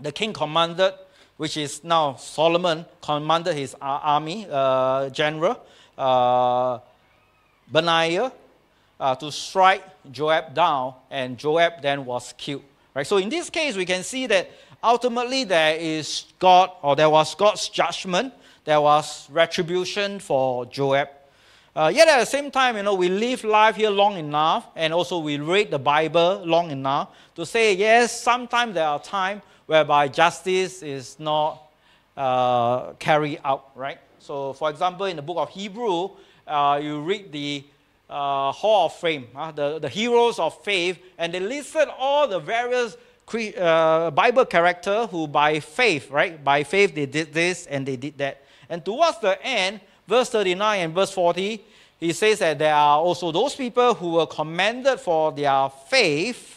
The 0.00 0.12
king 0.12 0.32
commanded, 0.32 0.94
which 1.36 1.56
is 1.56 1.84
now 1.84 2.16
Solomon, 2.16 2.84
commanded 3.00 3.54
his 3.56 3.74
army 3.80 4.46
uh, 4.50 5.10
general, 5.10 5.60
uh, 5.96 6.78
Benaiah, 7.70 8.32
uh, 8.98 9.14
to 9.16 9.30
strike 9.30 9.84
Joab 10.10 10.54
down, 10.54 10.94
and 11.10 11.36
Joab 11.36 11.82
then 11.82 12.04
was 12.04 12.32
killed. 12.38 12.62
Right? 12.94 13.06
So 13.06 13.18
in 13.18 13.28
this 13.28 13.50
case, 13.50 13.76
we 13.76 13.84
can 13.84 14.02
see 14.02 14.26
that 14.26 14.50
ultimately 14.82 15.44
there 15.44 15.76
is 15.76 16.24
God, 16.38 16.70
or 16.82 16.96
there 16.96 17.10
was 17.10 17.34
God's 17.34 17.68
judgment 17.68 18.32
there 18.66 18.80
was 18.80 19.30
retribution 19.30 20.18
for 20.18 20.66
Joab. 20.66 21.08
Uh, 21.74 21.90
yet 21.94 22.08
at 22.08 22.18
the 22.18 22.26
same 22.26 22.50
time, 22.50 22.76
you 22.76 22.82
know, 22.82 22.94
we 22.94 23.08
live 23.08 23.44
life 23.44 23.76
here 23.76 23.90
long 23.90 24.18
enough, 24.18 24.66
and 24.74 24.92
also 24.92 25.20
we 25.20 25.38
read 25.38 25.70
the 25.70 25.78
Bible 25.78 26.42
long 26.44 26.72
enough 26.72 27.10
to 27.36 27.46
say, 27.46 27.74
yes, 27.74 28.20
sometimes 28.20 28.74
there 28.74 28.88
are 28.88 28.98
times 28.98 29.42
whereby 29.66 30.08
justice 30.08 30.82
is 30.82 31.18
not 31.18 31.62
uh, 32.16 32.92
carried 32.94 33.40
out, 33.44 33.70
right? 33.74 33.98
So, 34.18 34.52
for 34.54 34.70
example, 34.70 35.06
in 35.06 35.16
the 35.16 35.22
book 35.22 35.36
of 35.38 35.50
Hebrew, 35.50 36.10
uh, 36.46 36.80
you 36.82 37.00
read 37.00 37.30
the 37.32 37.64
uh, 38.08 38.52
Hall 38.52 38.86
of 38.86 38.94
Fame, 38.94 39.28
uh, 39.34 39.52
the, 39.52 39.78
the 39.78 39.88
heroes 39.88 40.38
of 40.38 40.62
faith, 40.62 40.98
and 41.18 41.34
they 41.34 41.40
listed 41.40 41.88
all 41.98 42.26
the 42.28 42.38
various 42.38 42.96
uh, 43.34 44.10
Bible 44.12 44.44
characters 44.44 45.08
who, 45.10 45.26
by 45.26 45.60
faith, 45.60 46.10
right, 46.10 46.42
by 46.42 46.62
faith, 46.62 46.94
they 46.94 47.06
did 47.06 47.32
this 47.32 47.66
and 47.66 47.86
they 47.86 47.96
did 47.96 48.16
that. 48.18 48.42
And 48.68 48.84
towards 48.84 49.18
the 49.18 49.40
end, 49.44 49.80
verse 50.06 50.30
39 50.30 50.80
and 50.80 50.94
verse 50.94 51.10
40, 51.10 51.64
he 51.98 52.12
says 52.12 52.38
that 52.40 52.58
there 52.58 52.74
are 52.74 52.98
also 52.98 53.32
those 53.32 53.54
people 53.54 53.94
who 53.94 54.12
were 54.12 54.26
commended 54.26 55.00
for 55.00 55.32
their 55.32 55.70
faith, 55.88 56.55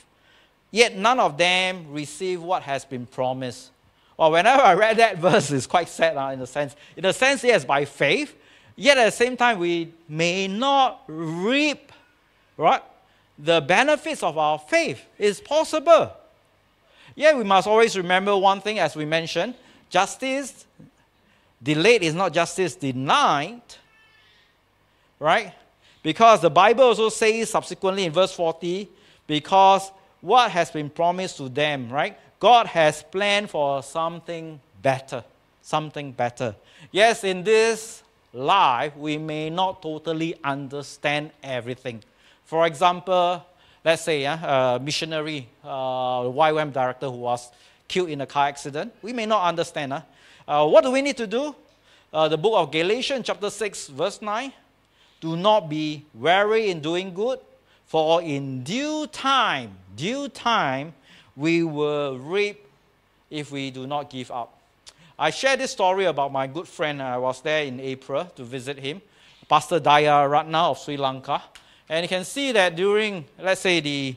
yet 0.71 0.95
none 0.95 1.19
of 1.19 1.37
them 1.37 1.91
receive 1.91 2.41
what 2.41 2.63
has 2.63 2.85
been 2.85 3.05
promised. 3.05 3.71
Well, 4.17 4.31
whenever 4.31 4.61
I 4.61 4.73
read 4.73 4.97
that 4.97 5.17
verse, 5.19 5.51
it's 5.51 5.67
quite 5.67 5.89
sad 5.89 6.17
uh, 6.17 6.31
in 6.33 6.41
a 6.41 6.47
sense. 6.47 6.75
In 6.95 7.05
a 7.05 7.13
sense, 7.13 7.43
yes, 7.43 7.65
by 7.65 7.85
faith, 7.85 8.35
yet 8.75 8.97
at 8.97 9.05
the 9.05 9.11
same 9.11 9.37
time, 9.37 9.59
we 9.59 9.93
may 10.07 10.47
not 10.47 11.03
reap 11.07 11.91
right, 12.57 12.83
the 13.37 13.61
benefits 13.61 14.21
of 14.21 14.37
our 14.37 14.59
faith. 14.59 15.01
It's 15.17 15.39
possible. 15.39 16.11
Yet 17.15 17.37
we 17.37 17.43
must 17.43 17.67
always 17.67 17.97
remember 17.97 18.35
one 18.37 18.61
thing, 18.61 18.79
as 18.79 18.95
we 18.95 19.05
mentioned 19.05 19.55
justice 19.89 20.65
Delayed 21.61 22.03
is 22.03 22.13
not 22.13 22.33
justice 22.33 22.75
denied, 22.75 23.61
right? 25.19 25.53
Because 26.01 26.39
the 26.39 26.49
Bible 26.49 26.85
also 26.85 27.09
says 27.09 27.49
subsequently 27.49 28.05
in 28.05 28.13
verse 28.13 28.31
40, 28.31 28.87
because 29.27 29.91
what 30.21 30.51
has 30.51 30.71
been 30.71 30.89
promised 30.89 31.37
to 31.37 31.49
them, 31.49 31.89
right? 31.89 32.17
God 32.39 32.67
has 32.67 33.03
planned 33.03 33.49
for 33.49 33.83
something 33.83 34.59
better. 34.81 35.23
Something 35.61 36.11
better. 36.11 36.55
Yes, 36.91 37.23
in 37.23 37.43
this 37.43 38.03
life, 38.33 38.95
we 38.95 39.17
may 39.17 39.49
not 39.49 39.81
totally 39.81 40.35
understand 40.43 41.31
everything. 41.43 42.01
For 42.45 42.65
example, 42.65 43.45
let's 43.83 44.03
say 44.03 44.25
uh, 44.25 44.75
a 44.75 44.79
missionary, 44.79 45.47
uh, 45.63 46.21
YWAM 46.23 46.73
director 46.73 47.07
who 47.07 47.17
was 47.17 47.51
killed 47.87 48.09
in 48.09 48.21
a 48.21 48.25
car 48.25 48.47
accident. 48.47 48.93
We 49.01 49.13
may 49.13 49.25
not 49.25 49.43
understand. 49.43 49.93
Uh, 49.93 50.01
uh, 50.47 50.67
what 50.67 50.83
do 50.83 50.91
we 50.91 51.01
need 51.01 51.17
to 51.17 51.27
do? 51.27 51.55
Uh, 52.11 52.27
the 52.27 52.37
book 52.37 52.53
of 52.55 52.71
Galatians, 52.71 53.25
chapter 53.25 53.49
6, 53.49 53.87
verse 53.89 54.21
9. 54.21 54.51
Do 55.21 55.35
not 55.35 55.69
be 55.69 56.05
weary 56.13 56.69
in 56.69 56.79
doing 56.79 57.13
good, 57.13 57.39
for 57.89 58.21
in 58.21 58.61
due 58.61 59.07
time, 59.07 59.71
due 59.95 60.29
time, 60.29 60.93
we 61.35 61.63
will 61.63 62.19
reap 62.19 62.63
if 63.31 63.51
we 63.51 63.71
do 63.71 63.87
not 63.87 64.11
give 64.11 64.29
up. 64.29 64.59
I 65.17 65.31
share 65.31 65.57
this 65.57 65.71
story 65.71 66.05
about 66.05 66.31
my 66.31 66.45
good 66.45 66.67
friend. 66.67 67.01
I 67.01 67.17
was 67.17 67.41
there 67.41 67.63
in 67.63 67.79
April 67.79 68.25
to 68.35 68.43
visit 68.43 68.77
him, 68.77 69.01
Pastor 69.47 69.79
Daya 69.79 70.29
Ratna 70.29 70.69
of 70.69 70.77
Sri 70.77 70.97
Lanka. 70.97 71.41
And 71.89 72.03
you 72.03 72.07
can 72.07 72.25
see 72.25 72.51
that 72.51 72.75
during, 72.75 73.25
let's 73.39 73.61
say, 73.61 73.79
the 73.79 74.15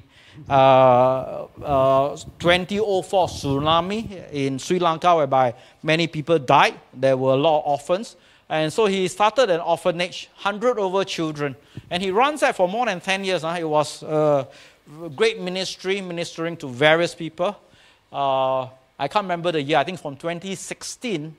uh, 0.51 1.47
uh, 1.65 2.17
2004 2.41 3.27
tsunami 3.27 4.33
in 4.33 4.59
Sri 4.59 4.79
Lanka, 4.81 5.17
whereby 5.17 5.55
many 5.83 6.09
people 6.09 6.39
died. 6.39 6.79
There 6.93 7.17
were 7.17 7.33
a 7.33 7.37
lot 7.37 7.61
of 7.61 7.67
orphans. 7.67 8.17
And 8.53 8.71
so 8.71 8.85
he 8.85 9.09
started 9.09 9.49
an 9.49 9.61
orphanage, 9.61 10.29
100 10.43 10.79
over 10.79 11.05
children. 11.05 11.57
And 11.89 12.03
he 12.03 12.11
runs 12.11 12.41
that 12.41 12.55
for 12.55 12.69
more 12.69 12.85
than 12.85 13.01
10 13.01 13.25
years. 13.25 13.41
Huh? 13.41 13.57
It 13.59 13.65
was 13.65 14.03
a 14.03 14.47
great 15.17 15.41
ministry, 15.41 16.03
ministering 16.03 16.59
to 16.59 16.69
various 16.69 17.15
people. 17.15 17.57
Uh, 18.13 18.65
I 18.99 19.09
can't 19.09 19.25
remember 19.25 19.53
the 19.53 19.63
year, 19.63 19.79
I 19.79 19.85
think 19.85 19.99
from 19.99 20.17
2016, 20.17 21.35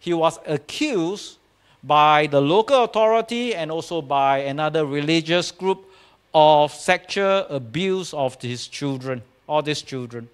he 0.00 0.12
was 0.12 0.40
accused 0.48 1.38
by 1.84 2.26
the 2.26 2.40
local 2.40 2.82
authority 2.82 3.54
and 3.54 3.70
also 3.70 4.02
by 4.02 4.38
another 4.38 4.84
religious 4.84 5.52
group 5.52 5.88
of 6.34 6.74
sexual 6.74 7.46
abuse 7.50 8.12
of 8.12 8.42
his 8.42 8.66
children, 8.66 9.22
all 9.46 9.62
these 9.62 9.80
children. 9.80 10.28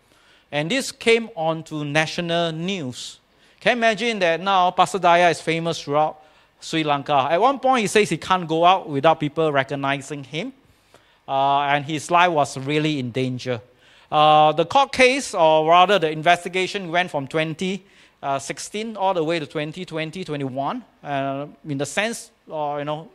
And 0.51 0.71
this 0.71 0.91
came 0.91 1.29
on 1.37 1.65
to 1.65 1.85
national 1.85 2.53
news. 2.53 3.19
Can 3.65 3.79
you 3.79 3.79
imagine 3.79 4.19
that 4.19 4.43
now 4.43 4.71
Pastor 4.73 4.99
Daya 4.99 5.31
is 5.31 5.41
famous 5.41 5.81
throughout 5.81 6.21
Sri 6.61 6.85
Lanka? 6.85 7.29
At 7.31 7.41
one 7.41 7.59
point, 7.59 7.81
he 7.81 7.87
says 7.87 8.11
he 8.11 8.19
can't 8.19 8.47
go 8.47 8.63
out 8.63 8.91
without 8.91 9.19
people 9.19 9.51
recognizing 9.51 10.23
him, 10.23 10.53
uh, 11.27 11.61
and 11.61 11.83
his 11.83 12.11
life 12.11 12.31
was 12.31 12.59
really 12.59 12.99
in 12.99 13.11
danger. 13.11 13.63
Uh, 14.13 14.53
the 14.53 14.67
court 14.67 14.93
case, 14.93 15.33
or 15.33 15.67
rather 15.67 15.99
the 15.99 16.11
investigation, 16.11 16.91
went 16.91 17.11
from 17.11 17.27
2016 17.27 18.99
all 18.99 19.15
the 19.15 19.25
way 19.25 19.39
to 19.39 19.47
2020, 19.47 20.25
21. 20.25 20.85
Uh, 21.03 21.47
in 21.67 21.79
the 21.79 21.87
sense, 21.87 22.31
uh, 22.53 22.77
you 22.79 22.85
know, 22.85 23.09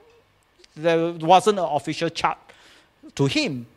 there 0.76 1.12
wasn't 1.12 1.60
an 1.60 1.66
official 1.66 2.10
charge 2.10 2.40
to 3.14 3.28
him. 3.28 3.68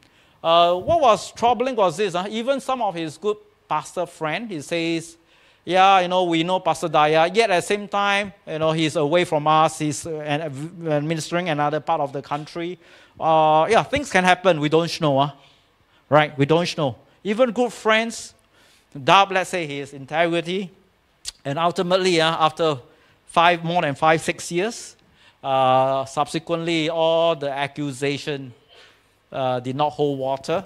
Uh, 0.42 0.74
what 0.76 1.02
was 1.02 1.32
troubling 1.32 1.76
was 1.76 1.98
this, 1.98 2.14
uh, 2.14 2.26
even 2.30 2.60
some 2.60 2.80
of 2.80 2.94
his 2.94 3.18
good 3.18 3.36
pastor 3.68 4.06
friend, 4.06 4.48
he 4.50 4.62
says, 4.62 5.18
yeah, 5.64 6.00
you 6.00 6.08
know, 6.08 6.24
we 6.24 6.42
know 6.42 6.60
Pastor 6.60 6.88
Daya, 6.88 7.34
yet 7.34 7.50
at 7.50 7.56
the 7.56 7.62
same 7.62 7.86
time, 7.86 8.32
you 8.46 8.58
know, 8.58 8.72
he's 8.72 8.96
away 8.96 9.24
from 9.24 9.46
us, 9.46 9.78
he's 9.78 10.06
uh, 10.06 10.50
ministering 11.02 11.48
another 11.48 11.80
part 11.80 12.00
of 12.00 12.12
the 12.12 12.22
country. 12.22 12.78
Uh, 13.18 13.66
yeah, 13.70 13.82
things 13.82 14.10
can 14.10 14.24
happen, 14.24 14.60
we 14.60 14.68
don't 14.68 15.00
know, 15.00 15.18
uh, 15.18 15.30
right? 16.08 16.36
We 16.36 16.46
don't 16.46 16.76
know. 16.76 16.96
Even 17.22 17.52
good 17.52 17.72
friends 17.72 18.34
doubt, 18.92 19.32
let's 19.32 19.50
say, 19.50 19.66
his 19.66 19.92
integrity, 19.92 20.70
and 21.44 21.58
ultimately, 21.58 22.20
uh, 22.20 22.44
after 22.44 22.78
five, 23.26 23.64
more 23.64 23.82
than 23.82 23.94
five, 23.94 24.20
six 24.20 24.52
years, 24.52 24.96
uh, 25.42 26.04
subsequently, 26.04 26.88
all 26.88 27.34
the 27.34 27.50
accusation 27.50 28.52
uh, 29.32 29.60
did 29.60 29.76
not 29.76 29.90
hold 29.90 30.18
water. 30.18 30.64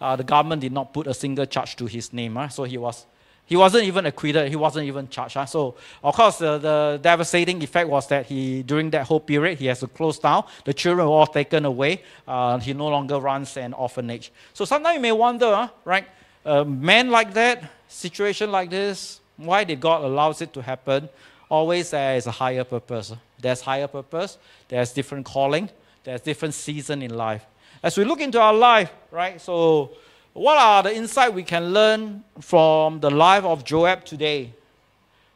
Uh, 0.00 0.16
the 0.16 0.24
government 0.24 0.60
did 0.60 0.72
not 0.72 0.92
put 0.92 1.06
a 1.06 1.14
single 1.14 1.46
charge 1.46 1.76
to 1.76 1.86
his 1.86 2.12
name. 2.12 2.36
Uh, 2.36 2.48
so 2.48 2.64
he 2.64 2.78
was 2.78 3.06
he 3.46 3.56
wasn't 3.56 3.84
even 3.84 4.04
acquitted. 4.06 4.48
He 4.48 4.56
wasn't 4.56 4.86
even 4.86 5.08
charged. 5.08 5.36
Uh. 5.36 5.46
So 5.46 5.76
of 6.02 6.14
course, 6.14 6.38
the, 6.38 6.98
devastating 7.00 7.62
effect 7.62 7.88
was 7.88 8.06
that 8.08 8.26
he 8.26 8.62
during 8.62 8.90
that 8.90 9.06
whole 9.06 9.20
period 9.20 9.58
he 9.58 9.66
has 9.66 9.80
to 9.80 9.86
close 9.86 10.18
down. 10.18 10.44
The 10.64 10.74
children 10.74 11.06
were 11.06 11.14
all 11.14 11.26
taken 11.26 11.64
away. 11.64 12.02
Uh, 12.26 12.58
he 12.58 12.74
no 12.74 12.88
longer 12.88 13.18
runs 13.18 13.56
an 13.56 13.72
orphanage. 13.72 14.32
So 14.52 14.64
sometimes 14.64 14.96
you 14.96 15.00
may 15.00 15.12
wonder, 15.12 15.46
uh, 15.46 15.68
right? 15.84 16.06
A 16.44 16.64
man 16.64 17.10
like 17.10 17.32
that, 17.34 17.64
situation 17.88 18.50
like 18.50 18.70
this, 18.70 19.20
why 19.36 19.64
did 19.64 19.80
God 19.80 20.02
allows 20.04 20.42
it 20.42 20.52
to 20.54 20.62
happen? 20.62 21.08
Always 21.48 21.90
there 21.90 22.16
is 22.16 22.26
a 22.26 22.30
higher 22.32 22.64
purpose. 22.64 23.12
There's 23.40 23.60
higher 23.60 23.86
purpose. 23.86 24.38
There's 24.68 24.92
different 24.92 25.24
calling. 25.26 25.70
There's 26.02 26.20
different 26.20 26.54
season 26.54 27.02
in 27.02 27.14
life. 27.16 27.44
As 27.82 27.96
we 27.96 28.04
look 28.04 28.20
into 28.20 28.40
our 28.40 28.54
life, 28.54 28.90
right? 29.10 29.40
So, 29.40 29.90
what 30.36 30.58
are 30.58 30.82
the 30.82 30.94
insights 30.94 31.32
we 31.32 31.42
can 31.42 31.72
learn 31.72 32.22
from 32.40 33.00
the 33.00 33.10
life 33.10 33.44
of 33.44 33.64
Joab 33.64 34.04
today? 34.04 34.52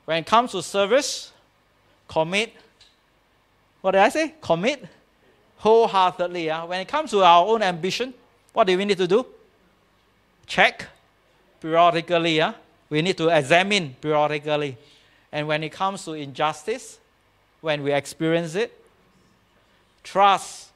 When 0.04 0.18
it 0.18 0.26
comes 0.26 0.52
to 0.52 0.62
service, 0.62 1.32
commit. 2.06 2.52
What 3.80 3.92
did 3.92 4.02
I 4.02 4.10
say? 4.10 4.34
Commit 4.42 4.86
wholeheartedly. 5.56 6.46
Yeah? 6.46 6.64
When 6.64 6.80
it 6.80 6.88
comes 6.88 7.10
to 7.12 7.22
our 7.22 7.46
own 7.46 7.62
ambition, 7.62 8.12
what 8.52 8.66
do 8.66 8.76
we 8.76 8.84
need 8.84 8.98
to 8.98 9.06
do? 9.06 9.24
Check 10.46 10.86
periodically. 11.60 12.36
Yeah? 12.36 12.52
We 12.90 13.00
need 13.00 13.16
to 13.18 13.28
examine 13.28 13.96
periodically. 14.00 14.76
And 15.32 15.48
when 15.48 15.62
it 15.62 15.70
comes 15.70 16.04
to 16.04 16.12
injustice, 16.12 16.98
when 17.62 17.82
we 17.82 17.92
experience 17.92 18.54
it, 18.54 18.84
trust, 20.02 20.70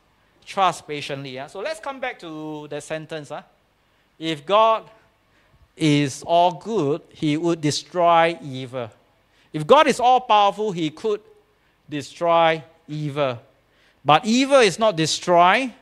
trust 0.46 0.86
patiently. 0.86 1.30
Yeah? 1.30 1.48
So 1.48 1.60
let's 1.60 1.80
come 1.80 2.00
back 2.00 2.18
to 2.20 2.68
the 2.68 2.80
sentence. 2.80 3.28
Huh? 3.28 3.42
If 4.18 4.46
God 4.46 4.84
is 5.76 6.22
all 6.22 6.52
good, 6.52 7.02
he 7.10 7.36
would 7.36 7.60
destroy 7.60 8.38
evil. 8.42 8.90
If 9.52 9.66
God 9.66 9.86
is 9.86 10.00
all 10.00 10.20
powerful, 10.20 10.72
he 10.72 10.90
could 10.90 11.20
destroy 11.88 12.62
evil. 12.88 13.38
But 14.04 14.24
evil 14.24 14.58
is 14.58 14.78
not 14.78 14.96
destroyed. 14.96 15.72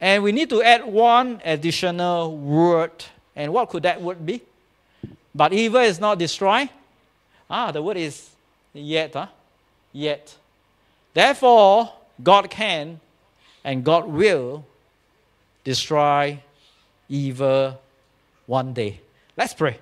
And 0.00 0.22
we 0.22 0.32
need 0.32 0.50
to 0.50 0.62
add 0.62 0.84
one 0.84 1.40
additional 1.44 2.36
word. 2.36 2.92
And 3.34 3.52
what 3.52 3.68
could 3.68 3.82
that 3.82 4.00
word 4.00 4.24
be? 4.24 4.42
But 5.34 5.52
evil 5.52 5.80
is 5.80 6.00
not 6.00 6.18
destroyed. 6.18 6.68
Ah, 7.48 7.70
the 7.70 7.82
word 7.82 7.96
is 7.96 8.30
yet. 8.72 9.14
Huh? 9.14 9.26
Yet. 9.92 10.34
Therefore, 11.14 11.92
God 12.22 12.50
can 12.50 13.00
and 13.64 13.84
God 13.84 14.06
will 14.06 14.64
destroy 15.64 16.38
evil 17.08 17.78
one 18.46 18.72
day. 18.72 19.00
Let's 19.36 19.54
pray. 19.54 19.78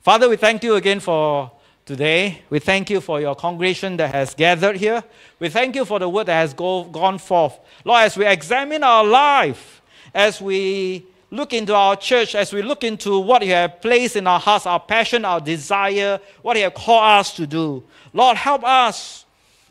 Father, 0.00 0.28
we 0.28 0.36
thank 0.36 0.62
you 0.64 0.74
again 0.74 1.00
for 1.00 1.50
today. 1.84 2.42
We 2.50 2.58
thank 2.58 2.90
you 2.90 3.00
for 3.00 3.20
your 3.20 3.34
congregation 3.34 3.96
that 3.96 4.14
has 4.14 4.34
gathered 4.34 4.76
here. 4.76 5.02
We 5.38 5.48
thank 5.48 5.74
you 5.74 5.84
for 5.84 5.98
the 5.98 6.08
word 6.08 6.26
that 6.26 6.40
has 6.40 6.54
go, 6.54 6.84
gone 6.84 7.18
forth. 7.18 7.58
Lord, 7.84 8.02
as 8.02 8.16
we 8.16 8.26
examine 8.26 8.82
our 8.82 9.04
life, 9.04 9.80
as 10.14 10.40
we 10.40 11.06
look 11.30 11.52
into 11.52 11.74
our 11.74 11.96
church, 11.96 12.34
as 12.34 12.52
we 12.52 12.62
look 12.62 12.84
into 12.84 13.18
what 13.18 13.44
you 13.44 13.52
have 13.52 13.80
placed 13.80 14.16
in 14.16 14.26
our 14.26 14.40
hearts, 14.40 14.66
our 14.66 14.80
passion, 14.80 15.24
our 15.24 15.40
desire, 15.40 16.20
what 16.42 16.56
you 16.56 16.64
have 16.64 16.74
called 16.74 17.20
us 17.20 17.34
to 17.34 17.46
do, 17.46 17.82
Lord, 18.12 18.36
help 18.36 18.64
us 18.64 19.24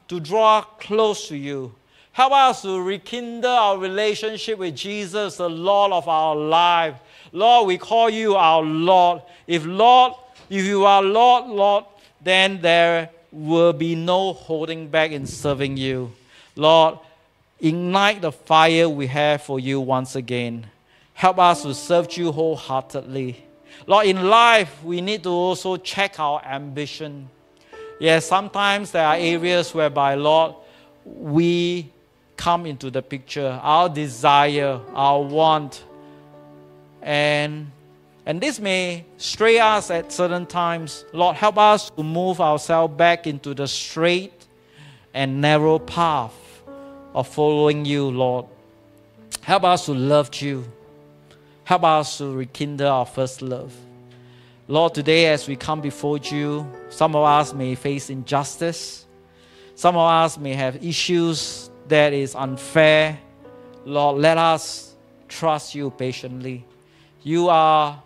to 0.07 0.19
draw 0.19 0.61
close 0.61 1.27
to 1.27 1.37
you. 1.37 1.73
Help 2.17 2.33
us 2.33 2.63
to 2.63 2.81
rekindle 2.81 3.51
our 3.51 3.77
relationship 3.77 4.57
with 4.57 4.75
Jesus, 4.75 5.37
the 5.37 5.47
Lord 5.47 5.91
of 5.91 6.07
our 6.07 6.35
life. 6.35 6.95
Lord, 7.31 7.67
we 7.67 7.77
call 7.77 8.09
you 8.09 8.33
our 8.33 8.63
Lord. 8.63 9.21
If 9.45 9.67
Lord, 9.67 10.13
if 10.49 10.65
you 10.65 10.83
are 10.83 11.03
Lord, 11.03 11.45
Lord, 11.45 11.85
then 12.19 12.59
there 12.59 13.11
will 13.31 13.71
be 13.71 13.93
no 13.93 14.33
holding 14.33 14.87
back 14.87 15.11
in 15.11 15.27
serving 15.27 15.77
you. 15.77 16.11
Lord, 16.55 16.97
ignite 17.59 18.21
the 18.21 18.31
fire 18.31 18.89
we 18.89 19.05
have 19.05 19.43
for 19.43 19.59
you 19.59 19.79
once 19.79 20.15
again. 20.15 20.65
Help 21.13 21.37
us 21.37 21.61
to 21.61 21.75
serve 21.75 22.17
you 22.17 22.31
wholeheartedly. 22.31 23.45
Lord, 23.85 24.07
in 24.07 24.27
life, 24.27 24.83
we 24.83 25.01
need 25.01 25.21
to 25.21 25.29
also 25.29 25.77
check 25.77 26.19
our 26.19 26.43
ambition. 26.43 27.29
Yes, 27.99 28.25
sometimes 28.25 28.89
there 28.89 29.05
are 29.05 29.17
areas 29.17 29.71
whereby, 29.71 30.15
Lord, 30.15 30.55
we 31.05 31.91
come 32.37 32.65
into 32.65 32.89
the 32.89 33.01
picture, 33.01 33.59
our 33.61 33.89
desire, 33.89 34.79
our 34.93 35.21
want. 35.21 35.83
And, 37.01 37.71
and 38.25 38.39
this 38.39 38.59
may 38.59 39.05
stray 39.17 39.59
us 39.59 39.91
at 39.91 40.13
certain 40.13 40.45
times. 40.45 41.03
Lord, 41.11 41.35
help 41.35 41.57
us 41.57 41.89
to 41.89 42.03
move 42.03 42.39
ourselves 42.39 42.95
back 42.95 43.27
into 43.27 43.53
the 43.53 43.67
straight 43.67 44.45
and 45.13 45.41
narrow 45.41 45.79
path 45.79 46.33
of 47.13 47.27
following 47.27 47.85
you, 47.85 48.09
Lord. 48.09 48.45
Help 49.41 49.63
us 49.63 49.85
to 49.85 49.93
love 49.93 50.33
you. 50.35 50.63
Help 51.63 51.83
us 51.83 52.19
to 52.19 52.31
rekindle 52.31 52.87
our 52.87 53.05
first 53.05 53.41
love. 53.41 53.73
Lord, 54.67 54.93
today 54.93 55.27
as 55.27 55.47
we 55.47 55.55
come 55.55 55.81
before 55.81 56.17
you, 56.17 56.69
some 56.89 57.15
of 57.15 57.23
us 57.23 57.53
may 57.53 57.75
face 57.75 58.09
injustice. 58.09 59.05
Some 59.75 59.95
of 59.95 60.07
us 60.09 60.37
may 60.37 60.53
have 60.53 60.83
issues 60.83 61.69
that 61.89 62.13
is 62.13 62.35
unfair, 62.35 63.19
Lord, 63.85 64.17
let 64.21 64.37
us 64.37 64.95
trust 65.27 65.75
you 65.75 65.89
patiently. 65.91 66.65
You 67.23 67.49
are 67.49 68.01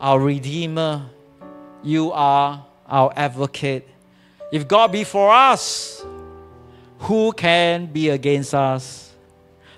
our 0.00 0.18
Redeemer, 0.20 1.06
you 1.82 2.12
are 2.12 2.64
our 2.86 3.12
advocate. 3.16 3.88
If 4.52 4.68
God 4.68 4.92
be 4.92 5.04
for 5.04 5.32
us, 5.32 6.04
who 6.98 7.32
can 7.32 7.86
be 7.86 8.10
against 8.10 8.54
us? 8.54 9.12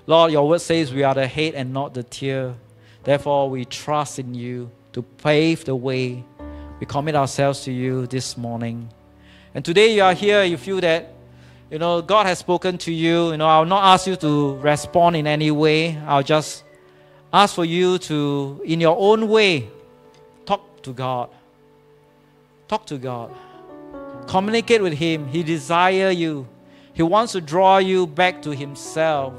Lord, 0.05 0.31
your 0.31 0.47
word 0.47 0.61
says 0.61 0.93
we 0.93 1.03
are 1.03 1.13
the 1.13 1.27
head 1.27 1.55
and 1.55 1.73
not 1.73 1.93
the 1.93 2.03
tail. 2.03 2.55
Therefore, 3.03 3.49
we 3.49 3.65
trust 3.65 4.19
in 4.19 4.35
you 4.35 4.69
to 4.93 5.01
pave 5.01 5.65
the 5.65 5.75
way. 5.75 6.23
We 6.79 6.85
commit 6.85 7.15
ourselves 7.15 7.63
to 7.63 7.71
you 7.71 8.05
this 8.07 8.37
morning. 8.37 8.89
And 9.53 9.63
today 9.63 9.95
you 9.95 10.03
are 10.03 10.13
here, 10.13 10.43
you 10.43 10.57
feel 10.57 10.81
that 10.81 11.14
you 11.69 11.79
know, 11.79 12.01
God 12.01 12.25
has 12.27 12.39
spoken 12.39 12.77
to 12.79 12.91
you. 12.91 13.31
You 13.31 13.37
know, 13.37 13.47
I'll 13.47 13.65
not 13.65 13.83
ask 13.93 14.07
you 14.07 14.15
to 14.17 14.57
respond 14.57 15.15
in 15.15 15.25
any 15.25 15.51
way. 15.51 15.97
I'll 16.05 16.23
just 16.23 16.63
ask 17.33 17.55
for 17.55 17.65
you 17.65 17.97
to, 17.99 18.61
in 18.65 18.79
your 18.79 18.95
own 18.97 19.27
way, 19.27 19.69
talk 20.45 20.83
to 20.83 20.93
God. 20.93 21.29
Talk 22.67 22.85
to 22.87 22.97
God. 22.97 23.35
Communicate 24.27 24.81
with 24.81 24.93
Him. 24.93 25.27
He 25.27 25.43
desires 25.43 26.15
you. 26.15 26.47
He 26.93 27.03
wants 27.03 27.33
to 27.33 27.41
draw 27.41 27.77
you 27.77 28.07
back 28.07 28.41
to 28.43 28.51
Himself. 28.51 29.33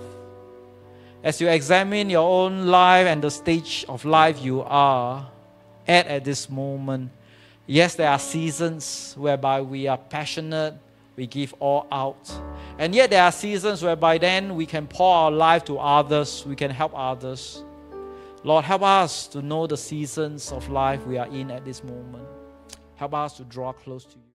As 1.23 1.41
you 1.41 1.49
examine 1.49 2.11
your 2.11 2.29
own 2.29 2.67
life 2.67 3.07
and 3.07 3.23
the 3.23 3.31
stage 3.31 3.85
of 3.89 4.05
life 4.05 4.43
you 4.43 4.63
are 4.63 5.27
at 5.87 6.07
at 6.07 6.25
this 6.25 6.51
moment, 6.51 7.11
yes, 7.67 7.95
there 7.95 8.11
are 8.11 8.19
seasons 8.19 9.15
whereby 9.17 9.61
we 9.61 9.89
are 9.89 9.97
passionate 9.99 10.75
we 11.17 11.27
give 11.27 11.55
all 11.59 11.87
out. 11.91 12.31
And 12.79 12.95
yet 12.95 13.11
there 13.11 13.23
are 13.23 13.33
seasons 13.33 13.83
whereby 13.83 14.19
then 14.19 14.55
we 14.55 14.67
can 14.67 14.87
pour 14.87 15.15
our 15.15 15.31
life 15.31 15.65
to 15.65 15.79
others, 15.79 16.45
we 16.47 16.55
can 16.55 16.71
help 16.71 16.93
others. 16.95 17.65
Lord, 18.45 18.65
help 18.65 18.83
us 18.83 19.27
to 19.29 19.43
know 19.43 19.67
the 19.67 19.77
seasons 19.77 20.53
of 20.53 20.69
life 20.69 21.05
we 21.07 21.19
are 21.19 21.27
in 21.27 21.51
at 21.51 21.65
this 21.65 21.83
moment. 21.83 22.29
Help 22.95 23.15
us 23.15 23.37
to 23.39 23.45
draw 23.45 23.73
close 23.73 24.05
to 24.05 24.17
you. 24.17 24.23